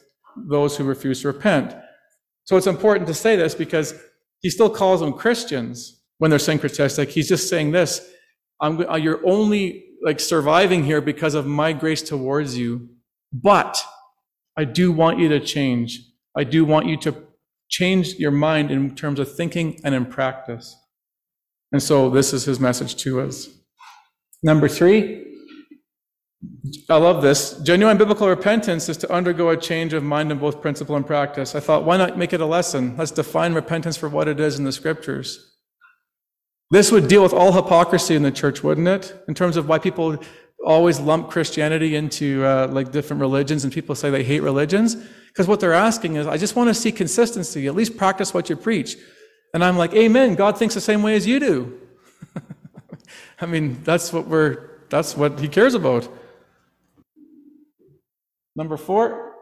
those 0.49 0.77
who 0.77 0.85
refuse 0.85 1.21
to 1.21 1.27
repent. 1.27 1.75
So, 2.45 2.55
it's 2.55 2.67
important 2.67 3.07
to 3.07 3.13
say 3.13 3.35
this 3.35 3.53
because 3.53 3.93
he 4.39 4.49
still 4.49 4.69
calls 4.69 5.01
them 5.01 5.13
Christians 5.13 6.01
when 6.19 6.29
they're 6.29 6.39
syncretistic. 6.39 7.09
He's 7.09 7.27
just 7.27 7.49
saying 7.49 7.71
this 7.71 8.09
I'm, 8.61 8.87
uh, 8.87 8.95
you're 8.95 9.25
only 9.25 9.85
like 10.03 10.19
surviving 10.19 10.83
here 10.83 11.01
because 11.01 11.33
of 11.33 11.45
my 11.45 11.73
grace 11.73 12.01
towards 12.01 12.57
you. 12.57 12.89
But 13.33 13.83
I 14.57 14.65
do 14.65 14.91
want 14.91 15.19
you 15.19 15.29
to 15.29 15.39
change. 15.39 15.99
I 16.37 16.43
do 16.43 16.63
want 16.65 16.85
you 16.85 16.97
to 16.97 17.15
change 17.69 18.15
your 18.15 18.31
mind 18.31 18.69
in 18.71 18.95
terms 18.95 19.19
of 19.19 19.33
thinking 19.33 19.79
and 19.83 19.95
in 19.95 20.05
practice. 20.05 20.77
And 21.71 21.81
so 21.81 22.09
this 22.09 22.33
is 22.33 22.45
his 22.45 22.59
message 22.59 22.95
to 22.97 23.21
us. 23.21 23.47
Number 24.43 24.67
three, 24.67 25.27
I 26.89 26.97
love 26.97 27.21
this. 27.21 27.59
Genuine 27.59 27.97
biblical 27.97 28.27
repentance 28.27 28.89
is 28.89 28.97
to 28.97 29.11
undergo 29.11 29.49
a 29.49 29.57
change 29.57 29.93
of 29.93 30.03
mind 30.03 30.31
in 30.31 30.39
both 30.39 30.61
principle 30.61 30.95
and 30.95 31.05
practice. 31.05 31.55
I 31.55 31.59
thought, 31.59 31.85
why 31.85 31.97
not 31.97 32.17
make 32.17 32.33
it 32.33 32.41
a 32.41 32.45
lesson? 32.45 32.95
Let's 32.97 33.11
define 33.11 33.53
repentance 33.53 33.95
for 33.95 34.09
what 34.09 34.27
it 34.27 34.39
is 34.39 34.57
in 34.57 34.65
the 34.65 34.71
scriptures. 34.71 35.50
This 36.71 36.89
would 36.89 37.09
deal 37.09 37.21
with 37.21 37.33
all 37.33 37.51
hypocrisy 37.51 38.15
in 38.15 38.23
the 38.23 38.31
church, 38.31 38.63
wouldn't 38.63 38.87
it? 38.87 39.13
In 39.27 39.33
terms 39.33 39.57
of 39.57 39.67
why 39.67 39.77
people 39.77 40.17
always 40.65 41.01
lump 41.01 41.29
Christianity 41.29 41.97
into 41.97 42.45
uh, 42.45 42.69
like 42.71 42.93
different 42.93 43.19
religions 43.19 43.65
and 43.65 43.73
people 43.73 43.93
say 43.93 44.09
they 44.09 44.23
hate 44.23 44.39
religions. 44.39 44.95
Because 45.27 45.49
what 45.49 45.59
they're 45.59 45.73
asking 45.73 46.15
is, 46.15 46.27
I 46.27 46.37
just 46.37 46.55
want 46.55 46.69
to 46.69 46.73
see 46.73 46.93
consistency, 46.93 47.67
at 47.67 47.75
least 47.75 47.97
practice 47.97 48.33
what 48.33 48.49
you 48.49 48.55
preach. 48.55 48.95
And 49.53 49.65
I'm 49.65 49.77
like, 49.77 49.93
Amen. 49.93 50.35
God 50.35 50.57
thinks 50.57 50.73
the 50.73 50.81
same 50.81 51.03
way 51.03 51.15
as 51.15 51.27
you 51.27 51.41
do. 51.41 51.77
I 53.41 53.45
mean, 53.47 53.83
that's 53.83 54.13
what 54.13 54.27
we're, 54.27 54.69
that's 54.89 55.17
what 55.17 55.41
he 55.41 55.49
cares 55.49 55.73
about. 55.73 56.07
Number 58.55 58.77
four, 58.77 59.33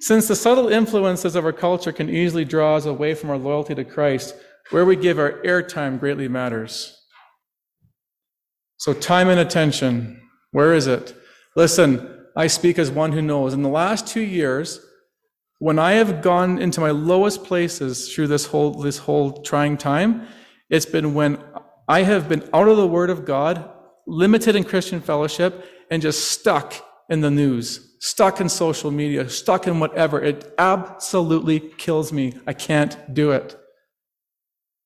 since 0.00 0.28
the 0.28 0.36
subtle 0.36 0.68
influences 0.68 1.34
of 1.34 1.46
our 1.46 1.52
culture 1.52 1.92
can 1.92 2.10
easily 2.10 2.44
draw 2.44 2.76
us 2.76 2.84
away 2.84 3.14
from 3.14 3.30
our 3.30 3.38
loyalty 3.38 3.74
to 3.74 3.84
Christ, 3.84 4.34
where 4.70 4.84
we 4.84 4.96
give 4.96 5.18
our 5.18 5.32
airtime 5.42 6.00
greatly 6.00 6.28
matters. 6.28 7.00
So, 8.78 8.92
time 8.92 9.28
and 9.28 9.40
attention, 9.40 10.20
where 10.50 10.74
is 10.74 10.86
it? 10.86 11.14
Listen, 11.56 12.26
I 12.36 12.48
speak 12.48 12.78
as 12.78 12.90
one 12.90 13.12
who 13.12 13.22
knows. 13.22 13.54
In 13.54 13.62
the 13.62 13.68
last 13.68 14.06
two 14.06 14.20
years, 14.20 14.84
when 15.58 15.78
I 15.78 15.92
have 15.92 16.20
gone 16.20 16.58
into 16.58 16.80
my 16.80 16.90
lowest 16.90 17.44
places 17.44 18.12
through 18.12 18.26
this 18.26 18.46
whole, 18.46 18.72
this 18.72 18.98
whole 18.98 19.42
trying 19.42 19.76
time, 19.76 20.26
it's 20.68 20.86
been 20.86 21.14
when 21.14 21.38
I 21.88 22.02
have 22.02 22.28
been 22.28 22.48
out 22.52 22.68
of 22.68 22.76
the 22.76 22.86
Word 22.86 23.10
of 23.10 23.24
God, 23.24 23.70
limited 24.06 24.56
in 24.56 24.64
Christian 24.64 25.00
fellowship, 25.00 25.64
and 25.90 26.02
just 26.02 26.32
stuck 26.32 26.74
in 27.08 27.20
the 27.20 27.30
news, 27.30 27.96
stuck 28.00 28.40
in 28.40 28.48
social 28.48 28.90
media, 28.90 29.28
stuck 29.28 29.66
in 29.66 29.78
whatever. 29.78 30.20
It 30.20 30.52
absolutely 30.58 31.60
kills 31.60 32.12
me. 32.12 32.34
I 32.46 32.52
can't 32.52 33.14
do 33.14 33.30
it. 33.30 33.56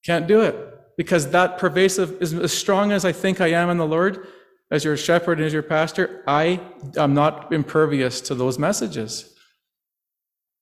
Can't 0.08 0.26
do 0.26 0.40
it 0.40 0.56
because 0.96 1.32
that 1.32 1.58
pervasive 1.58 2.22
is 2.22 2.32
as 2.32 2.50
strong 2.50 2.92
as 2.92 3.04
I 3.04 3.12
think 3.12 3.42
I 3.42 3.48
am 3.48 3.68
in 3.68 3.76
the 3.76 3.86
Lord, 3.86 4.26
as 4.70 4.82
your 4.82 4.96
shepherd 4.96 5.36
and 5.36 5.46
as 5.46 5.52
your 5.52 5.62
pastor, 5.62 6.24
I 6.26 6.62
am 6.96 7.12
not 7.12 7.52
impervious 7.52 8.22
to 8.22 8.34
those 8.34 8.58
messages. 8.58 9.34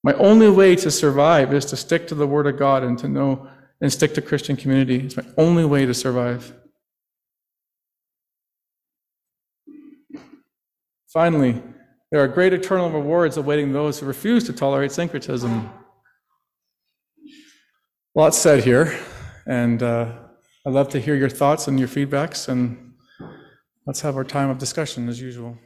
My 0.03 0.14
only 0.14 0.51
way 0.51 0.74
to 0.74 0.90
survive 0.90 1.55
is 1.55 1.64
to 1.66 1.76
stick 1.76 2.09
to 2.09 2.16
the 2.16 2.26
Word 2.26 2.49
of 2.49 2.59
God 2.59 2.82
and 2.82 2.99
to 2.99 3.09
know 3.09 3.49
and 3.80 3.92
stick 3.92 4.14
to 4.14 4.20
Christian 4.20 4.57
community. 4.57 4.97
It's 4.97 5.16
my 5.16 5.24
only 5.38 5.64
way 5.64 5.86
to 5.86 5.94
survive. 5.94 6.53
Finally, 11.07 11.62
there 12.11 12.20
are 12.20 12.26
great 12.26 12.53
eternal 12.53 12.90
rewards 12.90 13.36
awaiting 13.36 13.72
those 13.72 14.01
who 14.01 14.07
refuse 14.07 14.42
to 14.42 14.53
tolerate 14.53 14.90
syncretism. 14.90 15.70
Lots 18.16 18.36
said 18.36 18.64
here 18.64 18.99
and 19.47 19.82
uh, 19.82 20.12
I'd 20.66 20.72
love 20.72 20.88
to 20.90 21.01
hear 21.01 21.14
your 21.14 21.28
thoughts 21.28 21.68
and 21.68 21.78
your 21.78 21.88
feedbacks, 21.88 22.49
and 22.49 22.94
let's 23.86 24.01
have 24.01 24.16
our 24.16 24.24
time 24.24 24.51
of 24.51 24.59
discussion 24.59 25.09
as 25.09 25.20
usual. 25.20 25.57